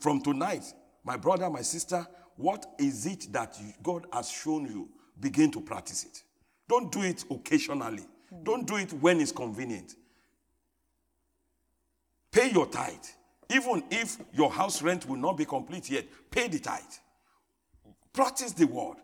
From 0.00 0.22
tonight, 0.22 0.64
my 1.04 1.18
brother, 1.18 1.50
my 1.50 1.60
sister, 1.60 2.06
what 2.36 2.64
is 2.78 3.04
it 3.04 3.30
that 3.32 3.54
you, 3.60 3.74
God 3.82 4.06
has 4.14 4.30
shown 4.30 4.64
you? 4.64 4.88
Begin 5.20 5.50
to 5.50 5.60
practice 5.60 6.04
it. 6.04 6.22
Don't 6.66 6.90
do 6.90 7.02
it 7.02 7.22
occasionally. 7.30 8.06
Don't 8.44 8.66
do 8.66 8.76
it 8.76 8.94
when 8.94 9.20
it's 9.20 9.30
convenient. 9.30 9.94
Pay 12.32 12.50
your 12.50 12.64
tithe. 12.64 12.94
Even 13.54 13.84
if 13.90 14.16
your 14.32 14.50
house 14.50 14.82
rent 14.82 15.08
will 15.08 15.16
not 15.16 15.36
be 15.36 15.44
complete 15.44 15.88
yet, 15.88 16.04
pay 16.30 16.48
the 16.48 16.58
tithe. 16.58 16.82
Practice 18.12 18.52
the 18.52 18.66
word. 18.66 18.96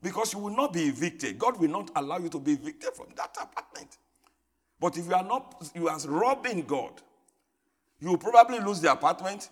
Because 0.00 0.32
you 0.32 0.38
will 0.38 0.54
not 0.54 0.72
be 0.72 0.82
evicted. 0.82 1.36
God 1.36 1.58
will 1.58 1.70
not 1.70 1.90
allow 1.96 2.18
you 2.18 2.28
to 2.28 2.38
be 2.38 2.52
evicted 2.52 2.90
from 2.94 3.06
that 3.16 3.36
apartment. 3.40 3.98
But 4.78 4.96
if 4.96 5.06
you 5.06 5.14
are 5.14 5.24
not, 5.24 5.68
you 5.74 5.88
are 5.88 5.98
robbing 6.06 6.62
God, 6.62 6.92
you 7.98 8.10
will 8.10 8.18
probably 8.18 8.60
lose 8.60 8.80
the 8.80 8.92
apartment 8.92 9.50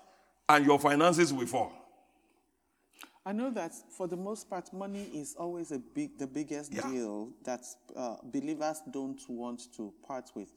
and 0.48 0.64
your 0.64 0.78
finances 0.78 1.32
will 1.32 1.46
fall. 1.46 1.72
I 3.24 3.32
know 3.32 3.50
that 3.50 3.72
for 3.98 4.06
the 4.06 4.16
most 4.16 4.48
part, 4.48 4.72
money 4.72 5.08
is 5.12 5.34
always 5.36 5.72
a 5.72 5.80
big, 5.80 6.16
the 6.16 6.28
biggest 6.28 6.72
Yeah. 6.72 6.88
deal 6.88 7.30
that 7.44 7.64
uh, 7.96 8.18
believers 8.22 8.82
don't 8.88 9.20
want 9.28 9.62
to 9.76 9.92
part 10.06 10.30
with. 10.36 10.50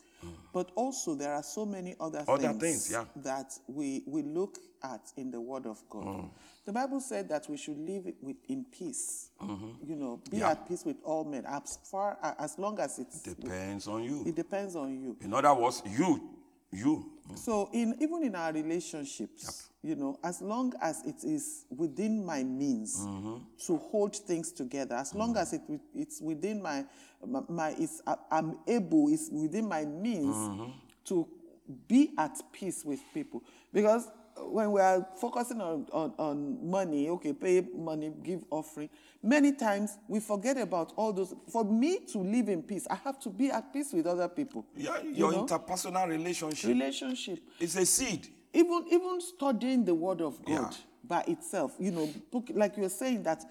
But 0.54 0.72
also, 0.76 1.16
there 1.16 1.34
are 1.34 1.44
so 1.44 1.66
many 1.66 1.96
other, 2.00 2.24
Other 2.28 2.54
things, 2.54 2.92
yeah. 2.92 3.06
that 3.18 3.54
we, 3.68 4.04
we 4.08 4.24
look 4.24 4.58
at 4.84 5.02
in 5.18 5.32
the 5.32 5.40
Word 5.40 5.66
of 5.66 5.82
God. 5.90 6.06
Mm. 6.06 6.30
The 6.66 6.74
Bible 6.74 7.00
said 7.02 7.30
that 7.30 7.50
we 7.50 7.58
should 7.58 7.78
live 7.78 8.06
with, 8.22 8.36
in 8.48 8.66
peace. 8.66 9.30
You 9.42 9.96
know, 9.96 10.18
be 10.30 10.38
Mm-hmm. 10.38 10.38
Yeah. 10.40 10.52
at 10.52 10.68
peace 10.68 10.84
with 10.86 10.98
all 11.04 11.24
men, 11.24 11.46
as 11.48 11.78
far 11.90 12.18
as 12.40 12.58
long 12.58 12.80
as 12.80 13.00
it 13.00 13.08
Depends 13.24 13.88
on 13.88 14.04
you. 14.04 14.24
it 14.26 14.36
depends 14.36 14.76
on 14.76 14.92
you. 14.94 15.18
In 15.22 15.34
other 15.34 15.54
words, 15.54 15.82
you, 15.98 16.30
you. 16.72 17.12
So 17.36 17.70
in 17.74 17.96
even 18.00 18.24
in 18.24 18.36
our 18.36 18.52
relationships, 18.52 19.69
you 19.82 19.96
know, 19.96 20.20
as 20.24 20.42
long 20.42 20.74
as 20.82 21.04
it 21.06 21.24
is 21.24 21.66
within 21.70 22.26
my 22.26 22.44
means 22.44 23.00
mm-hmm. 23.00 23.38
to 23.66 23.78
hold 23.78 24.16
things 24.16 24.52
together, 24.52 24.96
as 24.96 25.16
long 25.16 25.30
mm-hmm. 25.30 25.38
as 25.38 25.54
it 25.54 25.62
it's 25.96 26.22
within 26.22 26.62
my 26.62 26.86
my, 27.26 27.42
my 27.48 27.76
it's, 27.78 28.02
I- 28.06 28.16
I'm 28.32 28.58
able, 28.68 29.10
it's 29.10 29.30
within 29.32 29.68
my 29.68 29.86
means 29.86 30.36
mm-hmm. 30.36 30.72
to 31.06 31.28
be 31.88 32.12
at 32.18 32.38
peace 32.52 32.84
with 32.84 33.02
people. 33.14 33.44
Because 33.74 34.08
when 34.38 34.72
we 34.72 34.82
are 34.82 35.06
focusing 35.18 35.62
on, 35.62 35.86
on, 35.92 36.14
on 36.18 36.70
money, 36.70 37.10
okay, 37.10 37.34
pay 37.34 37.66
money, 37.76 38.12
give 38.24 38.44
offering, 38.50 38.90
many 39.22 39.54
times 39.54 39.98
we 40.08 40.20
forget 40.20 40.58
about 40.58 40.94
all 40.96 41.12
those. 41.14 41.34
For 41.50 41.64
me 41.64 42.00
to 42.12 42.20
live 42.20 42.50
in 42.50 42.64
peace, 42.64 42.88
I 42.90 42.96
have 42.96 43.20
to 43.22 43.30
be 43.30 43.50
at 43.50 43.72
peace 43.74 43.92
with 43.94 44.08
other 44.08 44.28
people. 44.28 44.66
Yeah, 44.76 45.02
You 45.02 45.12
your 45.12 45.32
know? 45.32 45.46
interpersonal 45.46 46.08
relationship 46.08 46.70
relationship 46.70 47.40
is 47.60 47.76
a 47.76 47.86
seed. 47.86 48.28
Even 48.54 48.86
even 48.92 49.22
studying 49.22 49.86
the 49.86 49.94
word 49.96 50.22
of 50.22 50.44
god 50.46 50.52
Yeah. 50.52 50.70
by 51.04 51.22
itself 51.28 51.76
you 51.80 51.92
know 51.92 52.10
book- 52.32 52.52
like 52.56 52.78
you're 52.78 52.90
saying 52.90 53.24
that 53.24 53.44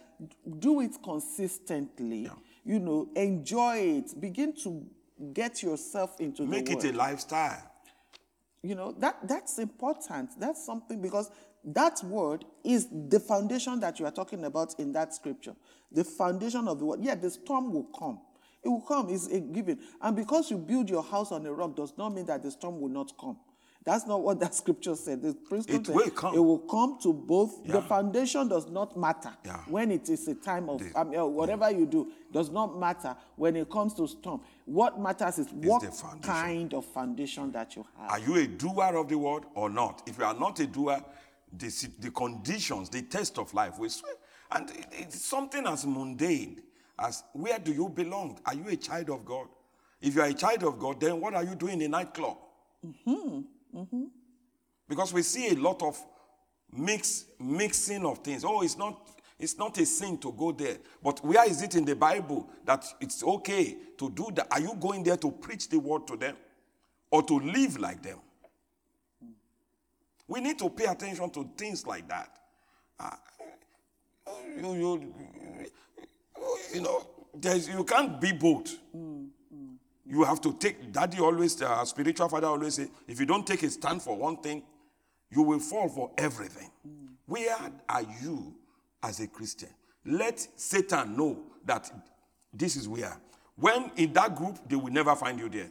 do 0.58 0.80
it 0.80 0.96
consistently 1.02 2.30
you 2.64 2.78
know 2.78 3.08
enjoy 3.14 3.76
it 3.76 4.20
begin 4.20 4.52
to 4.64 4.84
get 5.32 5.62
yourself 5.62 6.20
into 6.20 6.44
Make 6.46 6.66
the 6.66 6.72
it 6.72 6.84
a 6.84 6.96
lifestyle. 6.96 7.62
you 8.62 8.74
know 8.74 8.92
that 8.98 9.16
that's 9.26 9.58
important. 9.58 10.30
That's 10.38 10.64
something 10.64 11.00
because 11.00 11.30
that 11.64 12.02
word 12.04 12.44
is 12.64 12.86
the 13.08 13.18
foundation 13.20 13.80
that 13.80 13.98
you 13.98 14.06
are 14.06 14.12
talking 14.12 14.44
about 14.44 14.78
in 14.78 14.92
that 14.92 15.14
scripture. 15.14 15.54
The 15.92 16.04
foundation 16.04 16.68
of 16.68 16.78
the 16.78 16.84
word. 16.84 17.00
Yeah 17.02 17.14
the 17.16 17.30
storm 17.30 17.72
will 17.72 17.88
come. 17.98 18.20
It 18.62 18.68
will 18.68 18.80
come. 18.82 19.08
Is 19.10 19.26
a 19.26 19.40
given. 19.40 19.78
And 20.00 20.14
because 20.16 20.50
you 20.50 20.58
build 20.58 20.88
your 20.90 21.02
house 21.02 21.32
on 21.32 21.46
a 21.46 21.52
rock 21.52 21.74
does 21.76 21.92
not 21.96 22.10
mean 22.14 22.26
that 22.26 22.42
the 22.42 22.50
storm 22.50 22.80
will 22.80 22.88
not 22.90 23.12
come 23.18 23.38
that's 23.88 24.06
not 24.06 24.20
what 24.22 24.38
that 24.40 24.54
scripture 24.62 24.94
said 24.94 25.22
the 25.22 25.32
principle 25.34 25.80
It 25.80 25.86
said 25.86 25.94
will 25.94 26.10
come. 26.10 26.34
it 26.34 26.38
will 26.38 26.58
come 26.58 26.98
to 27.02 27.12
both 27.12 27.64
the 27.64 27.80
foundation 27.82 28.46
does 28.48 28.68
not 28.68 28.96
matter 28.96 29.32
Yeah. 29.44 29.60
when 29.66 29.90
it 29.90 30.08
is 30.10 30.28
a 30.28 30.34
time 30.34 30.68
of 30.68 30.80
The- 30.80 30.98
I 30.98 31.04
mean, 31.04 31.18
uh, 31.18 31.24
whatever 31.26 31.70
you 31.70 31.86
do 31.86 32.12
does 32.30 32.50
not 32.50 32.78
matter 32.78 33.16
when 33.36 33.56
it 33.56 33.70
comes 33.70 33.94
to 33.94 34.06
storm 34.06 34.40
what 34.66 35.00
matters 35.00 35.38
is 35.38 35.48
what 35.52 35.82
kind 36.22 36.74
of 36.74 36.84
foundation 36.84 37.50
that 37.52 37.74
you 37.76 37.86
have 37.98 38.10
Are 38.10 38.18
you 38.18 38.36
a 38.36 38.46
doer 38.46 38.96
of 38.96 39.08
the 39.08 39.16
word 39.16 39.44
or 39.54 39.70
not? 39.70 40.02
If 40.06 40.18
you 40.18 40.24
are 40.24 40.34
not 40.34 40.60
a 40.60 40.66
doer, 40.66 41.02
the, 41.56 41.88
the 42.00 42.10
conditions, 42.10 42.90
the 42.90 43.00
test 43.02 43.38
of 43.38 43.54
life 43.54 43.78
will 43.78 43.88
swing. 43.88 44.12
And 44.52 44.68
it- 44.70 44.86
it's 44.92 45.24
something 45.24 45.66
as 45.66 45.86
mundane 45.86 46.60
as 46.98 47.22
where 47.32 47.58
do 47.58 47.72
you 47.72 47.88
belong? 47.88 48.38
Are 48.44 48.54
you 48.54 48.64
a 48.68 48.76
child 48.76 49.08
of 49.08 49.24
God? 49.24 49.46
If 50.02 50.14
you 50.14 50.20
are 50.20 50.28
a 50.28 50.34
child 50.34 50.62
of 50.64 50.78
God, 50.78 51.00
then 51.00 51.18
what 51.20 51.32
are 51.34 51.44
you 51.44 51.54
doing 51.54 51.80
in 51.80 51.82
a 51.82 51.88
nightclub? 51.88 52.36
Because 54.88 55.12
we 55.12 55.22
see 55.22 55.48
a 55.48 55.54
lot 55.54 55.82
of 55.82 55.98
mix, 56.72 57.26
mixing 57.38 58.04
of 58.04 58.18
things. 58.18 58.44
Oh, 58.44 58.62
it's 58.62 58.76
not, 58.76 59.08
it's 59.38 59.58
not 59.58 59.76
a 59.78 59.86
sin 59.86 60.18
to 60.18 60.32
go 60.32 60.52
there. 60.52 60.78
But 61.02 61.24
where 61.24 61.48
is 61.48 61.62
it 61.62 61.74
in 61.74 61.84
the 61.84 61.94
Bible 61.94 62.48
that 62.64 62.84
it's 63.00 63.22
okay 63.22 63.76
to 63.98 64.10
do 64.10 64.28
that? 64.34 64.48
Are 64.50 64.60
you 64.60 64.74
going 64.80 65.02
there 65.02 65.16
to 65.16 65.30
preach 65.30 65.68
the 65.68 65.78
word 65.78 66.06
to 66.08 66.16
them 66.16 66.36
or 67.10 67.22
to 67.22 67.38
live 67.38 67.78
like 67.78 68.02
them? 68.02 68.18
We 70.26 70.40
need 70.40 70.58
to 70.58 70.68
pay 70.68 70.84
attention 70.84 71.30
to 71.30 71.50
things 71.56 71.86
like 71.86 72.06
that. 72.08 72.30
Ah, 73.00 73.18
you, 74.60 74.74
you, 74.74 75.14
you 76.74 76.80
know, 76.82 77.06
you 77.42 77.84
can't 77.84 78.20
be 78.20 78.32
both. 78.32 78.76
You 80.08 80.24
have 80.24 80.40
to 80.40 80.54
take, 80.54 80.90
daddy 80.90 81.20
always, 81.20 81.60
uh, 81.60 81.84
spiritual 81.84 82.28
father 82.28 82.46
always 82.46 82.74
say, 82.74 82.88
if 83.06 83.20
you 83.20 83.26
don't 83.26 83.46
take 83.46 83.62
a 83.62 83.70
stand 83.70 84.00
for 84.00 84.16
one 84.16 84.38
thing, 84.38 84.62
you 85.30 85.42
will 85.42 85.58
fall 85.58 85.88
for 85.88 86.10
everything. 86.16 86.70
Where 87.26 87.56
are 87.88 88.02
you 88.22 88.54
as 89.02 89.20
a 89.20 89.26
Christian? 89.26 89.68
Let 90.06 90.48
Satan 90.56 91.14
know 91.14 91.42
that 91.66 91.92
this 92.52 92.76
is 92.76 92.88
where. 92.88 93.14
When 93.56 93.90
in 93.96 94.14
that 94.14 94.34
group, 94.34 94.58
they 94.66 94.76
will 94.76 94.92
never 94.92 95.14
find 95.14 95.38
you 95.38 95.50
there. 95.50 95.70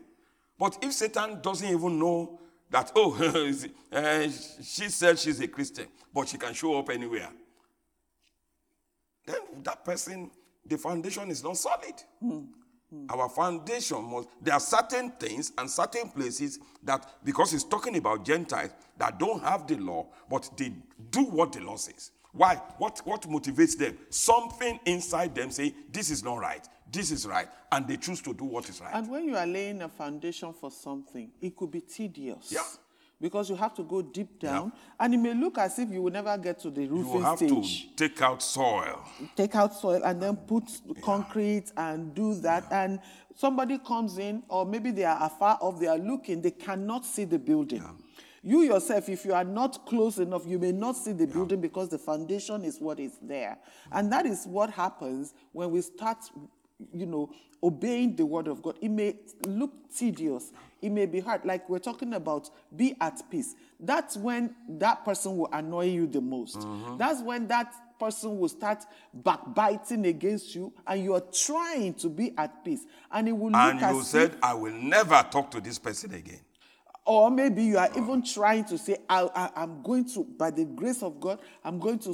But 0.59 0.77
if 0.83 0.93
Satan 0.93 1.41
doesn't 1.41 1.67
even 1.67 1.97
know 1.97 2.39
that, 2.69 2.91
oh, 2.95 3.15
uh, 3.91 4.23
she 4.23 4.89
said 4.89 5.17
she's 5.17 5.39
a 5.39 5.47
Christian, 5.47 5.87
but 6.13 6.27
she 6.27 6.37
can 6.37 6.53
show 6.53 6.77
up 6.77 6.89
anywhere, 6.89 7.29
then 9.25 9.39
that 9.63 9.83
person, 9.83 10.29
the 10.65 10.77
foundation 10.77 11.31
is 11.31 11.43
not 11.43 11.57
solid. 11.57 11.95
Hmm. 12.89 13.05
Our 13.09 13.27
foundation 13.29 14.03
must, 14.03 14.29
there 14.41 14.53
are 14.53 14.59
certain 14.59 15.11
things 15.11 15.51
and 15.57 15.69
certain 15.69 16.09
places 16.09 16.59
that, 16.83 17.05
because 17.23 17.51
he's 17.51 17.63
talking 17.65 17.97
about 17.97 18.23
Gentiles 18.23 18.71
that 18.97 19.19
don't 19.19 19.43
have 19.43 19.67
the 19.67 19.75
law, 19.75 20.07
but 20.29 20.49
they 20.57 20.71
do 21.11 21.25
what 21.25 21.51
the 21.51 21.59
law 21.59 21.75
says. 21.75 22.11
Why? 22.31 22.55
What, 22.77 23.01
what 23.03 23.23
motivates 23.23 23.77
them? 23.77 23.97
Something 24.09 24.79
inside 24.85 25.35
them 25.35 25.51
say, 25.51 25.73
this 25.91 26.09
is 26.09 26.23
not 26.23 26.37
right, 26.37 26.65
this 26.91 27.11
is 27.11 27.25
right, 27.25 27.47
and 27.71 27.87
they 27.87 27.97
choose 27.97 28.21
to 28.21 28.33
do 28.33 28.45
what 28.45 28.69
is 28.69 28.79
right. 28.79 28.93
And 28.93 29.09
when 29.09 29.25
you 29.25 29.35
are 29.35 29.47
laying 29.47 29.81
a 29.81 29.89
foundation 29.89 30.53
for 30.53 30.71
something, 30.71 31.31
it 31.41 31.55
could 31.55 31.71
be 31.71 31.81
tedious. 31.81 32.51
Yeah. 32.51 32.61
Because 33.19 33.49
you 33.49 33.55
have 33.55 33.73
to 33.75 33.83
go 33.83 34.03
deep 34.03 34.39
down, 34.39 34.71
and 34.99 35.13
it 35.13 35.17
may 35.17 35.33
look 35.33 35.57
as 35.57 35.79
if 35.79 35.89
you 35.89 36.03
will 36.03 36.11
never 36.11 36.37
get 36.37 36.59
to 36.59 36.69
the 36.69 36.85
roof. 36.87 37.07
you 37.07 37.13
roofing 37.13 37.21
have 37.23 37.37
stage. 37.37 37.87
to 37.95 38.09
take 38.09 38.21
out 38.21 38.43
soil. 38.43 39.03
Take 39.35 39.55
out 39.55 39.73
soil 39.73 40.01
and 40.03 40.21
then 40.21 40.35
put 40.35 40.65
concrete 41.01 41.71
and 41.75 42.13
do 42.13 42.35
that. 42.41 42.65
And 42.71 42.99
somebody 43.35 43.79
comes 43.79 44.19
in, 44.19 44.43
or 44.49 44.65
maybe 44.67 44.91
they 44.91 45.03
are 45.05 45.17
afar 45.25 45.57
off, 45.61 45.79
they 45.79 45.87
are 45.87 45.97
looking, 45.97 46.43
they 46.43 46.51
cannot 46.51 47.05
see 47.05 47.23
the 47.25 47.39
building. 47.39 47.83
You 48.43 48.61
yourself, 48.61 49.09
if 49.09 49.25
you 49.25 49.33
are 49.33 49.43
not 49.43 49.85
close 49.87 50.19
enough, 50.19 50.43
you 50.45 50.59
may 50.59 50.71
not 50.71 50.95
see 50.95 51.11
the 51.11 51.25
building 51.25 51.59
because 51.59 51.89
the 51.89 51.97
foundation 51.97 52.63
is 52.63 52.79
what 52.79 52.99
is 52.99 53.17
there. 53.21 53.57
And 53.91 54.11
that 54.13 54.25
is 54.27 54.45
what 54.45 54.69
happens 54.69 55.33
when 55.53 55.71
we 55.71 55.81
start, 55.81 56.17
you 56.93 57.07
know, 57.07 57.31
obeying 57.63 58.15
the 58.15 58.25
word 58.25 58.47
of 58.47 58.61
God. 58.61 58.77
It 58.79 58.89
may 58.89 59.15
look 59.45 59.71
tedious, 59.93 60.51
it 60.81 60.91
may 60.91 61.05
be 61.05 61.19
hard. 61.19 61.45
Like 61.45 61.69
we're 61.69 61.79
talking 61.79 62.13
about, 62.13 62.49
be 62.75 62.95
at 63.01 63.21
peace. 63.29 63.55
That's 63.79 64.17
when 64.17 64.55
that 64.69 65.05
person 65.05 65.37
will 65.37 65.49
annoy 65.51 65.85
you 65.85 66.07
the 66.07 66.21
most. 66.21 66.65
That's 66.97 67.21
when 67.21 67.47
that 67.47 67.73
person 67.99 68.37
will 68.37 68.49
start 68.49 68.83
backbiting 69.13 70.05
against 70.05 70.53
you, 70.53 70.71
and 70.85 71.03
you 71.03 71.15
are 71.15 71.23
trying 71.33 71.95
to 71.95 72.09
be 72.09 72.33
at 72.37 72.63
peace. 72.63 72.85
And 73.11 73.27
it 73.27 73.31
will 73.31 73.51
look 73.51 73.55
And 73.55 73.79
as 73.79 73.93
you 73.93 73.99
if 74.01 74.05
said, 74.05 74.37
I 74.41 74.53
will 74.53 74.73
never 74.73 75.25
talk 75.31 75.51
to 75.51 75.61
this 75.61 75.79
person 75.79 76.13
again. 76.13 76.41
Or 77.05 77.31
maybe 77.31 77.63
you 77.63 77.77
are 77.77 77.89
even 77.95 78.21
trying 78.21 78.65
to 78.65 78.77
say, 78.77 78.97
I, 79.09 79.29
I, 79.33 79.49
I'm 79.63 79.81
going 79.81 80.05
to, 80.09 80.25
by 80.25 80.51
the 80.51 80.65
grace 80.65 81.01
of 81.01 81.19
God, 81.21 81.39
I'm 81.63 81.79
going 81.79 81.99
to, 81.99 82.13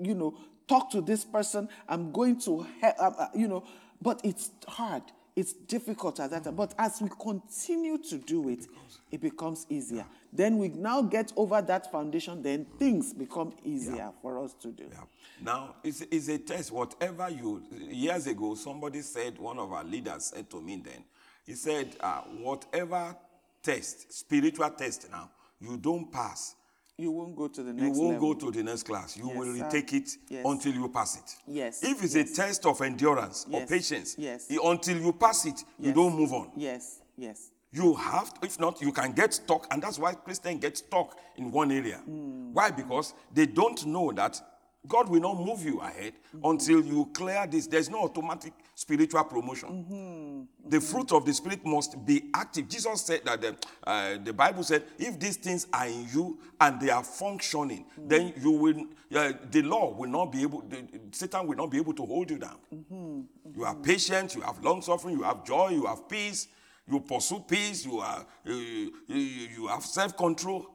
you 0.00 0.14
know, 0.14 0.36
talk 0.68 0.90
to 0.90 1.00
this 1.00 1.24
person. 1.24 1.68
I'm 1.88 2.12
going 2.12 2.38
to, 2.42 2.66
help, 2.82 2.96
uh, 2.98 3.10
uh, 3.18 3.28
you 3.34 3.48
know, 3.48 3.64
but 4.00 4.20
it's 4.22 4.50
hard. 4.68 5.02
It's 5.40 5.54
difficult 5.54 6.20
at 6.20 6.28
that 6.32 6.44
time. 6.44 6.54
But 6.54 6.74
as 6.78 7.00
we 7.00 7.08
continue 7.18 7.96
to 7.96 8.18
do 8.18 8.50
it, 8.50 8.66
it 9.10 9.22
becomes 9.22 9.64
easier. 9.70 10.04
Then 10.30 10.58
we 10.58 10.68
now 10.68 11.00
get 11.00 11.32
over 11.34 11.62
that 11.62 11.90
foundation, 11.90 12.42
then 12.42 12.66
things 12.78 13.14
become 13.14 13.54
easier 13.64 14.10
for 14.20 14.38
us 14.44 14.52
to 14.60 14.68
do. 14.68 14.84
Yeah. 14.92 14.98
Now, 15.42 15.76
it's, 15.82 16.02
it's 16.02 16.28
a 16.28 16.36
test. 16.36 16.70
Whatever 16.70 17.30
you, 17.30 17.62
years 17.88 18.26
ago, 18.26 18.54
somebody 18.54 19.00
said, 19.00 19.38
one 19.38 19.58
of 19.58 19.72
our 19.72 19.82
leaders 19.82 20.26
said 20.26 20.50
to 20.50 20.60
me 20.60 20.82
then, 20.84 21.04
he 21.46 21.54
said, 21.54 21.96
uh, 22.00 22.20
whatever 22.42 23.16
test, 23.62 24.12
spiritual 24.12 24.68
test 24.70 25.08
now, 25.10 25.30
you 25.58 25.78
don't 25.78 26.12
pass, 26.12 26.54
You 27.00 27.10
won't 27.12 27.34
go 27.34 27.48
to 27.48 27.62
the 27.62 27.72
next 27.72 27.96
you 27.96 28.02
won't 28.02 28.14
level. 28.14 28.34
go 28.34 28.40
to 28.40 28.50
the 28.50 28.62
next 28.62 28.82
class. 28.82 29.16
You 29.16 29.28
Yes, 29.28 29.36
will 29.38 29.56
sir. 29.56 29.64
retake 29.64 29.92
it 29.94 30.16
Yes. 30.28 30.42
until 30.44 30.74
you 30.74 30.88
pass 30.88 31.16
it. 31.16 31.36
Yes, 31.46 31.82
If 31.82 32.04
it's 32.04 32.14
yes. 32.14 32.30
a 32.30 32.34
test 32.34 32.66
of 32.66 32.80
endurance 32.82 33.46
or 33.50 33.64
patience, 33.66 34.16
yes. 34.18 34.46
until 34.62 34.98
you 35.00 35.12
pass 35.14 35.46
it, 35.46 35.64
you 35.78 35.92
don't 35.92 36.14
move 36.14 36.32
on. 36.34 36.50
Yes, 36.56 37.00
yes. 37.16 37.50
You 37.72 37.94
have, 37.94 38.34
to, 38.34 38.46
if 38.46 38.58
not, 38.60 38.82
you 38.82 38.92
can 38.92 39.12
get 39.12 39.32
stuck, 39.32 39.66
and 39.72 39.80
that's 39.82 39.98
why 39.98 40.12
Christians 40.14 40.60
get 40.60 40.76
stuck 40.76 41.16
in 41.36 41.50
one 41.52 41.70
area. 41.70 41.98
Hmm. 42.04 42.52
Why? 42.52 42.70
Because 42.70 43.14
they 43.32 43.46
don't 43.46 43.86
know 43.86 44.10
that 44.12 44.40
God 44.88 45.08
will 45.08 45.20
not 45.20 45.38
move 45.38 45.64
you 45.64 45.80
ahead 45.80 46.14
Hmm. 46.32 46.40
until 46.44 46.84
you 46.84 47.06
clear 47.12 47.46
this. 47.46 47.66
There's 47.66 47.90
no 47.90 48.00
automatic 48.04 48.52
spiritual 48.74 49.24
promotion. 49.24 50.48
Hmm. 50.64 50.68
The 50.70 50.80
fruit 50.80 51.12
of 51.12 51.24
the 51.26 51.34
Spirit 51.34 51.64
must 51.66 52.04
be 52.06 52.30
active. 52.34 52.68
Jesus 52.68 53.02
said 53.02 53.20
that 53.24 53.40
the, 53.42 53.56
uh, 53.84 54.16
the 54.24 54.32
Bible 54.32 54.62
said, 54.62 54.84
if 54.98 55.18
these 55.20 55.36
things 55.36 55.66
are 55.72 55.86
in 55.86 56.08
you 56.12 56.38
and 56.60 56.80
they 56.80 56.88
are 56.90 57.04
functioning, 57.04 57.84
Hmm. 57.96 58.08
then 58.08 58.32
you 58.40 58.50
will, 58.52 58.86
uh, 59.14 59.32
the 59.50 59.62
law 59.62 59.92
will 59.92 60.08
not 60.08 60.32
be 60.32 60.42
able, 60.42 60.62
the, 60.62 60.86
Satan 61.12 61.46
will 61.46 61.56
not 61.56 61.70
be 61.70 61.76
able 61.78 61.92
to 61.94 62.06
hold 62.06 62.30
you 62.30 62.38
down. 62.38 62.56
Mm-hmm. 62.74 63.20
You 63.58 63.64
are 63.64 63.74
patient, 63.74 64.34
you 64.34 64.40
have 64.42 64.62
long 64.64 64.80
suffering, 64.82 65.16
you 65.16 65.24
have 65.24 65.44
joy, 65.44 65.70
you 65.70 65.86
have 65.86 66.08
peace, 66.08 66.48
you 66.88 67.00
pursue 67.00 67.40
peace, 67.40 67.84
you, 67.84 67.98
are, 67.98 68.24
you, 68.44 68.92
you, 69.08 69.16
you 69.16 69.66
have 69.66 69.84
self 69.84 70.16
control. 70.16 70.66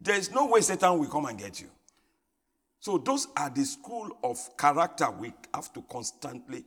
There 0.00 0.16
is 0.16 0.30
no 0.30 0.46
way 0.46 0.60
Satan 0.60 0.98
will 0.98 1.08
come 1.08 1.26
and 1.26 1.36
get 1.38 1.60
you. 1.60 1.68
So, 2.80 2.98
those 2.98 3.26
are 3.36 3.50
the 3.50 3.64
school 3.64 4.16
of 4.22 4.38
character 4.56 5.10
we 5.10 5.32
have 5.54 5.72
to 5.72 5.82
constantly. 5.82 6.64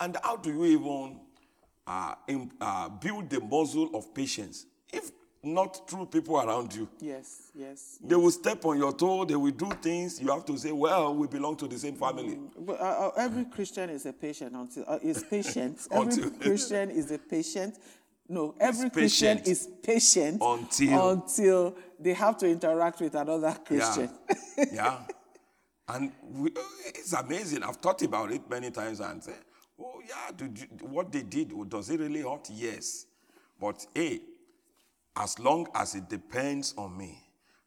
And 0.00 0.16
how 0.22 0.36
do 0.36 0.50
you 0.50 0.64
even 0.64 1.20
uh, 1.86 2.14
im- 2.26 2.50
uh, 2.60 2.88
build 2.88 3.30
the 3.30 3.40
muscle 3.40 3.90
of 3.94 4.12
patience? 4.12 4.66
If 4.92 5.12
not 5.44 5.88
through 5.88 6.06
people 6.06 6.36
around 6.40 6.74
you, 6.74 6.88
Yes, 6.98 7.52
yes. 7.54 7.98
they 8.02 8.16
will 8.16 8.32
step 8.32 8.64
on 8.64 8.78
your 8.78 8.92
toe, 8.92 9.24
they 9.24 9.36
will 9.36 9.52
do 9.52 9.70
things. 9.80 10.20
You 10.20 10.28
have 10.32 10.44
to 10.46 10.56
say, 10.58 10.72
Well, 10.72 11.14
we 11.14 11.28
belong 11.28 11.56
to 11.58 11.68
the 11.68 11.78
same 11.78 11.94
family. 11.94 12.36
But, 12.58 12.80
uh, 12.80 12.84
uh, 12.84 13.10
every 13.16 13.44
Christian 13.44 13.90
is 13.90 14.06
a 14.06 14.12
patient 14.12 14.56
until 14.56 14.84
uh, 14.88 14.98
is 15.00 15.22
patient. 15.30 15.78
every 15.92 16.06
Until- 16.12 16.30
Christian 16.30 16.90
is 16.90 17.12
a 17.12 17.18
patient. 17.18 17.78
No, 18.28 18.56
every 18.58 18.90
Christian 18.90 19.38
is 19.38 19.68
patient 19.84 20.42
Until- 20.42 21.10
until 21.12 21.76
they 22.00 22.14
have 22.14 22.36
to 22.38 22.48
interact 22.48 23.00
with 23.00 23.14
another 23.14 23.56
Christian. 23.64 24.10
Yeah. 24.58 24.64
yeah. 24.72 24.98
And 25.88 26.12
we, 26.22 26.50
it's 26.86 27.12
amazing. 27.12 27.62
I've 27.62 27.76
thought 27.76 28.02
about 28.02 28.32
it 28.32 28.48
many 28.50 28.70
times 28.70 29.00
and 29.00 29.22
said, 29.22 29.38
oh, 29.80 30.00
yeah, 30.06 30.30
you, 30.38 30.66
what 30.86 31.12
they 31.12 31.22
did, 31.22 31.52
oh, 31.54 31.64
does 31.64 31.90
it 31.90 32.00
really 32.00 32.22
hurt? 32.22 32.48
Yes. 32.52 33.06
But 33.60 33.86
hey, 33.94 34.20
as 35.16 35.38
long 35.38 35.68
as 35.74 35.94
it 35.94 36.08
depends 36.08 36.74
on 36.76 36.96
me, 36.96 37.22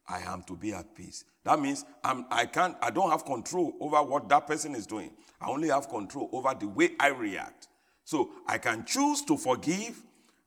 I 0.08 0.20
am 0.20 0.42
to 0.44 0.56
be 0.56 0.72
at 0.72 0.94
peace. 0.94 1.24
That 1.44 1.60
means 1.60 1.84
I'm, 2.04 2.26
I 2.30 2.46
can't, 2.46 2.76
I 2.82 2.90
don't 2.90 3.10
have 3.10 3.24
control 3.24 3.74
over 3.80 4.02
what 4.02 4.28
that 4.28 4.46
person 4.46 4.74
is 4.74 4.86
doing. 4.86 5.12
I 5.40 5.48
only 5.48 5.68
have 5.68 5.88
control 5.88 6.28
over 6.32 6.54
the 6.58 6.68
way 6.68 6.90
I 6.98 7.08
react. 7.08 7.68
So 8.04 8.30
I 8.46 8.58
can 8.58 8.84
choose 8.84 9.22
to 9.22 9.38
forgive 9.38 10.02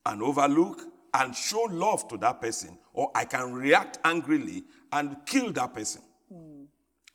and 0.05 0.21
overlook 0.21 0.81
and 1.13 1.35
show 1.35 1.67
love 1.71 2.07
to 2.09 2.17
that 2.17 2.41
person, 2.41 2.77
or 2.93 3.11
I 3.15 3.25
can 3.25 3.53
react 3.53 3.99
angrily 4.03 4.63
and 4.91 5.15
kill 5.25 5.51
that 5.53 5.73
person. 5.73 6.01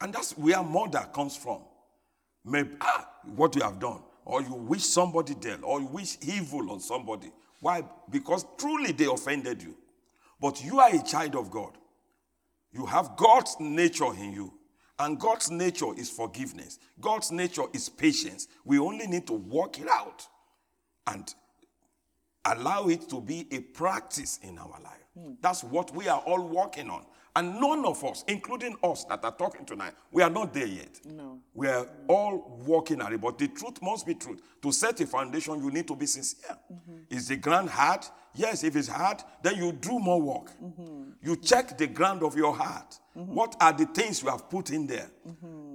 And 0.01 0.13
that's 0.13 0.37
where 0.39 0.63
murder 0.63 1.07
comes 1.13 1.37
from. 1.37 1.63
Maybe, 2.45 2.71
ah, 2.81 3.09
what 3.37 3.55
you 3.57 3.63
have 3.63 3.79
done, 3.79 4.01
or 4.25 4.43
you 4.43 4.55
wish 4.55 4.85
somebody 4.85 5.35
dead, 5.35 5.61
or 5.63 5.81
you 5.81 5.87
wish 5.87 6.19
evil 6.23 6.71
on 6.71 6.81
somebody. 6.81 7.31
Why? 7.61 7.83
Because 8.11 8.47
truly 8.57 8.93
they 8.93 9.07
offended 9.07 9.63
you. 9.63 9.77
But 10.41 10.65
you 10.65 10.79
are 10.79 10.95
a 10.95 11.03
child 11.03 11.35
of 11.35 11.51
God. 11.51 11.73
You 12.73 12.87
have 12.87 13.17
God's 13.17 13.57
nature 13.59 14.15
in 14.15 14.33
you. 14.33 14.53
And 15.01 15.19
God's 15.19 15.51
nature 15.51 15.97
is 15.97 16.11
forgiveness. 16.11 16.79
God's 17.01 17.31
nature 17.31 17.65
is 17.73 17.89
patience. 17.89 18.49
We 18.65 18.79
only 18.79 19.07
need 19.07 19.27
to 19.29 19.33
work 19.33 19.79
it 19.79 19.89
out 19.89 20.27
and 21.07 21.33
allow 22.45 22.89
it 22.89 23.09
to 23.11 23.21
be 23.21 23.47
a 23.53 23.61
practice 23.61 24.41
in 24.43 24.59
our 24.59 24.81
life. 24.83 25.37
That's 25.41 25.63
what 25.63 25.95
we 25.95 26.09
are 26.09 26.21
all 26.21 26.47
working 26.47 26.91
on. 26.91 27.05
And 27.37 27.61
none 27.61 27.85
of 27.85 28.03
us, 28.05 28.25
including 28.27 28.77
us 28.83 29.05
that 29.05 29.25
are 29.25 29.37
talking 29.37 29.65
tonight, 29.65 29.93
we 30.11 30.23
are 30.23 30.31
not 30.31 30.53
there 30.53 30.67
yet. 30.67 31.01
No. 31.05 31.39
We 31.55 31.69
are 31.69 31.87
all 32.09 32.61
working 32.67 33.01
at 33.01 33.13
it. 33.13 33.21
But 33.21 33.39
the 33.39 33.49
truth 33.49 33.81
must 33.83 34.07
be 34.07 34.15
truth. 34.15 34.41
To 34.63 34.73
set 34.73 35.01
a 35.01 35.07
foundation, 35.07 35.63
you 35.63 35.71
need 35.71 35.87
to 35.89 35.95
be 35.97 36.07
sincere. 36.07 36.57
Is 37.11 37.29
the 37.29 37.37
ground 37.37 37.71
hard? 37.71 38.05
Yes, 38.35 38.65
if 38.65 38.75
it's 38.77 38.89
hard, 38.89 39.23
then 39.43 39.57
you 39.57 39.73
do 39.73 39.99
more 39.99 40.21
work. 40.21 40.53
You 41.23 41.37
check 41.37 41.77
the 41.79 41.87
ground 41.87 42.23
of 42.23 42.37
your 42.37 42.55
heart. 42.55 42.99
What 43.15 43.57
are 43.61 43.73
the 43.73 43.87
things 43.87 44.23
you 44.23 44.31
have 44.31 44.49
put 44.49 44.71
in 44.71 44.87
there? 44.87 45.11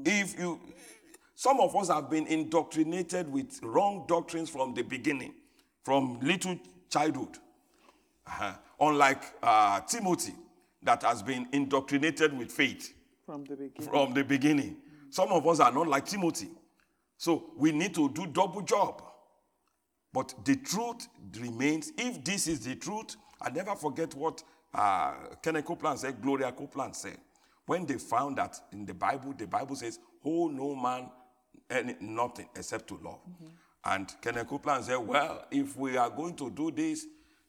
If 0.06 0.40
you 0.40 0.60
some 1.36 1.60
of 1.60 1.76
us 1.76 1.90
have 1.90 2.10
been 2.10 2.28
indoctrinated 2.28 3.32
with 3.32 3.60
wrong 3.64 4.06
doctrines 4.08 4.50
from 4.50 4.74
the 4.74 4.82
beginning, 4.84 5.34
from 5.84 6.20
little 6.22 6.58
childhood. 6.90 7.38
Uh-huh. 8.26 8.54
Unlike 8.80 9.24
uh, 9.42 9.82
Timothy, 9.82 10.34
that 10.84 11.04
has 11.04 11.24
been 11.24 11.48
indoctrinated 11.52 12.38
with 12.38 12.52
faith 12.52 12.94
From 13.26 13.44
the 13.46 13.56
beginning. 13.56 13.90
from 13.90 14.14
the 14.14 14.24
beginning. 14.24 14.78
Some 15.10 15.30
of 15.32 15.46
us 15.48 15.60
are 15.60 15.72
not 15.72 15.88
like 15.88 16.06
Timothy. 16.06 16.50
So 17.18 17.52
we 17.58 17.72
need 17.72 17.94
to 17.96 18.10
do 18.10 18.26
double 18.28 18.62
job. 18.62 19.02
But 20.12 20.34
the 20.46 20.56
truth 20.58 21.08
remains. 21.40 21.92
If 21.98 22.24
this 22.24 22.48
is 22.48 22.60
the 22.62 22.76
truth, 22.76 23.16
I 23.42 23.50
never 23.50 23.76
forget 23.76 24.14
what 24.14 24.44
uh, 24.74 25.14
Kenneth 25.42 25.66
Copeland 25.66 26.00
said, 26.00 26.22
Gloria 26.22 26.52
Copeland 26.52 26.96
said. 26.96 27.18
When 27.66 27.86
they 27.86 27.96
found 27.98 28.38
that 28.38 28.60
in 28.72 28.86
the 28.86 28.94
Bible, 28.94 29.34
the 29.38 29.48
Bible 29.48 29.76
says, 29.76 30.00
"Hold 30.22 30.54
no 30.54 30.76
man 30.76 31.10
any, 31.70 31.96
nothing 32.02 32.50
except 32.56 32.88
to 32.90 33.00
love." 33.04 33.20
And 33.86 34.14
Kenneth 34.22 34.48
Copeland 34.48 34.84
said, 34.86 34.98
"Well, 34.98 35.46
if 35.50 35.78
we 35.78 35.96
are 35.98 36.10
going 36.10 36.36
to 36.36 36.50
do 36.50 36.72
this, 36.72 37.06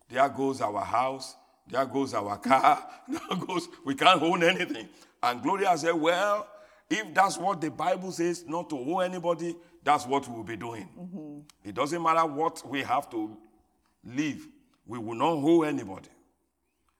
there 0.09 0.29
goes 0.29 0.61
our 0.61 0.85
house, 0.85 1.35
there 1.67 1.87
goes 1.87 2.15
our 2.15 2.37
car, 2.39 2.87
there 3.09 3.39
goes 3.39 3.69
we 3.85 3.95
can't 3.95 4.23
own 4.23 4.43
anything." 4.43 4.89
And 5.23 5.43
Gloria 5.43 5.77
said, 5.77 5.95
"Well, 5.95 6.47
if 6.91 7.15
that's 7.15 7.39
what 7.39 7.61
the 7.61 7.71
Bible 7.71 8.13
says, 8.13 8.45
not 8.47 8.69
to 8.71 8.79
owe 8.79 9.01
anybody, 9.01 9.57
that's 9.83 10.07
what 10.07 10.29
we'll 10.29 10.43
be 10.45 10.57
doing. 10.57 10.89
Mm-hmm. 10.99 11.69
It 11.69 11.75
doesn't 11.75 12.03
matter 12.03 12.27
what 12.27 12.67
we 12.69 12.83
have 12.83 13.11
to 13.11 13.37
live, 14.05 14.47
we 14.87 14.99
will 14.99 15.15
not 15.15 15.33
owe 15.33 15.63
anybody. 15.63 16.09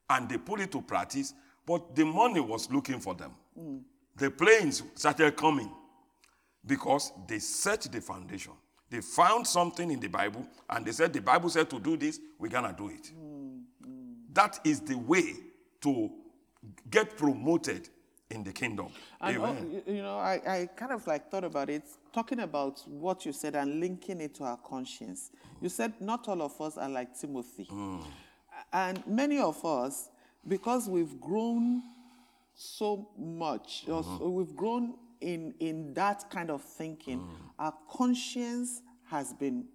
And 0.09 0.29
they 0.29 0.37
put 0.37 0.59
it 0.59 0.71
to 0.71 0.81
practice, 0.81 1.33
but 1.65 1.95
the 1.95 2.05
money 2.05 2.39
was 2.39 2.71
looking 2.71 2.99
for 2.99 3.15
them. 3.15 3.31
Mm. 3.59 3.81
The 4.15 4.29
planes 4.29 4.83
started 4.93 5.35
coming 5.35 5.71
because 6.65 7.11
they 7.27 7.39
set 7.39 7.81
the 7.81 8.01
foundation. 8.01 8.53
They 8.89 9.01
found 9.01 9.47
something 9.47 9.89
in 9.89 9.99
the 9.99 10.07
Bible 10.07 10.45
and 10.69 10.85
they 10.85 10.91
said, 10.91 11.11
The 11.11 11.21
Bible 11.21 11.49
said 11.49 11.69
to 11.71 11.79
do 11.79 11.97
this, 11.97 12.19
we're 12.37 12.49
gonna 12.49 12.73
do 12.77 12.89
it. 12.89 13.11
Mm. 13.11 13.34
That 14.35 14.59
is 14.63 14.81
the 14.81 14.95
way 14.95 15.33
to 15.81 16.11
get 16.91 17.17
promoted 17.17 17.89
in 18.29 18.43
the 18.43 18.51
kingdom. 18.51 18.87
And 19.21 19.37
oh, 19.37 19.45
Amen. 19.45 19.81
you- 19.87 20.03
know, 20.03 20.17
I, 20.17 20.41
I 20.47 20.69
kind 20.75 20.91
of 20.91 21.07
like 21.07 21.31
thought 21.31 21.45
about 21.45 21.69
it, 21.69 21.83
talking 22.13 22.41
about 22.41 22.81
what 22.87 23.25
you 23.25 23.31
said 23.31 23.55
and 23.55 23.79
linking 23.79 24.19
it 24.19 24.35
to 24.35 24.43
our 24.43 24.57
conscience. 24.57 25.31
You 25.61 25.69
said 25.69 25.93
not 26.01 26.27
all 26.27 26.41
of 26.41 26.59
us 26.59 26.77
are 26.77 26.89
like 26.89 27.17
Timothy. 27.17 27.63
Hmm. 27.63 27.99
And 28.73 29.07
many 29.07 29.39
of 29.39 29.63
us, 29.63 30.09
because 30.47 30.89
we've 30.89 31.19
grown 31.19 31.81
so 32.55 33.09
much, 33.17 33.85
so 33.85 34.03
mm-hmm. 34.03 34.31
we've 34.31 34.55
grown 34.55 34.95
in, 35.21 35.53
in 35.59 35.93
that 35.93 36.29
kind 36.29 36.49
of 36.49 36.61
thinking, 36.61 37.19
mm. 37.19 37.29
our 37.57 37.73
conscience 37.89 38.81
has 39.09 39.33
been 39.33 39.65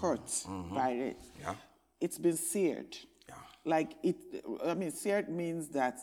hurt 0.00 0.26
mm-hmm. 0.26 0.74
by 0.74 0.90
it. 0.90 1.18
Yeah. 1.40 1.54
It's 2.00 2.18
been 2.18 2.36
seared. 2.36 2.96
Yeah. 3.68 3.76
Like 3.76 3.96
it, 4.02 4.16
I 4.64 4.74
mean, 4.74 4.90
seared 4.90 5.28
means 5.28 5.68
that 5.68 5.98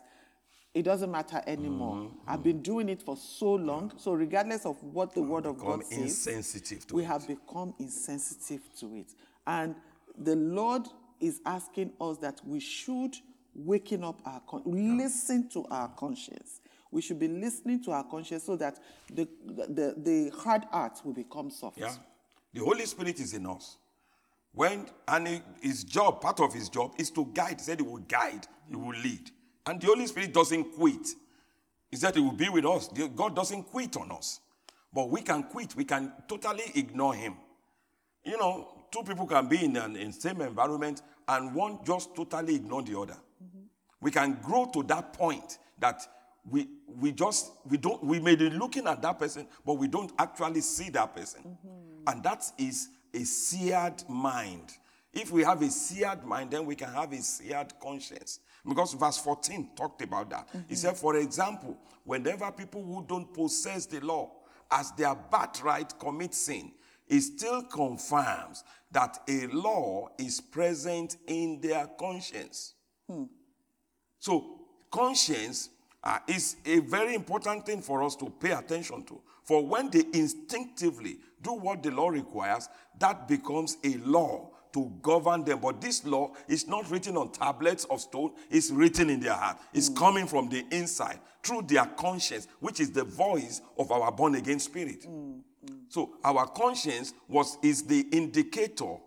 it 0.74 0.84
doesn't 0.84 1.09
matter 1.09 1.41
anymore. 1.47 1.95
Mm-hmm. 1.95 2.30
I've 2.30 2.43
been 2.43 2.61
doing 2.61 2.89
it 2.89 3.01
for 3.01 3.16
so 3.16 3.53
long. 3.53 3.93
So 3.97 4.13
regardless 4.13 4.66
of 4.66 4.82
what 4.84 5.13
the 5.13 5.22
word 5.22 5.45
of 5.45 5.57
God 5.57 5.86
says, 5.86 6.26
to 6.86 6.93
we 6.93 7.03
it. 7.03 7.05
have 7.05 7.26
become 7.28 7.74
insensitive 7.80 8.61
to 8.80 8.95
it. 8.95 9.13
And 9.47 9.76
the 10.18 10.36
Lord 10.36 10.88
is 11.22 11.39
asking 11.45 11.93
us 12.01 12.18
that 12.18 12.41
we 12.45 12.59
should 12.59 13.16
waking 13.55 14.03
up 14.03 14.20
our 14.26 14.41
con- 14.41 14.63
listen 14.66 15.49
to 15.49 15.66
our 15.72 15.88
conscience. 15.88 16.59
We 16.91 17.01
should 17.01 17.20
be 17.20 17.30
listening 17.30 17.82
to 17.86 17.91
our 17.91 18.03
conscience 18.03 18.43
so 18.43 18.57
that 18.57 18.80
the, 19.09 19.28
the, 19.45 19.95
the 19.97 20.32
hard 20.38 20.66
heart 20.72 20.99
will 21.05 21.13
become 21.13 21.49
soft. 21.49 21.78
Yeah. 21.78 21.93
The 22.53 22.61
Holy 22.61 22.86
Spirit 22.86 23.20
is 23.20 23.34
in 23.34 23.45
us. 23.45 23.78
When 24.55 24.87
and 25.07 25.27
he- 25.27 25.41
his 25.61 25.83
job, 25.83 26.21
part 26.21 26.39
of 26.39 26.53
his 26.53 26.69
job, 26.69 26.93
is 26.97 27.11
to 27.11 27.25
guide. 27.25 27.59
He 27.59 27.65
said 27.65 27.79
he 27.79 27.85
will 27.85 27.97
guide, 27.97 28.47
he 28.69 28.75
will 28.75 28.97
lead. 28.97 29.29
And 29.65 29.81
the 29.81 29.87
Holy 29.87 30.07
Spirit 30.07 30.33
doesn't 30.33 30.75
quit. 30.75 31.07
He 31.91 31.97
said 31.97 32.15
he 32.15 32.21
will 32.21 32.31
be 32.31 32.49
with 32.49 32.65
us. 32.65 32.87
God 33.15 33.35
doesn't 33.35 33.63
quit 33.63 33.97
on 33.97 34.11
us. 34.11 34.39
But 34.93 35.09
we 35.09 35.21
can 35.21 35.43
quit. 35.43 35.75
We 35.75 35.83
can 35.83 36.13
totally 36.27 36.71
ignore 36.75 37.13
him. 37.13 37.35
You 38.23 38.37
know, 38.37 38.85
two 38.91 39.03
people 39.03 39.27
can 39.27 39.47
be 39.47 39.65
in 39.65 39.75
an 39.75 39.95
in 39.95 40.13
same 40.13 40.41
environment 40.41 41.01
and 41.27 41.53
one 41.53 41.79
just 41.83 42.15
totally 42.15 42.55
ignore 42.55 42.81
the 42.81 42.97
other. 42.97 43.17
Mm-hmm. 43.43 43.65
We 44.01 44.11
can 44.11 44.39
grow 44.41 44.65
to 44.73 44.83
that 44.83 45.13
point 45.13 45.57
that 45.79 46.01
we 46.49 46.69
we 46.87 47.11
just 47.11 47.51
we 47.67 47.77
don't 47.77 48.03
we 48.03 48.19
may 48.19 48.35
be 48.35 48.49
looking 48.49 48.87
at 48.87 49.01
that 49.01 49.19
person, 49.19 49.47
but 49.65 49.73
we 49.73 49.87
don't 49.87 50.11
actually 50.17 50.61
see 50.61 50.89
that 50.91 51.15
person. 51.15 51.41
Mm-hmm. 51.41 52.07
And 52.07 52.23
that 52.23 52.49
is 52.57 52.89
a 53.16 53.24
seared 53.24 54.03
mind. 54.09 54.74
If 55.13 55.32
we 55.32 55.43
have 55.43 55.61
a 55.61 55.70
seared 55.70 56.26
mind, 56.26 56.51
then 56.51 56.66
we 56.66 56.76
can 56.76 56.89
have 56.89 57.13
a 57.13 57.22
seared 57.22 57.74
conscience. 57.82 58.39
Because 58.68 58.93
verse 58.93 59.18
14 59.18 59.70
talked 59.76 60.01
about 60.01 60.30
that. 60.32 60.49
He 60.68 60.76
said, 60.76 60.97
for 60.97 61.16
example, 61.16 61.78
whenever 62.03 62.51
people 62.51 62.84
who 62.84 63.05
don't 63.07 63.34
possess 63.34 63.86
the 63.86 64.01
law 64.01 64.32
as 64.70 64.91
their 64.91 65.16
birthright 65.16 65.97
commit 65.99 66.34
sin, 66.34 66.72
it 67.07 67.22
still 67.22 67.61
confirms 67.63 68.63
that 68.91 69.20
a 69.30 69.47
law 69.47 70.09
is 70.18 70.41
present 70.41 71.18
in 71.28 71.61
their 71.61 71.88
conscience. 71.99 72.74
So, 74.20 74.61
conscience 74.89 75.70
uh, 76.03 76.20
is 76.28 76.57
a 76.66 76.80
very 76.80 77.13
important 77.13 77.66
thing 77.66 77.82
for 77.82 78.03
us 78.03 78.16
to 78.18 78.30
pay 78.30 78.51
attention 78.51 79.03
to. 79.05 79.22
For 79.45 79.65
when 79.65 79.89
they 79.91 80.03
instinctively 80.13 81.19
do 81.41 81.53
what 81.53 81.83
the 81.83 81.91
law 81.91 82.09
requires, 82.09 82.67
that 82.99 83.27
becomes 83.27 83.77
a 83.83 83.95
law 83.97 84.49
to 84.73 84.91
govern 85.01 85.45
them. 85.45 85.59
But 85.61 85.79
this 85.79 86.05
law 86.05 86.33
is 86.47 86.67
not 86.67 86.91
written 86.91 87.15
on 87.15 87.31
tablets 87.31 87.85
of 87.85 88.01
stone, 88.01 88.33
it's 88.49 88.71
written 88.71 89.09
in 89.09 89.21
their 89.21 89.33
heart. 89.33 89.57
It's 89.73 89.87
hmm. 89.87 89.95
coming 89.95 90.27
from 90.27 90.49
the 90.49 90.65
inside 90.71 91.19
through 91.43 91.63
their 91.63 91.85
conscience, 91.85 92.47
which 92.59 92.79
is 92.79 92.91
the 92.91 93.05
voice 93.05 93.61
of 93.77 93.91
our 93.91 94.11
born 94.11 94.35
again 94.35 94.59
spirit. 94.59 95.05
Hmm, 95.05 95.37
hmm. 95.65 95.75
So 95.87 96.15
our 96.23 96.47
conscience 96.47 97.13
was 97.27 97.57
is 97.63 97.83
the 97.83 98.01
indicator. 98.11 98.97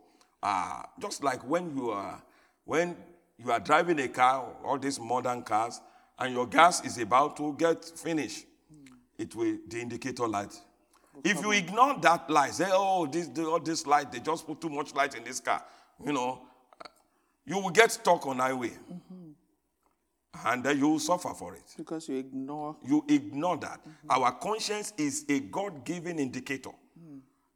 Uh, 0.42 0.82
just 1.00 1.22
like 1.22 1.46
when 1.46 1.76
you 1.76 1.90
are 1.90 2.22
when 2.64 2.96
you 3.38 3.50
are 3.50 3.60
driving 3.60 3.98
a 3.98 4.08
car, 4.08 4.46
all 4.64 4.78
these 4.78 4.98
modern 4.98 5.42
cars, 5.42 5.80
and 6.18 6.34
your 6.34 6.46
gas 6.46 6.84
is 6.84 6.98
about 6.98 7.36
to 7.36 7.54
get 7.58 7.84
finished, 7.84 8.46
it 9.18 9.34
will 9.34 9.58
the 9.68 9.80
indicator 9.80 10.26
light. 10.28 10.54
If 11.24 11.42
you 11.42 11.50
ignore 11.52 11.98
that 12.00 12.30
light, 12.30 12.54
say, 12.54 12.68
"Oh, 12.70 13.06
this 13.06 13.28
all 13.38 13.58
this 13.60 13.86
light, 13.86 14.12
they 14.12 14.20
just 14.20 14.46
put 14.46 14.60
too 14.60 14.68
much 14.70 14.94
light 14.94 15.14
in 15.16 15.24
this 15.24 15.40
car," 15.40 15.62
you 16.04 16.12
know, 16.12 16.40
you 17.44 17.58
will 17.58 17.70
get 17.70 17.90
stuck 17.90 18.24
on 18.26 18.38
highway, 18.38 18.72
and 20.46 20.62
then 20.62 20.78
you 20.78 20.88
will 20.88 21.00
suffer 21.00 21.34
for 21.34 21.54
it 21.56 21.74
Because 21.76 22.08
you 22.08 22.16
ignore. 22.18 22.76
you 22.84 23.04
ignore 23.08 23.56
that. 23.58 23.80
Our 24.08 24.32
conscience 24.32 24.92
is 24.96 25.24
a 25.28 25.40
God 25.40 25.84
given 25.84 26.18
indicator. 26.18 26.70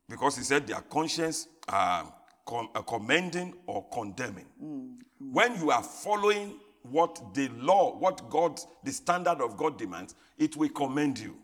Because 0.09 0.37
he 0.37 0.43
said 0.43 0.67
their 0.67 0.81
conscience 0.83 1.49
uh, 1.69 2.05
com- 2.45 2.69
uh, 2.75 2.83
commending 2.83 3.55
or 3.67 3.87
condemning. 3.91 4.47
When 5.21 5.57
you 5.57 5.71
are 5.71 5.83
following 5.83 6.59
what 6.83 7.33
the 7.35 7.49
law, 7.57 7.97
what 7.97 8.29
God, 8.29 8.61
the 8.83 8.93
standard 8.93 9.41
of 9.41 9.57
God 9.57 9.79
demands, 9.79 10.15
it 10.37 10.57
will 10.57 10.69
commend 10.71 11.19
you. 11.21 11.37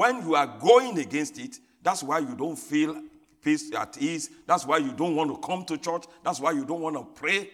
When 0.00 0.22
you 0.22 0.34
are 0.34 0.46
going 0.46 0.98
against 0.98 1.38
it, 1.38 1.58
that's 1.82 2.02
why 2.02 2.20
you 2.20 2.34
don't 2.34 2.56
feel 2.56 3.02
peace 3.42 3.70
at 3.74 4.00
ease. 4.00 4.30
That's 4.46 4.64
why 4.64 4.78
you 4.78 4.92
don't 4.92 5.14
want 5.14 5.30
to 5.30 5.46
come 5.46 5.62
to 5.66 5.76
church. 5.76 6.04
That's 6.24 6.40
why 6.40 6.52
you 6.52 6.64
don't 6.64 6.80
want 6.80 6.96
to 6.96 7.04
pray 7.20 7.50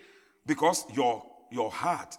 because 0.47 0.85
your, 0.95 1.25
your 1.51 1.73
heart 1.73 2.17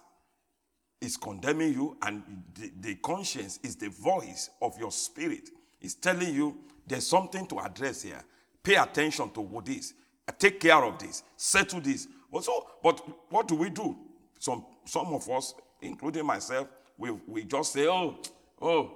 is 1.00 1.16
condemning 1.16 1.72
you, 1.72 1.96
and 2.02 2.22
the, 2.52 2.70
the 2.78 2.94
conscience 2.96 3.58
is 3.62 3.76
the 3.76 3.88
voice 3.88 4.50
of 4.60 4.78
your 4.78 4.92
spirit. 4.92 5.48
It's 5.80 5.94
telling 5.94 6.34
you 6.34 6.58
there's 6.86 7.06
something 7.06 7.46
to 7.46 7.60
address 7.60 8.02
here. 8.02 8.22
Pay 8.62 8.74
attention 8.74 9.30
to 9.30 9.40
what 9.40 9.64
this. 9.64 9.94
Take 10.38 10.60
care 10.60 10.84
of 10.84 10.98
this. 10.98 11.22
Settle 11.38 11.80
this. 11.80 12.06
But 12.30 12.44
so, 12.44 12.66
but 12.82 13.00
what 13.30 13.48
do 13.48 13.54
we 13.54 13.70
do? 13.70 13.96
Some 14.38 14.66
some 14.84 15.06
of 15.06 15.26
us, 15.30 15.54
including 15.80 16.26
myself, 16.26 16.68
we, 16.98 17.12
we 17.26 17.44
just 17.44 17.72
say, 17.72 17.86
oh, 17.86 18.18
oh, 18.60 18.92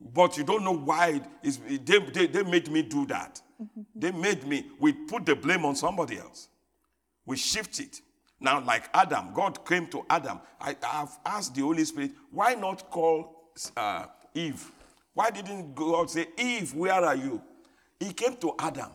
but 0.00 0.36
you 0.36 0.44
don't 0.44 0.64
know 0.64 0.76
why 0.76 1.20
they, 1.42 1.98
they, 1.98 2.26
they 2.26 2.42
made 2.42 2.70
me 2.70 2.82
do 2.82 3.06
that. 3.06 3.40
They 3.94 4.12
made 4.12 4.46
me. 4.46 4.66
We 4.78 4.92
put 4.92 5.24
the 5.24 5.34
blame 5.34 5.64
on 5.64 5.76
somebody 5.76 6.18
else. 6.18 6.48
We 7.24 7.36
shift 7.36 7.80
it. 7.80 8.00
Now, 8.38 8.60
like 8.60 8.84
Adam, 8.92 9.32
God 9.32 9.64
came 9.66 9.86
to 9.88 10.04
Adam. 10.10 10.40
I 10.60 10.76
have 10.82 11.18
asked 11.24 11.54
the 11.54 11.62
Holy 11.62 11.84
Spirit, 11.84 12.12
why 12.30 12.54
not 12.54 12.90
call 12.90 13.50
uh, 13.76 14.06
Eve? 14.34 14.70
Why 15.14 15.30
didn't 15.30 15.74
God 15.74 16.10
say, 16.10 16.26
Eve, 16.36 16.74
where 16.74 16.92
are 16.92 17.14
you? 17.16 17.42
He 17.98 18.12
came 18.12 18.36
to 18.36 18.54
Adam. 18.58 18.90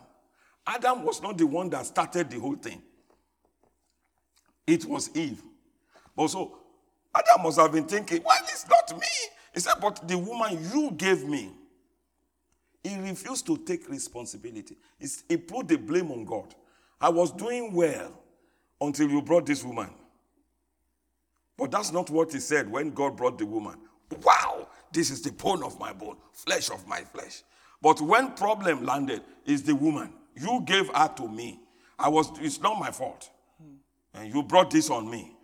Adam 0.67 1.03
was 1.03 1.21
not 1.23 1.39
the 1.39 1.47
one 1.47 1.71
that 1.71 1.87
started 1.87 2.29
the 2.29 2.39
whole 2.39 2.55
thing, 2.55 2.81
it 4.67 4.85
was 4.85 5.09
Eve. 5.15 5.41
But 6.15 6.27
so, 6.27 6.59
Adam 7.15 7.43
must 7.43 7.59
have 7.59 7.71
been 7.71 7.85
thinking, 7.85 8.21
well, 8.23 8.37
it's 8.43 8.67
not 8.69 8.99
me. 8.99 9.07
He 9.53 9.59
said, 9.59 9.75
but 9.81 10.07
the 10.07 10.17
woman 10.17 10.59
you 10.73 10.91
gave 10.91 11.25
me. 11.25 11.51
He 12.83 12.97
refused 12.97 13.45
to 13.45 13.57
take 13.57 13.87
responsibility. 13.89 14.75
He 14.97 15.37
put 15.37 15.67
the 15.67 15.77
blame 15.77 16.11
on 16.11 16.25
God. 16.25 16.55
I 16.99 17.09
was 17.09 17.31
doing 17.31 17.73
well 17.73 18.11
until 18.79 19.09
you 19.09 19.21
brought 19.21 19.45
this 19.45 19.63
woman. 19.63 19.89
But 21.57 21.69
that's 21.69 21.91
not 21.91 22.09
what 22.09 22.31
he 22.31 22.39
said 22.39 22.71
when 22.71 22.89
God 22.91 23.15
brought 23.15 23.37
the 23.37 23.45
woman. 23.45 23.77
Wow, 24.23 24.67
this 24.91 25.11
is 25.11 25.21
the 25.21 25.31
bone 25.31 25.63
of 25.63 25.79
my 25.79 25.93
bone, 25.93 26.17
flesh 26.33 26.71
of 26.71 26.87
my 26.87 27.01
flesh. 27.01 27.43
But 27.81 28.01
when 28.01 28.31
problem 28.31 28.83
landed, 28.83 29.21
is 29.45 29.63
the 29.63 29.75
woman. 29.75 30.13
You 30.35 30.63
gave 30.65 30.87
her 30.93 31.11
to 31.17 31.27
me. 31.27 31.59
I 31.99 32.09
was 32.09 32.31
it's 32.39 32.59
not 32.61 32.79
my 32.79 32.89
fault. 32.89 33.29
And 34.13 34.33
you 34.33 34.43
brought 34.43 34.71
this 34.71 34.89
on 34.89 35.09
me. 35.09 35.35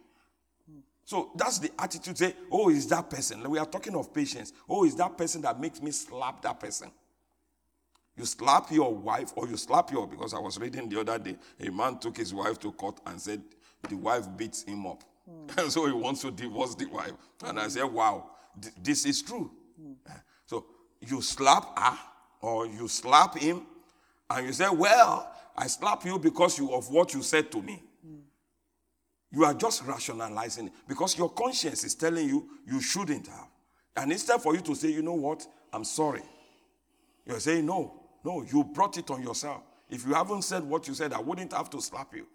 So 1.08 1.32
that's 1.38 1.60
the 1.60 1.72
attitude. 1.80 2.18
Say, 2.18 2.36
oh, 2.52 2.70
is 2.70 2.86
that 2.88 3.10
person? 3.10 3.50
We 3.50 3.58
are 3.60 3.66
talking 3.66 3.96
of 3.96 4.14
patience. 4.14 4.52
Oh, 4.68 4.84
is 4.84 4.94
that 4.98 5.18
person 5.18 5.42
that 5.44 5.58
makes 5.58 5.82
me 5.82 5.90
slap 5.92 6.42
that 6.42 6.60
person? 6.60 6.92
You 8.18 8.26
slap 8.26 8.70
your 8.72 8.94
wife, 8.94 9.32
or 9.38 9.48
you 9.48 9.56
slap 9.56 9.90
your, 9.90 10.06
because 10.06 10.34
I 10.34 10.40
was 10.40 10.60
reading 10.60 10.90
the 10.90 11.00
other 11.00 11.18
day, 11.18 11.38
a 11.66 11.72
man 11.72 11.98
took 11.98 12.18
his 12.18 12.34
wife 12.34 12.60
to 12.60 12.74
court 12.74 13.00
and 13.06 13.22
said 13.22 13.42
the 13.88 13.96
wife 13.96 14.28
beats 14.36 14.64
him 14.64 14.86
up. 14.86 15.02
Hmm. 15.26 15.48
And 15.58 15.72
so 15.72 15.86
he 15.86 15.94
wants 15.94 16.24
to 16.24 16.32
divorce 16.32 16.76
the 16.76 16.88
wife. 16.88 17.14
And 17.46 17.58
I 17.58 17.70
said, 17.70 17.86
wow, 17.86 18.32
th- 18.62 18.74
this 18.84 19.06
is 19.06 19.22
true. 19.22 19.50
Hmm. 19.82 19.94
Eh, 20.10 20.20
so 20.46 20.66
you 21.00 21.22
slap 21.22 21.80
her, 21.80 21.98
or 22.42 22.68
you 22.68 22.90
slap 22.90 23.38
him, 23.38 23.62
and 24.30 24.46
you 24.46 24.52
say, 24.52 24.68
well, 24.68 25.32
I 25.56 25.68
slap 25.68 26.04
you 26.04 26.20
because 26.20 26.58
you, 26.58 26.74
of 26.74 26.90
what 26.90 27.14
you 27.14 27.24
said 27.24 27.50
to 27.54 27.62
me. 27.62 27.82
You 29.32 29.44
are 29.44 29.54
just 29.54 29.84
rationalizing 29.84 30.68
it 30.68 30.74
because 30.88 31.18
your 31.18 31.30
conscience 31.30 31.84
is 31.84 31.96
telling 31.96 32.28
you 32.28 32.48
you 32.66 32.82
shouldn't 32.82 33.28
have. 33.28 33.48
And 33.96 34.12
instead 34.12 34.42
for 34.42 34.56
you 34.56 34.62
to 34.62 34.76
say, 34.76 34.90
you 34.92 35.02
know 35.02 35.14
what, 35.14 35.46
I'm 35.74 35.84
sorry, 35.84 36.22
you're 37.26 37.40
saying, 37.40 37.66
no, 37.66 38.04
no, 38.24 38.44
you 38.44 38.64
brought 38.64 38.98
it 38.98 39.10
on 39.12 39.22
yourself. 39.22 39.64
If 39.90 40.06
you 40.06 40.14
haven't 40.14 40.44
said 40.44 40.64
what 40.64 40.88
you 40.88 40.94
said, 40.94 41.14
I 41.14 41.20
wouldn't 41.20 41.54
have 41.54 41.70
to 41.72 41.82
slap 41.82 42.14
you. 42.14 42.28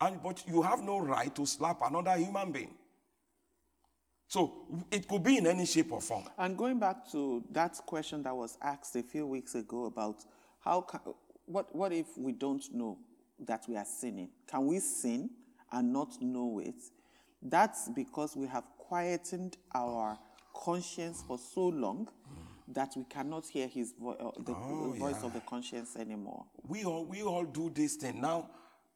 And 0.00 0.22
but 0.22 0.42
you 0.46 0.62
have 0.62 0.82
no 0.82 0.98
right 0.98 1.34
to 1.34 1.46
slap 1.46 1.80
another 1.82 2.16
human 2.16 2.52
being. 2.52 2.74
So 4.28 4.66
it 4.90 5.06
could 5.08 5.22
be 5.22 5.38
in 5.38 5.46
any 5.46 5.66
shape 5.66 5.92
or 5.92 6.00
form. 6.00 6.24
And 6.36 6.56
going 6.56 6.78
back 6.78 7.10
to 7.12 7.44
that 7.52 7.78
question 7.86 8.22
that 8.24 8.36
was 8.36 8.58
asked 8.60 8.96
a 8.96 9.02
few 9.02 9.26
weeks 9.26 9.54
ago 9.54 9.86
about 9.86 10.24
how 10.60 10.86
what 11.46 11.74
what 11.74 11.92
if 11.92 12.06
we 12.18 12.32
don't 12.32 12.64
know 12.74 12.98
that 13.38 13.64
we 13.68 13.76
are 13.76 13.84
sinning? 13.84 14.30
Can 14.48 14.66
we 14.66 14.80
sin 14.80 15.30
and 15.72 15.92
not 15.92 16.20
know 16.20 16.60
it? 16.64 16.76
That's 17.42 17.88
because 17.88 18.36
we 18.36 18.46
have 18.46 18.64
quietened 18.78 19.56
our 19.74 20.18
conscience 20.54 21.22
for 21.26 21.38
so 21.38 21.68
long 21.68 22.08
that 22.68 22.92
we 22.96 23.04
cannot 23.04 23.46
hear 23.46 23.68
his 23.68 23.94
vo- 24.00 24.12
uh, 24.12 24.42
the 24.42 24.52
voice 24.98 25.22
of 25.22 25.32
the 25.32 25.40
conscience 25.40 25.96
anymore. 25.96 26.44
We 26.66 26.84
all 26.84 27.04
we 27.04 27.22
all 27.22 27.44
do 27.44 27.70
this 27.70 27.96
thing 27.96 28.20
now. 28.20 28.48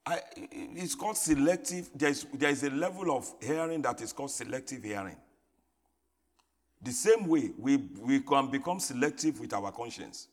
I, 0.06 0.20
it's 0.36 0.94
called 0.94 1.16
selective. 1.16 1.90
There's 1.94 2.26
there 2.32 2.50
is 2.50 2.64
a 2.64 2.70
level 2.70 3.14
of 3.16 3.32
hearing 3.40 3.82
that 3.82 4.00
is 4.00 4.12
called 4.12 4.30
selective 4.30 4.82
hearing. 4.82 5.16
The 6.82 6.92
same 6.92 7.26
way 7.28 7.50
we 7.58 7.76
we 7.76 8.20
can 8.20 8.50
become 8.50 8.80
selective 8.80 9.38
with 9.38 9.52
our 9.52 9.70
conscience. 9.70 10.28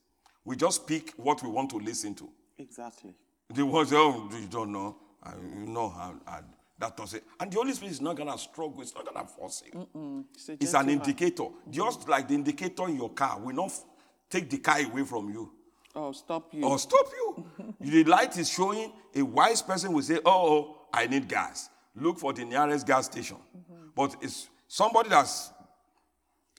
We 0.45 0.55
just 0.55 0.87
pick 0.87 1.11
what 1.17 1.43
we 1.43 1.49
want 1.49 1.69
to 1.71 1.77
listen 1.77 2.15
to. 2.15 2.29
Exactly. 2.57 3.13
The 3.53 3.65
words, 3.65 3.91
oh 3.93 4.29
you 4.31 4.47
don't 4.47 4.71
know, 4.71 4.95
I, 5.27 5.33
you 5.59 5.65
know 5.67 5.89
how 5.89 6.13
I, 6.27 6.39
that 6.79 6.95
does 6.95 7.13
it. 7.15 7.23
And 7.39 7.51
the 7.51 7.57
Holy 7.57 7.73
Spirit 7.73 7.91
is 7.91 8.01
not 8.01 8.15
going 8.15 8.31
to 8.31 8.37
struggle, 8.37 8.81
it's 8.81 8.93
not 8.95 9.05
going 9.11 9.25
to 9.25 9.31
force 9.31 9.63
you. 9.73 10.25
It's, 10.35 10.49
It's 10.49 10.73
an 10.73 10.89
indicator. 10.89 11.47
Just 11.69 12.07
like 12.07 12.27
the 12.27 12.35
indicator 12.35 12.87
in 12.87 12.95
your 12.97 13.09
car 13.11 13.39
will 13.39 13.55
not 13.55 13.65
f- 13.67 13.83
take 14.29 14.49
the 14.49 14.57
car 14.59 14.79
away 14.81 15.03
from 15.03 15.29
you 15.29 15.51
Oh, 15.95 16.11
stop 16.11 16.53
you. 16.53 16.63
or 16.63 16.77
stop 16.77 17.07
you. 17.11 17.73
the 17.81 18.03
light 18.03 18.37
is 18.37 18.49
showing, 18.49 18.91
a 19.15 19.21
wise 19.23 19.61
person 19.63 19.91
will 19.91 20.03
say, 20.03 20.19
Oh, 20.23 20.31
oh, 20.49 20.75
I 20.93 21.07
need 21.07 21.27
gas. 21.27 21.69
Look 21.95 22.19
for 22.19 22.31
the 22.33 22.45
nearest 22.45 22.85
gas 22.85 23.05
station. 23.07 23.37
Mm-hmm. 23.57 23.87
But 23.95 24.15
it's 24.21 24.47
somebody 24.67 25.09
that's 25.09 25.51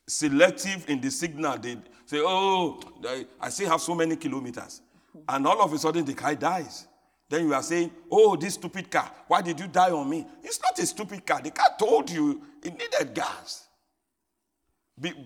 selective 0.08 0.88
in 0.88 1.00
the 1.00 1.10
signal. 1.10 1.56
They 1.58 1.76
say, 2.06 2.18
Oh, 2.20 2.80
I- 3.06 3.26
I 3.40 3.48
still 3.50 3.70
have 3.70 3.80
so 3.80 3.94
many 3.94 4.16
kilometers. 4.16 4.82
Mm-hmm. 5.16 5.20
And 5.28 5.46
all 5.46 5.62
of 5.62 5.72
a 5.72 5.78
sudden, 5.78 6.04
the 6.04 6.14
car 6.14 6.34
dies. 6.34 6.87
Then 7.28 7.46
you 7.46 7.54
are 7.54 7.62
saying, 7.62 7.90
Oh, 8.10 8.36
this 8.36 8.54
stupid 8.54 8.90
car, 8.90 9.10
why 9.26 9.42
did 9.42 9.60
you 9.60 9.68
die 9.68 9.90
on 9.90 10.08
me? 10.08 10.26
It's 10.42 10.60
not 10.62 10.78
a 10.78 10.86
stupid 10.86 11.26
car. 11.26 11.42
The 11.42 11.50
car 11.50 11.70
told 11.78 12.10
you 12.10 12.42
it 12.62 12.72
needed 12.72 13.14
gas. 13.14 13.68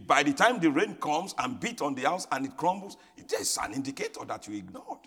By 0.07 0.22
the 0.22 0.32
time 0.34 0.61
the 0.61 0.70
rain 0.70 0.96
comes 0.96 1.34
and 1.38 1.59
beat 1.59 1.80
on 1.80 1.94
the 1.94 2.03
house 2.03 2.26
and 2.30 2.44
it 2.44 2.57
crumbles, 2.57 2.96
it 3.16 3.32
is 3.32 3.59
an 3.62 3.72
indicator 3.72 4.24
that 4.26 4.46
you 4.46 4.57
ignored. 4.57 4.98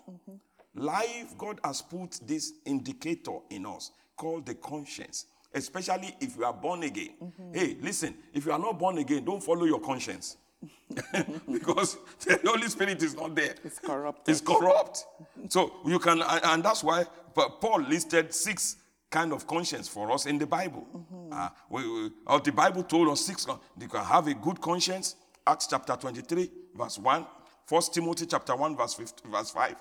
Life, 0.74 1.38
God 1.38 1.60
has 1.64 1.82
put 1.82 2.18
this 2.26 2.52
indicator 2.64 3.38
in 3.50 3.64
us 3.64 3.92
called 4.16 4.46
the 4.46 4.54
conscience, 4.54 5.26
especially 5.54 6.16
if 6.20 6.36
you 6.36 6.44
are 6.44 6.52
born 6.52 6.82
again. 6.82 7.10
Hey, 7.54 7.76
listen, 7.80 8.16
if 8.34 8.44
you 8.44 8.52
are 8.52 8.58
not 8.58 8.78
born 8.78 8.98
again, 8.98 9.24
don't 9.24 9.42
follow 9.42 9.64
your 9.64 9.80
conscience. 9.80 10.36
because 11.52 11.96
the 12.24 12.40
Holy 12.44 12.68
Spirit 12.68 13.02
is 13.02 13.14
not 13.14 13.34
there. 13.34 13.54
It's 13.64 13.78
corrupt. 13.78 14.28
It's 14.28 14.40
corrupt. 14.40 15.04
So 15.48 15.72
you 15.84 15.98
can, 15.98 16.22
and 16.22 16.62
that's 16.64 16.82
why 16.82 17.04
Paul 17.34 17.82
listed 17.82 18.32
six 18.32 18.76
kind 19.10 19.32
of 19.32 19.46
conscience 19.46 19.88
for 19.88 20.10
us 20.10 20.26
in 20.26 20.38
the 20.38 20.46
Bible. 20.46 20.86
Uh, 21.32 21.48
we, 21.70 21.88
we- 21.88 22.10
or 22.26 22.40
the 22.40 22.52
Bible 22.52 22.82
told 22.82 23.08
us 23.08 23.20
six. 23.24 23.46
You 23.80 23.88
can 23.88 24.04
have 24.04 24.26
a 24.26 24.34
good 24.34 24.60
conscience. 24.60 25.16
Acts 25.46 25.66
chapter 25.68 25.94
23, 25.94 26.50
verse 26.74 26.98
1. 26.98 27.26
1 27.68 27.82
Timothy 27.92 28.26
chapter 28.26 28.54
1, 28.56 28.76
verse, 28.76 28.94
15, 28.94 29.30
verse 29.30 29.50
5. 29.50 29.74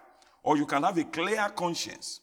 Or 0.44 0.58
you 0.58 0.66
can 0.66 0.84
have 0.84 0.98
a 0.98 1.04
clear 1.06 1.48
conscience, 1.56 2.22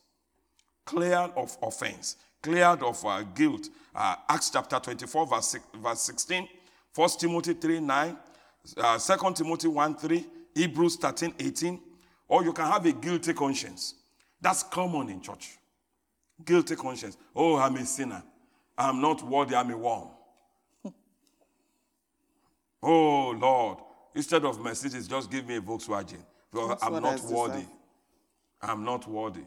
clear 0.85 1.17
of 1.37 1.57
offense, 1.63 2.17
cleared 2.43 2.83
of 2.83 3.05
uh, 3.05 3.23
guilt. 3.23 3.69
Uh, 3.95 4.17
Acts 4.29 4.51
chapter 4.51 4.79
24, 4.79 5.27
verse, 5.27 5.47
six, 5.49 5.65
verse 5.75 6.01
16. 6.03 6.49
1 6.95 7.09
Timothy 7.19 7.55
3, 7.55 7.81
9. 7.81 8.17
Uh, 8.77 8.99
2 8.99 9.33
Timothy 9.35 9.69
1, 9.69 9.97
3. 9.97 10.27
Hebrews 10.55 10.97
13, 10.97 11.35
18. 11.39 11.81
Or 12.29 12.45
you 12.45 12.53
can 12.53 12.67
have 12.67 12.85
a 12.87 12.93
guilty 12.93 13.33
conscience. 13.33 13.95
That's 14.41 14.63
common 14.63 15.09
in 15.09 15.21
church. 15.21 15.59
Guilty 16.45 16.77
conscience. 16.77 17.17
Oh, 17.35 17.57
I'm 17.57 17.77
a 17.77 17.85
sinner. 17.85 18.23
I'm 18.77 19.01
not 19.01 19.23
worthy. 19.23 19.55
I'm 19.55 19.71
a 19.71 19.77
worm. 19.77 20.09
oh, 22.83 23.31
Lord. 23.31 23.79
Instead 24.15 24.45
of 24.45 24.61
Mercedes, 24.61 25.09
just 25.09 25.31
give 25.31 25.47
me 25.47 25.57
a 25.57 25.61
Volkswagen. 25.61 26.23
Because 26.51 26.69
That's 26.71 26.83
I'm 26.83 27.03
not 27.03 27.21
worthy. 27.25 27.65
I'm 28.61 28.85
not 28.85 29.09
worthy. 29.09 29.45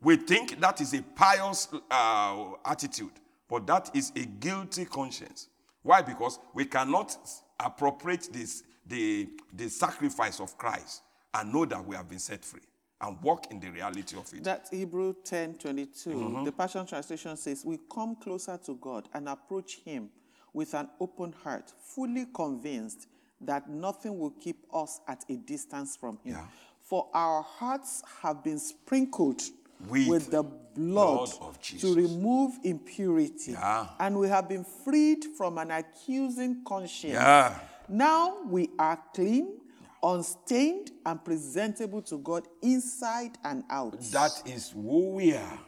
We 0.00 0.16
think 0.16 0.60
that 0.60 0.80
is 0.80 0.94
a 0.94 1.02
pious 1.02 1.68
uh, 1.90 2.44
attitude, 2.64 3.12
but 3.48 3.66
that 3.66 3.90
is 3.94 4.12
a 4.16 4.24
guilty 4.24 4.84
conscience. 4.84 5.48
Why? 5.82 6.02
Because 6.02 6.38
we 6.54 6.64
cannot 6.64 7.16
appropriate 7.60 8.28
this, 8.32 8.62
the, 8.86 9.28
the 9.52 9.68
sacrifice 9.68 10.40
of 10.40 10.56
Christ 10.56 11.02
and 11.34 11.52
know 11.52 11.64
that 11.64 11.84
we 11.84 11.96
have 11.96 12.08
been 12.08 12.18
set 12.18 12.44
free 12.44 12.60
and 13.00 13.20
walk 13.22 13.50
in 13.50 13.60
the 13.60 13.70
reality 13.70 14.16
of 14.16 14.32
it. 14.32 14.44
That's 14.44 14.70
Hebrew 14.70 15.14
10 15.24 15.54
22. 15.54 16.10
Mm-hmm. 16.10 16.44
The 16.44 16.52
Passion 16.52 16.86
Translation 16.86 17.36
says, 17.36 17.64
We 17.64 17.78
come 17.92 18.16
closer 18.16 18.58
to 18.64 18.74
God 18.76 19.08
and 19.14 19.28
approach 19.28 19.78
Him 19.84 20.10
with 20.52 20.74
an 20.74 20.88
open 21.00 21.32
heart, 21.44 21.72
fully 21.80 22.26
convinced 22.34 23.06
that 23.40 23.68
nothing 23.68 24.18
will 24.18 24.32
keep 24.32 24.64
us 24.72 25.00
at 25.06 25.24
a 25.28 25.36
distance 25.36 25.96
from 25.96 26.18
Him. 26.24 26.34
Yeah. 26.34 26.44
For 26.82 27.08
our 27.12 27.42
hearts 27.42 28.02
have 28.22 28.42
been 28.42 28.58
sprinkled 28.58 29.42
With 29.88 30.08
with, 30.08 30.30
the 30.30 30.42
blood, 30.42 31.28
blood 31.28 31.28
of 31.40 31.60
Jesus. 31.60 31.82
to 31.82 31.96
remove 31.96 32.52
impurity. 32.64 33.52
Yeah. 33.52 33.88
And 33.98 34.18
we 34.18 34.28
have 34.28 34.48
been 34.48 34.64
freed 34.64 35.24
from 35.36 35.58
an 35.58 35.70
accusing 35.70 36.64
conscience. 36.64 37.14
Yeah. 37.14 37.58
Now 37.88 38.42
we 38.46 38.70
are 38.78 38.98
clean, 39.14 39.58
unstained, 40.02 40.90
and 41.06 41.24
presentable 41.24 42.02
to 42.02 42.18
God 42.18 42.46
inside 42.62 43.38
and 43.44 43.64
out. 43.70 44.00
That 44.12 44.42
is 44.46 44.70
who 44.70 45.12
we 45.12 45.34
are. 45.34 45.58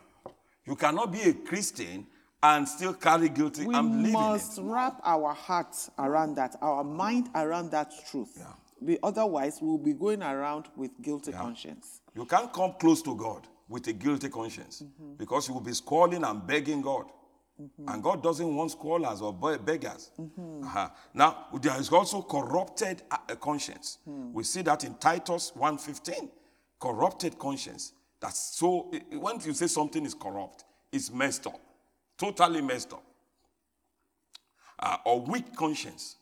You 0.66 0.76
cannot 0.76 1.12
be 1.12 1.22
a 1.22 1.32
Christian 1.32 2.06
and 2.42 2.68
still 2.68 2.94
carry 2.94 3.28
guilty. 3.28 3.66
we 3.66 3.74
I'm 3.74 4.12
must 4.12 4.58
it. 4.58 4.62
wrap 4.62 5.00
our 5.04 5.34
hearts 5.34 5.90
around 5.98 6.36
that, 6.36 6.56
our 6.62 6.84
mind 6.84 7.28
around 7.34 7.70
that 7.72 7.92
truth. 8.10 8.42
Be, 8.84 8.98
otherwise, 9.02 9.58
we'll 9.60 9.76
be 9.78 9.92
going 9.92 10.22
around 10.22 10.66
with 10.74 10.90
guilty 11.02 11.32
conscience. 11.32 12.00
You 12.14 12.24
can't 12.24 12.50
come 12.52 12.74
close 12.78 13.02
to 13.02 13.14
God 13.14 13.46
with 13.70 13.86
a 13.86 13.92
guilty 13.92 14.28
conscience 14.28 14.82
because 15.16 15.48
you 15.48 15.54
will 15.54 15.60
be 15.62 15.72
squalling 15.72 16.24
and 16.24 16.46
begging 16.46 16.82
God. 16.82 17.06
And 17.86 18.02
God 18.02 18.22
doesn't 18.22 18.56
want 18.56 18.72
squallers 18.72 19.20
or 19.20 19.32
be- 19.34 19.62
beggars. 19.62 20.10
Uh-huh. 20.18 20.88
Now, 21.12 21.46
there 21.60 21.78
is 21.78 21.90
also 21.92 22.22
corrupted 22.22 23.02
uh, 23.10 23.18
uh, 23.28 23.34
conscience. 23.36 23.98
We 24.06 24.44
see 24.44 24.62
that 24.62 24.82
in 24.82 24.94
Titus 24.94 25.52
1.15. 25.54 26.30
Corrupted 26.80 27.38
conscience. 27.38 27.92
That's 28.18 28.56
so, 28.56 28.90
when 29.12 29.38
you 29.40 29.52
say 29.52 29.66
something 29.66 30.04
is 30.06 30.14
corrupt, 30.14 30.64
it's 30.90 31.10
messed 31.12 31.46
up. 31.46 31.60
Totally 32.16 32.62
messed 32.62 32.94
up. 32.94 33.04
Uh, 34.78 34.96
or 35.04 35.20
weak 35.20 35.54
conscience. 35.54 36.16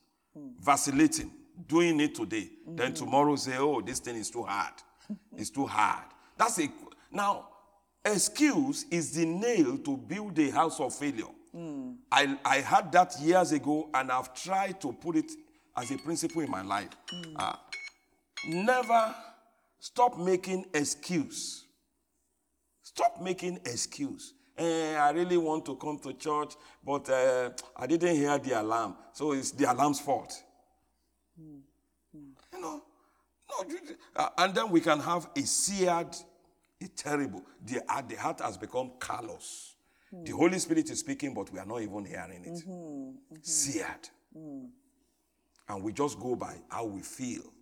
Vacillating. 0.60 1.30
Doing 1.68 2.00
it 2.00 2.16
today. 2.16 2.50
Then 2.66 2.94
tomorrow 2.94 3.36
say, 3.36 3.56
oh, 3.58 3.80
this 3.80 4.00
thing 4.00 4.16
is 4.16 4.28
too 4.28 4.42
hard. 4.42 4.74
It's 5.36 5.50
too 5.50 5.66
hard. 5.66 6.04
That's 6.36 6.58
a 6.58 6.68
now 7.10 7.48
excuse 8.04 8.84
is 8.90 9.12
the 9.14 9.24
nail 9.26 9.78
to 9.78 9.96
build 9.96 10.38
a 10.38 10.50
house 10.50 10.80
of 10.80 10.94
failure. 10.94 11.26
I, 12.12 12.38
I 12.44 12.56
had 12.58 12.92
that 12.92 13.14
years 13.20 13.52
ago 13.52 13.88
and 13.92 14.12
I've 14.12 14.32
tried 14.34 14.80
to 14.82 14.92
put 14.92 15.16
it 15.16 15.30
as 15.76 15.90
a 15.90 15.98
principle 15.98 16.42
in 16.42 16.50
my 16.50 16.62
life. 16.62 16.90
Uh, 17.36 17.56
never 18.46 19.14
stop 19.80 20.18
making 20.18 20.66
excuse. 20.74 21.64
Stop 22.82 23.20
making 23.20 23.56
excuse. 23.64 24.34
Eh, 24.56 24.96
I 24.96 25.10
really 25.10 25.36
want 25.36 25.64
to 25.66 25.76
come 25.76 25.98
to 26.00 26.12
church, 26.14 26.54
but 26.84 27.08
uh, 27.08 27.50
I 27.76 27.86
didn't 27.86 28.16
hear 28.16 28.36
the 28.38 28.60
alarm, 28.60 28.96
so 29.12 29.32
it's 29.32 29.52
the 29.52 29.70
alarm's 29.70 30.00
fault. 30.00 30.34
You 31.36 32.60
know, 32.60 32.82
no, 33.48 33.64
uh, 34.16 34.28
and 34.38 34.54
then 34.54 34.70
we 34.70 34.80
can 34.80 34.98
have 34.98 35.28
a 35.36 35.42
seared, 35.42 36.16
a 36.80 36.88
terrible. 36.88 37.42
The, 37.64 37.80
uh, 37.88 38.02
the 38.02 38.16
heart 38.16 38.40
has 38.40 38.56
become 38.56 38.92
callous. 39.00 39.74
The 40.10 40.32
Holy 40.32 40.58
Spirit 40.58 40.88
is 40.90 41.00
speaking, 41.00 41.34
but 41.34 41.52
we 41.52 41.58
are 41.58 41.66
not 41.66 41.82
even 41.82 42.04
hearing 42.04 42.44
it. 42.44 42.64
Mm-hmm, 42.66 42.72
mm-hmm. 42.72 43.36
Seared. 43.42 44.08
Mm. 44.36 44.68
And 45.68 45.82
we 45.82 45.92
just 45.92 46.18
go 46.18 46.34
by 46.34 46.54
how 46.70 46.86
we 46.86 47.02
feel 47.02 47.52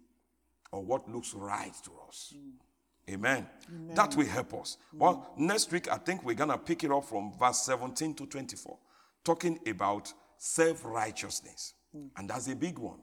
or 0.71 0.83
what 0.83 1.09
looks 1.11 1.35
right 1.35 1.75
to 1.85 1.91
us. 2.09 2.35
Mm. 2.37 3.15
Amen. 3.15 3.47
That 3.95 4.15
will 4.17 4.27
help 4.27 4.55
us. 4.55 4.79
Mm. 4.95 4.99
Well, 4.99 5.33
next 5.37 5.73
week, 5.73 5.91
I 5.91 5.97
think 5.97 6.25
we're 6.25 6.35
going 6.35 6.51
to 6.51 6.59
pick 6.59 6.85
it 6.85 6.93
up 6.93 7.05
from 7.05 7.33
verse 7.39 7.63
17 7.63 8.15
to 8.15 8.27
24, 8.27 8.79
talking 9.25 9.59
about 9.67 10.13
self 10.39 10.85
righteousness. 10.85 11.75
And 12.17 12.29
that's 12.29 12.49
a 12.49 12.55
big 12.55 12.79
one. 12.79 12.99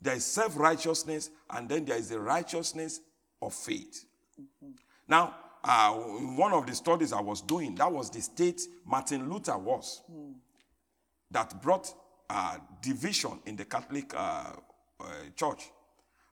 There 0.00 0.14
is 0.14 0.24
self 0.24 0.56
righteousness, 0.56 1.30
and 1.50 1.68
then 1.68 1.84
there 1.84 1.96
is 1.96 2.08
the 2.08 2.18
righteousness 2.20 3.00
of 3.40 3.52
faith. 3.54 4.06
Mm-hmm. 4.40 4.72
Now, 5.08 5.34
uh, 5.62 5.92
one 5.92 6.52
of 6.52 6.66
the 6.66 6.74
studies 6.74 7.12
I 7.12 7.20
was 7.20 7.40
doing, 7.40 7.74
that 7.76 7.90
was 7.90 8.10
the 8.10 8.20
state 8.20 8.60
Martin 8.84 9.30
Luther 9.30 9.56
was, 9.56 10.02
that 11.30 11.60
brought 11.62 11.92
uh, 12.28 12.58
division 12.82 13.40
in 13.46 13.56
the 13.56 13.64
Catholic 13.64 14.12
uh, 14.14 14.52
uh, 15.00 15.04
Church. 15.36 15.70